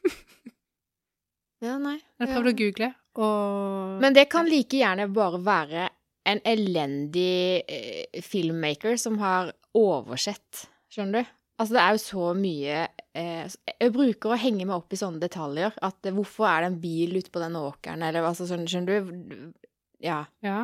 [1.60, 1.98] Ja, nei.
[2.16, 2.88] Jeg prøvde å google,
[3.20, 5.88] og Men det kan like gjerne bare være
[6.30, 11.36] en elendig eh, filmmaker som har oversett, skjønner du?
[11.60, 12.76] Altså, det er jo så mye
[13.12, 15.74] eh, Jeg bruker å henge meg opp i sånne detaljer.
[15.84, 19.04] At eh, hvorfor er det en bil ute på den åkeren, eller altså sånn, skjønner
[19.04, 19.50] du?
[20.00, 20.22] Ja.
[20.40, 20.62] Ja.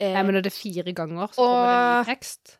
[0.00, 2.52] Eh, Nei, men når det er fire ganger, så kommer det en ny tekst.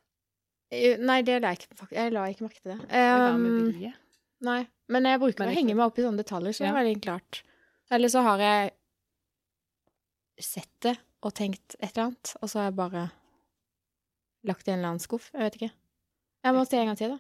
[0.73, 2.81] eh, Nei, det la jeg ikke Jeg la ikke merke til det.
[2.91, 3.45] Um,
[4.49, 6.73] nei, men jeg bruker Men å henge meg opp i sånne detaljer, så Ja.
[6.73, 7.43] det er veldig klart.
[7.91, 8.73] Eller så har jeg
[10.39, 13.07] sett det og tenkt et eller annet, og så har jeg bare
[14.47, 15.31] lagt det i en eller annen skuff.
[15.35, 15.71] Jeg vet ikke.
[16.45, 17.19] Jeg må se en gang til, da.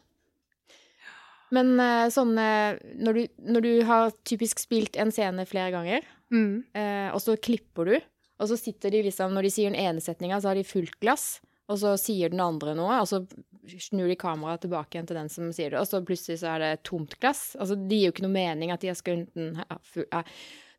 [1.50, 1.80] Men
[2.12, 2.44] sånne
[3.00, 3.22] når du,
[3.54, 6.64] når du har typisk spilt en scene flere ganger, Mm.
[6.76, 8.00] eh, og så klipper du,
[8.38, 10.98] og så sitter de liksom Når de sier den ene setninga, så har de fullt
[11.02, 13.22] glass, og så sier den andre noe, og så
[13.82, 16.64] snur de kameraet tilbake igjen til den som sier det, og så plutselig så er
[16.64, 17.50] det tomt glass.
[17.60, 20.22] Altså, det gir jo ikke noe mening at de den full- ja.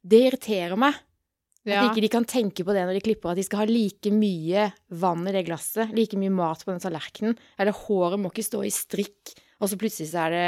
[0.01, 0.97] Det irriterer meg.
[1.67, 1.83] Ja.
[1.83, 4.09] At ikke de kan tenke på det når de klipper, at de skal ha like
[4.15, 8.47] mye vann i det glasset, like mye mat på den tallerkenen, eller håret må ikke
[8.47, 10.45] stå i strikk, og så plutselig så er det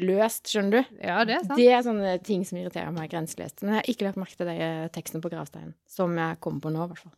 [0.00, 0.94] løst, skjønner du?
[1.02, 1.58] ja, det er sant.
[1.60, 3.60] Det er sånne ting som irriterer meg grenseløst.
[3.62, 6.72] Men jeg har ikke lagt merke til eh, teksten på gravsteinen, som jeg kommer på
[6.72, 7.16] nå, i hvert fall.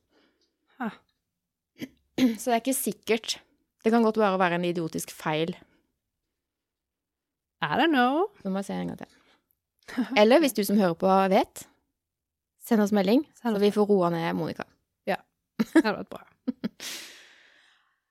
[0.83, 0.91] Ha.
[2.39, 3.39] Så det er ikke sikkert.
[3.85, 5.55] Det kan godt bare være en idiotisk feil.
[7.65, 8.27] I don't know.
[8.45, 9.17] Nå må jeg se en gang til.
[10.21, 11.67] Eller hvis du som hører på, vet,
[12.65, 14.67] send oss melding, så vi får roa ned Monica.
[15.75, 16.25] Det hadde vært bra.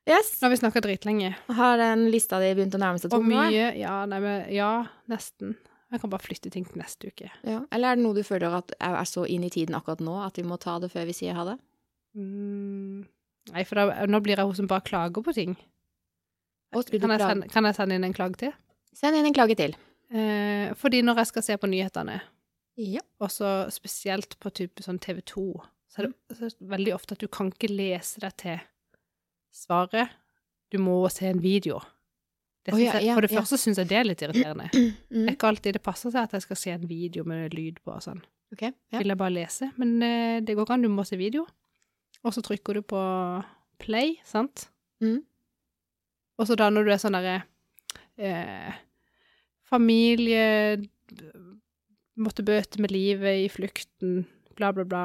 [0.10, 0.34] Yes.
[0.42, 1.30] Nå har vi snakka dritlenge.
[1.48, 4.72] Har den lista di begynt å nærme seg tom mye Ja, nei, men ja,
[5.12, 5.56] nesten.
[5.94, 7.30] Jeg kan bare flytte ting til neste uke.
[7.46, 7.62] Ja.
[7.72, 10.40] Eller er det noe du føler at er så inn i tiden akkurat nå at
[10.40, 11.56] vi må ta det før vi sier ha det?
[12.18, 13.06] Mm.
[13.54, 15.54] Nei, for da, nå blir jeg hun som bare klager på ting.
[16.74, 18.54] Kan jeg, sende, kan jeg sende inn en klage til?
[18.98, 19.76] Send inn en klage til.
[20.14, 22.20] Eh, fordi når jeg skal se på nyhetene,
[22.82, 23.02] Ja.
[23.22, 25.46] og så spesielt på type sånn TV 2,
[25.94, 28.58] så er det, så er det veldig ofte at du kan ikke lese deg til
[29.54, 30.10] svaret.
[30.74, 31.80] Du må se en video.
[32.64, 33.42] Det ja, jeg, for det ja.
[33.42, 34.70] første syns jeg det er litt irriterende.
[34.74, 35.26] Det Mm.
[35.28, 37.92] er ikke alltid det passer seg at jeg skal se en video med lyd på
[37.94, 38.22] og sånn.
[38.54, 39.00] Okay, Ja.
[39.02, 41.44] Vil jeg bare lese, men uh, det går an, du må se video.
[42.24, 43.02] Og så trykker du på
[43.84, 44.70] play, sant?
[45.04, 45.20] Mm.
[46.40, 47.44] Og så da når du er sånn derre
[48.18, 48.74] eh,
[49.68, 50.78] Familie
[52.16, 54.24] Måtte bøte med livet i flukten,
[54.56, 55.02] bla, bla, bla.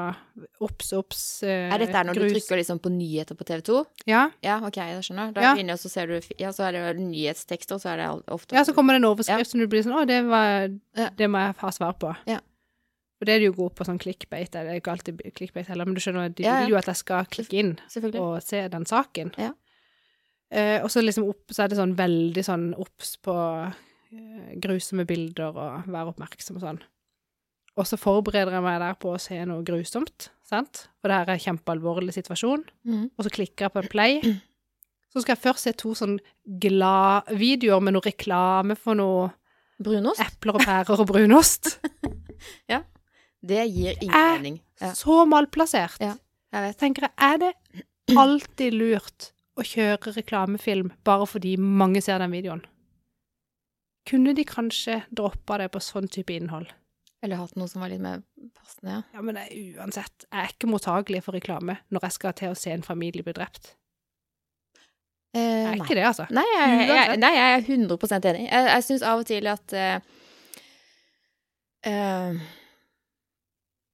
[0.61, 1.21] Obs, obs.
[1.43, 2.31] Eh, Er dette når grus.
[2.31, 3.85] du trykker liksom på nyheter på TV 2?
[4.07, 4.29] Ja.
[4.45, 5.33] Ja, ok, jeg skjønner.
[5.33, 5.55] Da Ja.
[5.55, 8.63] begynner, så ser du Ja, så er det nyhetstekster, nyhetstekster, så er det ofte ja,
[8.63, 10.67] så kommer det en overskrift som du blir sånn Å, det, var,
[11.15, 12.15] det må jeg ha svar på.
[12.27, 12.39] Ja.
[13.19, 14.51] For det er du jo god på sånn clickbait.
[14.51, 16.65] Det er ikke alltid clickbait heller, men du skjønner, de Ja, ja.
[16.65, 17.73] vil jo at jeg skal klikke inn.
[18.15, 19.33] Og se den saken.
[19.37, 19.51] Ja.
[20.51, 23.35] Eh, og så liksom opp, så er det sånn veldig sånn obs på
[24.13, 26.79] eh, grusomme bilder og være oppmerksom og sånn.
[27.79, 30.85] Og så forbereder jeg meg der på å se noe grusomt, sant?
[30.99, 32.65] For det her er en kjempealvorlig situasjon.
[32.83, 33.05] Mm.
[33.15, 34.19] Og så klikker jeg på play.
[35.09, 36.17] Så skal jeg først se to sånn
[36.61, 39.29] gladvideoer med noe reklame for noe
[39.79, 40.19] Brunost?
[40.19, 41.77] epler og pærer og brunost.
[43.39, 44.57] Det gir ingen er mening.
[44.81, 45.95] Ja, Så malplassert.
[46.03, 46.17] Ja.
[46.51, 46.77] jeg vet.
[46.77, 52.65] tenker jeg, er det alltid lurt å kjøre reklamefilm bare fordi mange ser den videoen?
[54.09, 56.67] Kunne de kanskje droppa det på sånn type innhold?
[57.21, 58.21] Eller hatt noe som var litt mer
[58.55, 59.01] passende, ja.
[59.17, 62.53] Ja, men det er uansett, jeg er ikke mottagelig for reklame når jeg skal til
[62.53, 63.73] å se en familie bli drept.
[65.35, 65.83] Eh, Jeg er nei.
[65.83, 66.25] ikke det, altså.
[66.33, 68.45] Nei, jeg, jeg, nei, jeg er 100% enig.
[68.47, 70.15] Jeg, jeg syns av og til at uh,
[71.91, 72.39] uh,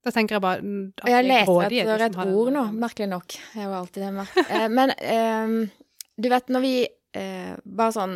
[0.05, 3.35] Da tenker jeg bare mm, at jeg er leter etter et ord nå, merkelig nok.
[3.57, 4.53] Jeg var alltid det merket.
[4.77, 6.75] Men uh, du vet når vi
[7.15, 8.15] Bare sånn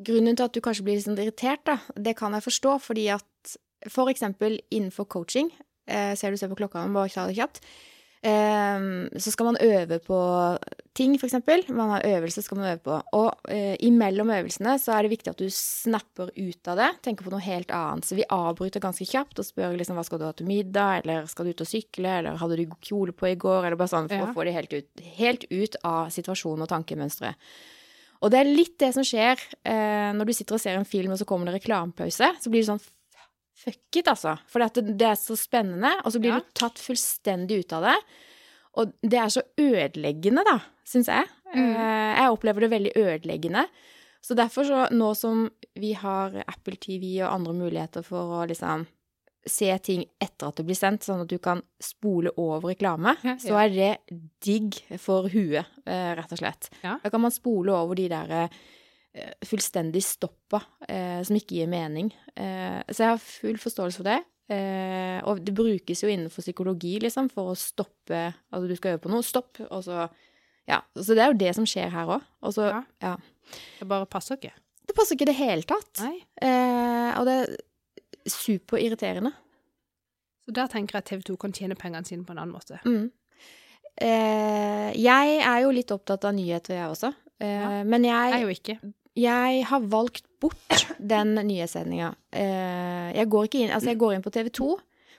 [0.00, 3.02] Grunnen til at du kanskje blir litt sånn irritert, da, det kan jeg forstå, fordi
[3.12, 3.50] at
[3.90, 5.50] for eksempel innenfor coaching
[5.88, 7.60] eh, Ser du ser på klokka, man bare ta det kjapt.
[8.22, 8.78] Eh,
[9.18, 10.18] så skal man øve på
[10.94, 11.64] ting, eksempel.
[11.74, 12.98] Man har øvelse skal man øve på.
[13.18, 17.26] Og eh, imellom øvelsene så er det viktig at du snapper ut av det, tenker
[17.26, 18.06] på noe helt annet.
[18.06, 21.26] Så vi avbryter ganske kjapt og spør liksom hva skal du ha til middag, eller
[21.26, 24.10] skal du ut og sykle, eller hadde du kjole på i går, eller bare sånn
[24.12, 24.30] for Ja.
[24.30, 27.34] å få det helt ut, helt ut av situasjonen og tankemønsteret.
[28.22, 29.34] Og det er litt det som skjer
[29.66, 32.28] eh, når du sitter og ser en film, og så kommer det reklamepause.
[32.38, 32.84] Så blir det sånn
[33.64, 34.36] fuck it, altså.
[34.50, 36.40] For det, det er så spennende, og så blir Ja.
[36.40, 37.96] du tatt fullstendig ut av det.
[38.80, 40.58] Og det er så ødeleggende, da,
[40.88, 41.28] syns jeg.
[41.54, 41.74] Mm.
[41.76, 43.66] Eh, jeg opplever det veldig ødeleggende.
[44.22, 48.86] Så derfor, så nå som vi har Apple TV og andre muligheter for å liksom
[49.44, 53.34] se ting etter at det blir sendt, sånn at du kan spole over reklame, Ja,
[53.42, 56.70] så er det digg for huet, eh, rett og slett.
[56.84, 56.98] Ja.
[57.02, 58.48] Da kan man spole over de der eh,
[59.44, 62.12] fullstendig stoppa, eh, som ikke gir mening.
[62.36, 64.20] Eh, så jeg har full forståelse for det.
[64.52, 69.02] Eh, og det brukes jo innenfor psykologi, liksom, for å stoppe Altså, du skal øve
[69.04, 70.08] på noe, stopp, og så
[70.68, 70.80] Ja.
[70.96, 72.22] Så det er jo det som skjer her òg.
[72.42, 72.82] Og så Ja.
[73.02, 73.16] Ja.
[73.80, 74.52] Det bare passer ikke.
[74.86, 76.00] Det passer ikke i det hele tatt.
[76.40, 77.56] Eh, og det er
[78.28, 79.32] superirriterende.
[80.44, 82.78] Så der tenker jeg at TV 2 kan tjene pengene sine på en annen måte.
[82.84, 83.10] Mm.
[84.00, 87.12] Eh, jeg er jo litt opptatt av nyheter, jeg også.
[87.40, 87.84] Eh, Ja.
[87.84, 88.78] Men Jeg er jo ikke.
[89.18, 92.14] Jeg har valgt bort den nyhetssendinga.
[92.32, 94.70] Eh, jeg går ikke inn Altså, jeg går inn på TV 2,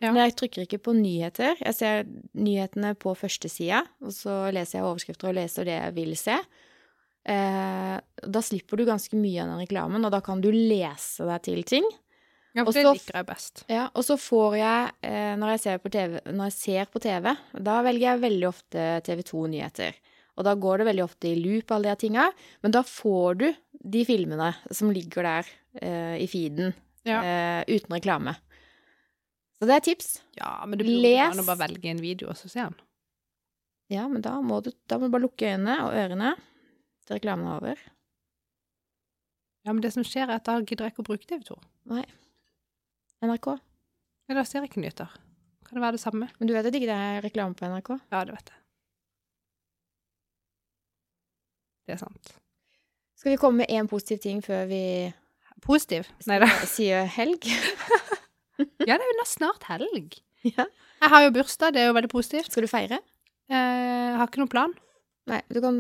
[0.02, 0.12] Ja.
[0.12, 1.56] men jeg trykker ikke på nyheter.
[1.62, 2.04] Jeg ser
[2.36, 6.40] nyhetene på førstesida, og så leser jeg overskrifter og leser det jeg vil se.
[7.26, 11.44] Eh, da slipper du ganske mye av den reklamen, og da kan du lese deg
[11.46, 11.86] til ting.
[12.54, 13.64] Ja, for det liker jeg best.
[13.72, 17.32] Ja, og så får jeg, når jeg ser på TV, når jeg ser på TV,
[17.66, 19.96] da velger jeg veldig ofte TV 2-nyheter.
[20.38, 22.28] Og da går det veldig ofte i loop, alle de tinga.
[22.62, 23.48] Men da får du
[23.84, 25.50] de filmene som ligger der
[25.84, 26.74] uh, i feeden,
[27.08, 27.20] Ja.
[27.20, 28.36] uh, uten reklame.
[29.60, 30.10] Så det er tips.
[30.40, 32.76] Ja, men det burde Les- an å bare velge en video, og så se den.
[33.92, 36.34] Ja, men da må du, da må du bare lukke øynene og ørene
[37.06, 37.84] til reklamen er over.
[39.64, 41.56] Ja, men det som skjer, er at da gidder jeg ikke å bruke TV 2.
[43.24, 43.48] NRK.
[44.28, 45.12] Ja, da ser jeg ikke nyheter.
[45.68, 46.28] Kan det være det samme?
[46.40, 47.94] Men du vet at ikke det er reklame på NRK?
[48.12, 48.60] Ja, det vet jeg.
[51.88, 52.34] Det er sant.
[53.24, 54.84] Skal vi komme med én positiv ting før vi
[55.64, 56.10] Positiv?
[56.28, 56.50] Nei da.
[56.76, 57.48] sier helg?
[58.84, 60.18] Ja, det er jo snart helg.
[60.46, 60.66] ja.
[61.02, 62.52] Jeg har jo bursdag, det er jo veldig positivt.
[62.52, 63.00] Skal du feire?
[63.52, 64.76] Jeg har ikke noen plan.
[65.32, 65.80] Nei, du kan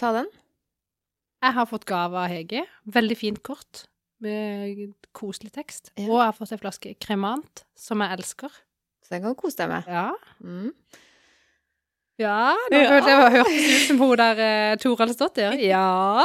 [0.00, 0.30] ta den.
[1.44, 2.62] Jeg har fått gave av Hege.
[2.94, 3.84] Veldig fint kort
[4.24, 5.92] med koselig tekst.
[5.98, 6.06] Ja.
[6.08, 8.54] Og jeg har fått en flaske kremant, som jeg elsker.
[9.04, 9.90] Så den kan du kose deg med.
[9.90, 10.08] Ja.
[10.40, 10.70] Mm.
[12.18, 12.90] Ja, nå Ja.
[12.92, 15.56] følte jeg var hørtes ut som hun der uh, Toralsdottir.
[15.72, 16.22] Ja.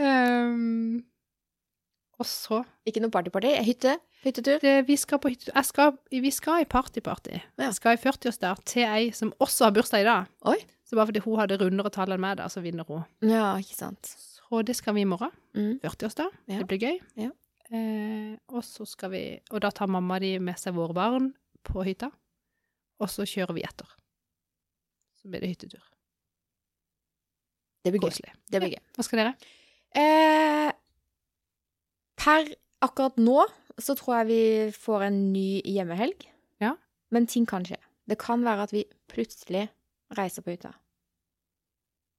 [0.00, 1.04] um,
[2.20, 3.46] og så Ikke noe partyparty?
[3.46, 3.64] -party.
[3.64, 3.98] Hytte.
[4.24, 4.58] Hyttetur.
[4.60, 5.52] det, vi skal på hytte...
[5.54, 7.30] Jeg skal, vi skal i partyparty.
[7.30, 7.40] -party.
[7.58, 7.64] Ja.
[7.64, 10.24] Jeg skal i 40-årsdag til ei som også har bursdag i dag.
[10.44, 10.56] Oi.
[10.84, 13.02] Så bare fordi hun hadde rundere tall enn meg, da, så vinner hun.
[13.22, 14.06] Ja, ikke sant.
[14.06, 15.30] Så det skal vi i morgen.
[15.54, 15.80] Mm.
[15.84, 16.28] 40-årsdag.
[16.48, 16.58] Ja.
[16.58, 16.98] Det blir gøy.
[17.16, 17.30] Ja.
[17.72, 21.34] Eh, og så skal vi Og da tar mamma de med seg våre barn
[21.64, 22.10] på hytta.
[23.02, 23.88] Og så kjører vi etter.
[25.20, 25.84] Så blir det hyttetur.
[27.84, 28.02] Det blir.
[28.02, 28.32] Koselig.
[28.50, 28.82] Det blir gøy.
[28.96, 29.34] Hva skal dere?
[29.96, 30.70] Eh,
[32.18, 32.48] per
[32.84, 33.44] akkurat nå
[33.78, 34.40] så tror jeg vi
[34.74, 36.24] får en ny hjemmehelg.
[36.62, 36.74] Ja.
[37.14, 37.78] Men ting kan skje.
[38.08, 39.68] Det kan være at vi plutselig
[40.16, 40.72] reiser på hytta.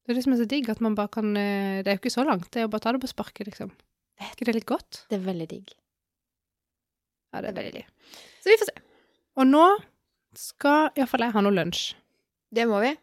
[0.08, 1.99] Det er det som er så digg, at man bare kan eh, Det er jo
[1.99, 3.74] ikke så langt, det er jo bare å ta det på sparket, liksom.
[4.24, 5.02] Er ikke det litt godt?
[5.12, 5.74] Det er veldig digg.
[7.34, 7.90] Ja, det er veldig digg.
[8.40, 8.84] Så vi får se.
[9.38, 9.66] Og nå
[10.38, 11.91] skal iallfall jeg ha noe lunsj.
[12.53, 12.93] Det må vi.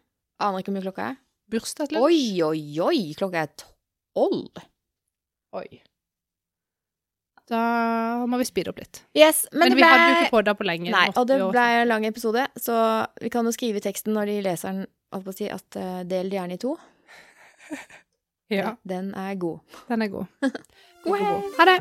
[0.42, 1.18] Aner ikke hvor mye klokka er.
[1.52, 2.04] Bursdagslunsj.
[2.04, 3.00] Oi, oi, oi!
[3.18, 4.62] Klokka er tolv.
[5.54, 5.66] Oi.
[7.50, 7.60] Da
[8.30, 9.02] må vi speede opp litt.
[9.12, 9.88] Yes, men, Men, vi ble...
[9.90, 10.88] hadde jo ikke podda på lenge.
[10.94, 12.78] Nei, og det ble en lang episode, så
[13.20, 15.78] vi kan jo skrive i teksten når de leser den, holdt på å si, at
[15.78, 16.74] uh, del det gjerne i to.
[18.52, 19.62] Ja, Den er god.
[19.88, 20.26] den er God,
[21.06, 21.16] god.
[21.16, 21.46] helg!
[21.56, 21.78] Ha det!